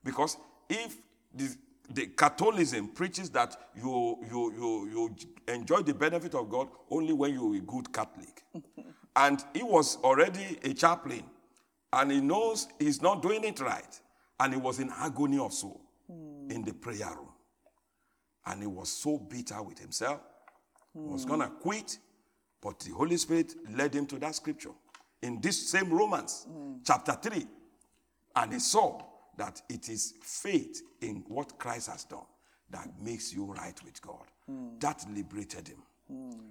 Because 0.05 0.37
if 0.69 0.97
the, 1.35 1.55
the 1.91 2.07
Catholicism 2.09 2.89
preaches 2.89 3.31
that 3.31 3.57
you, 3.77 4.19
you, 4.31 4.53
you, 4.53 4.89
you 4.91 5.17
enjoy 5.53 5.83
the 5.83 5.95
benefit 5.95 6.35
of 6.35 6.49
God 6.51 6.69
only 6.91 7.13
when 7.13 7.33
you're 7.33 7.57
a 7.57 7.61
good 7.61 7.93
Catholic. 7.93 8.43
and 9.17 9.43
he 9.55 9.63
was 9.63 9.97
already 10.03 10.59
a 10.65 10.75
chaplain, 10.75 11.25
and 11.93 12.11
he 12.11 12.21
knows 12.21 12.69
he's 12.79 13.03
not 13.03 13.23
doing 13.23 13.45
it 13.45 13.61
right. 13.61 14.01
And 14.41 14.55
he 14.55 14.61
was 14.61 14.81
in 14.81 14.91
agony 14.91 15.39
of 15.39 15.53
soul 15.53 15.81
in 16.09 16.65
the 16.65 16.73
prayer 16.73 17.15
room. 17.17 17.32
And 18.47 18.61
he 18.63 18.67
was 18.67 18.91
so 18.91 19.19
bitter 19.19 19.63
with 19.63 19.79
himself. 19.79 20.21
He 20.95 21.01
was 21.01 21.25
going 21.25 21.41
to 21.41 21.49
quit, 21.49 21.99
but 22.61 22.79
the 22.81 22.93
Holy 22.93 23.17
Spirit 23.17 23.55
led 23.71 23.95
him 23.95 24.07
to 24.07 24.19
that 24.19 24.35
scripture 24.35 24.73
in 25.23 25.41
this 25.41 25.71
same 25.71 25.91
Romans, 25.91 26.47
chapter 26.85 27.13
3. 27.13 27.47
And 28.37 28.53
he 28.53 28.59
saw 28.59 29.01
that 29.37 29.63
it 29.69 29.89
is 29.89 30.15
faith 30.23 30.83
in 31.01 31.25
what 31.29 31.59
Christ 31.59 31.89
has 31.91 32.05
done 32.05 32.27
that 32.71 32.89
makes 33.01 33.33
you 33.33 33.45
right 33.45 33.79
with 33.85 34.01
God. 34.03 34.27
That 34.81 35.05
liberated 35.15 35.69
him. 35.69 35.83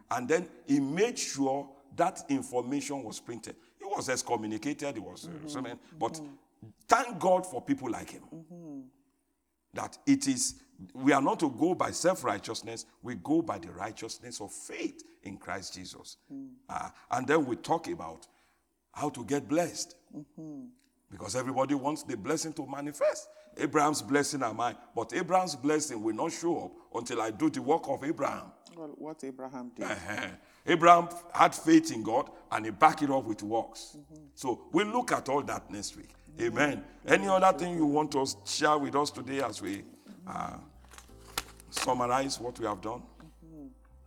And 0.10 0.28
then 0.28 0.48
he 0.68 0.80
made 0.80 1.20
sure 1.20 1.70
that 1.96 2.24
information 2.30 3.04
was 3.04 3.20
printed. 3.20 3.56
He 3.78 3.86
was 3.86 4.10
excommunicated, 4.10 4.96
he 4.96 5.02
was 5.02 5.28
uh, 5.28 5.48
something, 5.48 5.78
but 6.00 6.20
thank 6.88 7.20
God 7.20 7.46
for 7.46 7.62
people 7.62 7.89
like 7.92 8.12
him. 8.12 8.24
That 9.74 9.97
it 10.05 10.28
is, 10.28 10.55
we 10.93 11.13
are 11.13 11.22
not 11.22 11.39
to 11.39 11.49
go 11.49 11.74
by 11.76 11.91
self 11.91 12.24
righteousness, 12.24 12.86
we 13.01 13.15
go 13.15 13.41
by 13.41 13.57
the 13.57 13.72
righteousness 13.72 14.41
of 14.41 14.51
faith 14.51 15.03
in 15.24 15.38
Christ 15.38 15.76
Jesus. 15.76 16.17
Uh, 16.69 16.89
and 17.11 17.28
then 17.28 17.45
we 17.45 17.55
talk 17.55 17.88
about 17.88 18.28
how 18.93 19.09
to 19.09 19.24
get 19.24 19.47
blessed. 19.47 19.95
Because 21.09 21.36
everybody 21.36 21.76
wants 21.76 22.03
the 22.03 22.15
blessing 22.15 22.53
to 22.53 22.65
manifest. 22.65 23.28
Abraham's 23.57 24.01
blessing 24.01 24.43
am 24.43 24.61
I, 24.61 24.76
but 24.95 25.13
Abraham's 25.13 25.55
blessing 25.55 26.01
will 26.01 26.15
not 26.15 26.32
show 26.32 26.65
up 26.65 26.72
until 26.95 27.22
I 27.22 27.32
do 27.32 27.49
the 27.49 27.61
work 27.61 27.84
of 27.88 28.03
Abraham. 28.03 28.51
Well, 28.76 28.93
what 28.97 29.24
Abraham 29.24 29.72
did. 29.76 29.86
Uh-huh. 29.86 30.28
Abraham 30.65 31.09
had 31.34 31.53
faith 31.53 31.91
in 31.91 32.03
God 32.03 32.30
and 32.51 32.65
he 32.65 32.72
backed 32.72 33.01
it 33.01 33.09
up 33.09 33.26
with 33.26 33.43
works. 33.43 33.97
So 34.36 34.61
we'll 34.72 34.88
look 34.88 35.11
at 35.11 35.28
all 35.28 35.41
that 35.43 35.69
next 35.69 35.97
week. 35.97 36.13
Amen. 36.39 36.84
Any 37.07 37.27
other 37.27 37.57
thing 37.57 37.75
you 37.75 37.86
want 37.86 38.11
to 38.13 38.25
share 38.45 38.77
with 38.77 38.95
us 38.95 39.11
today 39.11 39.41
as 39.41 39.61
we 39.61 39.84
uh, 40.27 40.53
summarize 41.69 42.39
what 42.39 42.59
we 42.59 42.65
have 42.65 42.82
done? 42.82 43.01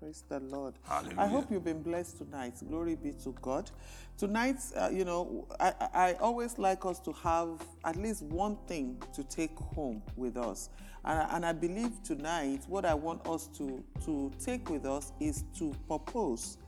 Praise 0.01 0.25
the 0.29 0.41
Lord. 0.41 0.75
I 1.17 1.27
hope 1.29 1.51
you've 1.51 1.65
been 1.65 1.83
blessed 1.83 2.19
tonight. 2.19 2.55
Glory 2.69 2.95
be 2.95 3.13
to 3.25 3.35
God. 3.41 3.71
Tonight, 4.19 4.57
uh, 4.77 4.91
you 4.93 5.05
know, 5.05 5.47
I, 5.59 5.73
I 5.95 6.13
always 6.15 6.59
like 6.59 6.85
us 6.85 6.99
to 7.01 7.13
have 7.13 7.61
at 7.85 7.97
least 7.97 8.23
one 8.23 8.57
thing 8.67 9.03
to 9.15 9.25
take 9.25 9.57
home 9.57 10.03
with 10.17 10.37
us. 10.37 10.69
And, 11.05 11.19
I- 11.21 11.37
and 11.37 11.47
I 11.47 11.53
believe 11.53 12.03
tonight, 12.03 12.65
what 12.69 12.85
I 12.85 12.95
want 12.95 13.27
us 13.27 13.47
to, 13.59 13.83
to 14.05 14.31
take 14.45 14.69
with 14.69 14.85
us 14.85 15.13
is 15.21 15.45
to 15.59 15.73
propose 15.89 16.59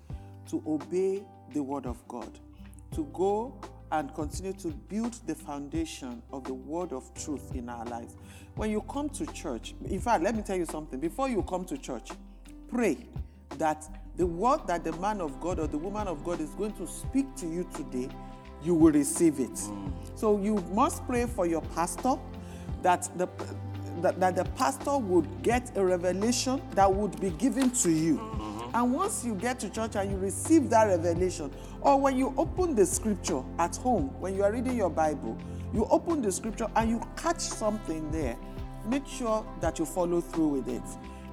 to 0.48 0.62
obey 0.66 1.22
the 1.52 1.62
Word 1.62 1.86
of 1.86 2.07
God, 2.09 2.38
to 2.94 3.04
go 3.12 3.54
and 3.93 4.14
continue 4.14 4.53
to 4.55 4.68
build 4.68 5.14
the 5.26 5.34
foundation 5.34 6.22
of 6.32 6.45
the 6.45 6.55
Word 6.55 6.93
of 6.93 7.12
truth 7.14 7.55
in 7.55 7.68
our 7.68 7.84
lives. 7.87 8.16
When 8.57 8.70
you 8.70 8.80
come 8.82 9.09
to 9.11 9.26
church, 9.26 9.74
in 9.87 10.01
fact, 10.01 10.22
let 10.22 10.34
me 10.34 10.43
tell 10.43 10.57
you 10.57 10.66
something. 10.66 10.99
Before 10.99 11.28
you 11.28 11.43
come 11.43 11.64
to 11.66 11.78
church, 11.78 12.11
pray 12.68 12.97
that 13.59 13.84
the 14.16 14.26
word 14.26 14.66
that 14.66 14.84
the 14.84 14.93
man 14.93 15.20
of 15.20 15.41
God 15.41 15.59
or 15.59 15.66
the 15.66 15.78
woman 15.78 16.09
of 16.09 16.24
God 16.24 16.41
is 16.41 16.51
going 16.51 16.72
to 16.74 16.87
speak 16.87 17.34
to 17.37 17.47
you 17.47 17.68
today, 17.74 18.09
you 18.62 18.74
will 18.74 18.93
receive 18.93 19.41
it. 19.41 19.51
Mm. 19.51 19.93
So 20.14 20.39
you 20.41 20.57
must 20.72 21.07
pray 21.07 21.26
for 21.26 21.47
your 21.47 21.61
pastor 21.61 22.14
that 22.82 23.09
the 23.16 23.28
that, 24.03 24.20
that 24.20 24.37
the 24.37 24.45
pastor 24.57 24.99
would 24.99 25.43
get 25.43 25.74
a 25.76 25.84
revelation 25.84 26.61
that 26.72 26.93
would 26.93 27.18
be 27.20 27.30
given 27.30 27.70
to 27.70 27.91
you. 27.91 28.18
Mm. 28.18 28.36
And 28.77 28.93
once 28.93 29.24
you 29.24 29.35
get 29.35 29.59
to 29.61 29.70
church 29.70 29.97
and 29.97 30.11
you 30.11 30.18
receive 30.18 30.68
that 30.68 30.85
revelation, 30.85 31.51
or 31.81 31.99
when 31.99 32.18
you 32.18 32.35
open 32.37 32.74
the 32.74 32.85
scripture 32.85 33.43
at 33.59 33.74
home, 33.77 34.11
when 34.20 34.35
you 34.35 34.45
are 34.45 34.53
reading 34.53 34.77
your 34.77 34.91
Bible, 34.91 35.39
you 35.72 35.87
open 35.87 36.20
the 36.20 36.31
scripture 36.31 36.66
and 36.77 36.91
you 36.91 37.01
catch 37.16 37.41
something 37.41 38.11
there, 38.11 38.37
make 38.87 39.07
sure 39.07 39.47
that 39.62 39.79
you 39.79 39.87
follow 39.87 40.20
through 40.20 40.49
with 40.49 40.68
it. 40.68 40.83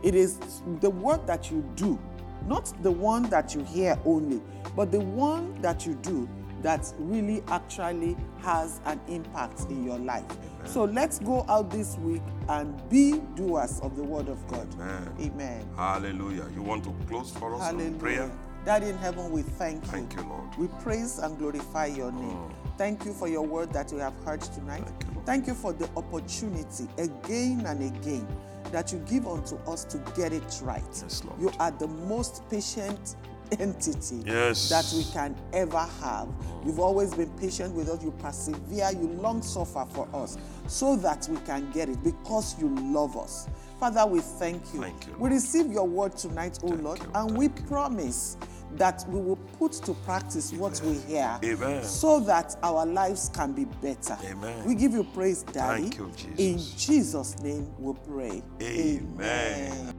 It 0.04 0.16
is 0.16 0.38
the 0.80 0.90
work 0.90 1.28
that 1.28 1.52
you 1.52 1.70
do, 1.76 2.00
not 2.48 2.72
the 2.82 2.92
one 2.92 3.24
that 3.24 3.54
you 3.54 3.66
hear 3.66 4.00
only, 4.06 4.42
but 4.74 4.94
the 4.94 5.02
one 5.02 5.62
that 5.62 5.86
you 5.86 5.96
do 5.96 6.30
that 6.64 6.92
really 6.98 7.44
actually 7.48 8.18
has 8.42 8.80
an 8.86 9.00
impact 9.08 9.62
in 9.70 9.86
your 9.86 10.00
life. 10.00 10.26
So 10.66 10.86
let's 10.86 11.20
go 11.20 11.46
out 11.50 11.70
this 11.70 11.98
week 11.98 12.22
and 12.50 12.90
be 12.90 13.20
doers 13.36 13.80
of 13.82 13.96
the 13.96 14.04
word 14.04 14.30
of 14.30 14.46
God. 14.48 14.68
Amen. 14.76 15.16
Amen. 15.20 15.70
Hallelujah. 15.76 16.48
You 16.56 16.62
want 16.62 16.86
to 16.86 16.96
close 17.08 17.32
for 17.32 17.54
us 17.56 17.70
in 17.72 17.80
Hallelujah. 17.80 18.00
prayer? 18.00 18.32
Daddy 18.66 18.88
in 18.88 18.98
heaven, 18.98 19.30
we 19.30 19.42
thank 19.42 19.84
you. 19.84 19.92
Thank 19.92 20.16
you, 20.16 20.22
Lord. 20.22 20.56
We 20.58 20.68
praise 20.82 21.20
and 21.20 21.38
glorify 21.38 21.88
your 21.88 22.14
name. 22.14 22.38
Mm. 22.38 22.54
Thank 22.78 23.04
you 23.04 23.14
for 23.14 23.28
your 23.28 23.42
word 23.46 23.74
that 23.74 23.92
we 23.92 24.00
have 24.00 24.18
heard 24.24 24.40
tonight. 24.42 24.86
Thank 24.86 25.04
you, 25.04 25.22
Thank 25.26 25.48
you 25.48 25.54
for 25.54 25.74
the 25.74 25.90
opportunity 25.98 26.88
again 26.98 27.66
and 27.66 27.84
again 27.84 28.26
that 28.72 28.94
you 28.94 29.00
give 29.00 29.28
unto 29.28 29.56
us 29.70 29.84
to 29.86 29.98
get 30.16 30.32
it 30.32 30.62
right. 30.64 30.82
Yes, 30.90 31.24
Lord. 31.26 31.40
You 31.42 31.52
are 31.60 31.72
the 31.72 31.88
most 31.88 32.42
patient 32.50 33.18
entity 33.60 34.24
Yes. 34.26 34.70
that 34.70 34.86
we 34.96 35.04
can 35.12 35.36
ever 35.54 35.88
have. 36.02 36.28
You've 36.66 36.80
always 36.80 37.14
been 37.14 37.30
patient 37.38 37.74
with 37.76 37.90
us. 37.90 38.04
You 38.04 38.12
persevere, 38.12 38.92
you 38.92 39.08
long 39.22 39.42
suffer 39.42 39.86
for 39.92 40.08
us 40.14 40.38
so 40.68 40.96
that 40.98 41.28
we 41.30 41.38
can 41.38 41.70
get 41.72 41.90
it 41.90 42.02
because 42.04 42.60
you 42.60 42.70
love 42.76 43.18
us. 43.18 43.48
Father, 43.80 44.06
we 44.06 44.20
thank 44.22 44.62
you. 44.74 44.82
Thank 44.82 45.08
you, 45.08 45.16
We 45.20 45.30
receive 45.30 45.72
your 45.72 45.88
word 45.88 46.16
tonight, 46.16 46.60
O 46.64 46.68
Lord, 46.68 47.00
you, 47.00 47.12
and 47.16 47.38
we 47.38 47.50
promise 47.50 48.38
that 48.78 49.04
we 49.10 49.20
will 49.20 49.36
put 49.60 49.72
to 49.74 49.94
practice 49.94 50.52
what 50.54 50.82
we 50.84 50.94
hear 51.00 51.38
Amen. 51.44 51.84
so 51.84 52.20
that 52.22 52.56
our 52.64 52.86
lives 52.86 53.30
can 53.34 53.52
be 53.54 53.66
better. 53.66 54.18
Amen. 54.26 54.66
We 54.66 54.74
give 54.76 54.94
you 54.94 55.04
praise, 55.04 55.44
Daddy. 55.44 55.90
Thank 55.90 55.98
you, 56.00 56.06
In 56.38 56.58
Jesus. 56.58 56.86
Jesus' 56.88 57.40
name 57.40 57.70
we 57.78 57.94
pray. 58.08 58.42
Amen. 58.62 59.94